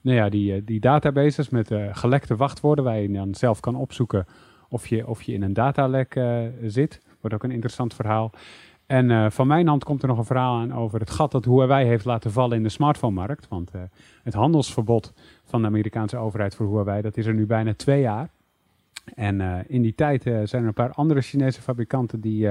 nou 0.00 0.16
ja, 0.16 0.28
die, 0.28 0.64
die 0.64 0.80
databases 0.80 1.48
met 1.48 1.74
gelekte 1.90 2.36
wachtwoorden 2.36 2.84
waar 2.84 2.98
je 2.98 3.12
dan 3.12 3.34
zelf 3.34 3.60
kan 3.60 3.74
opzoeken 3.74 4.26
of 4.68 4.86
je, 4.86 5.06
of 5.06 5.22
je 5.22 5.32
in 5.32 5.42
een 5.42 5.52
datalek 5.52 6.20
zit. 6.62 7.00
Wordt 7.20 7.36
ook 7.36 7.42
een 7.42 7.50
interessant 7.50 7.94
verhaal. 7.94 8.32
En 8.86 9.10
eh, 9.10 9.30
van 9.30 9.46
mijn 9.46 9.68
hand 9.68 9.84
komt 9.84 10.02
er 10.02 10.08
nog 10.08 10.18
een 10.18 10.24
verhaal 10.24 10.58
aan 10.58 10.74
over 10.74 11.00
het 11.00 11.10
gat 11.10 11.30
dat 11.30 11.44
Huawei 11.44 11.86
heeft 11.86 12.04
laten 12.04 12.32
vallen 12.32 12.56
in 12.56 12.62
de 12.62 12.68
smartphone-markt. 12.68 13.48
Want 13.48 13.70
eh, 13.70 13.80
het 14.22 14.34
handelsverbod 14.34 15.12
van 15.44 15.60
de 15.60 15.66
Amerikaanse 15.66 16.16
overheid 16.16 16.54
voor 16.54 16.66
Huawei, 16.66 17.02
dat 17.02 17.16
is 17.16 17.26
er 17.26 17.34
nu 17.34 17.46
bijna 17.46 17.74
twee 17.74 18.00
jaar. 18.00 18.28
En 19.14 19.40
eh, 19.40 19.58
in 19.66 19.82
die 19.82 19.94
tijd 19.94 20.22
zijn 20.22 20.62
er 20.62 20.66
een 20.66 20.72
paar 20.72 20.92
andere 20.92 21.20
Chinese 21.20 21.62
fabrikanten 21.62 22.20
die 22.20 22.48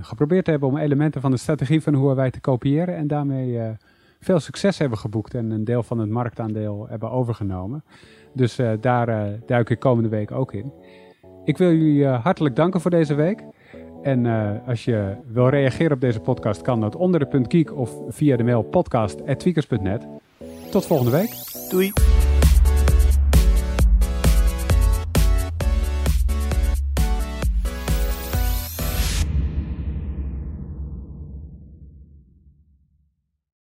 geprobeerd 0.00 0.46
hebben 0.46 0.68
om 0.68 0.76
elementen 0.76 1.20
van 1.20 1.30
de 1.30 1.36
strategie 1.36 1.82
van 1.82 1.94
Huawei 1.94 2.30
te 2.30 2.40
kopiëren. 2.40 2.96
En 2.96 3.06
daarmee 3.06 3.76
veel 4.20 4.40
succes 4.40 4.78
hebben 4.78 4.98
geboekt 4.98 5.34
en 5.34 5.50
een 5.50 5.64
deel 5.64 5.82
van 5.82 5.98
het 5.98 6.08
marktaandeel 6.08 6.86
hebben 6.88 7.10
overgenomen. 7.10 7.84
Dus 8.32 8.60
daar 8.80 9.38
duik 9.46 9.70
ik 9.70 9.78
komende 9.78 10.08
week 10.08 10.30
ook 10.30 10.52
in. 10.52 10.72
Ik 11.44 11.58
wil 11.58 11.72
jullie 11.72 12.06
hartelijk 12.06 12.56
danken 12.56 12.80
voor 12.80 12.90
deze 12.90 13.14
week. 13.14 13.44
En 14.06 14.26
eh, 14.26 14.68
als 14.68 14.84
je 14.84 15.16
wil 15.26 15.48
reageren 15.48 15.92
op 15.92 16.00
deze 16.00 16.20
podcast, 16.20 16.62
kan 16.62 16.80
dat 16.80 16.96
onder 16.96 17.20
de 17.20 17.26
punt 17.26 17.46
geek 17.50 17.76
of 17.76 17.90
via 18.08 18.36
de 18.36 18.44
mail 18.44 18.62
podcast.tweakers.net. 18.62 20.06
Tot 20.70 20.86
volgende 20.86 21.12
week. 21.12 21.30
Doei! 21.70 21.92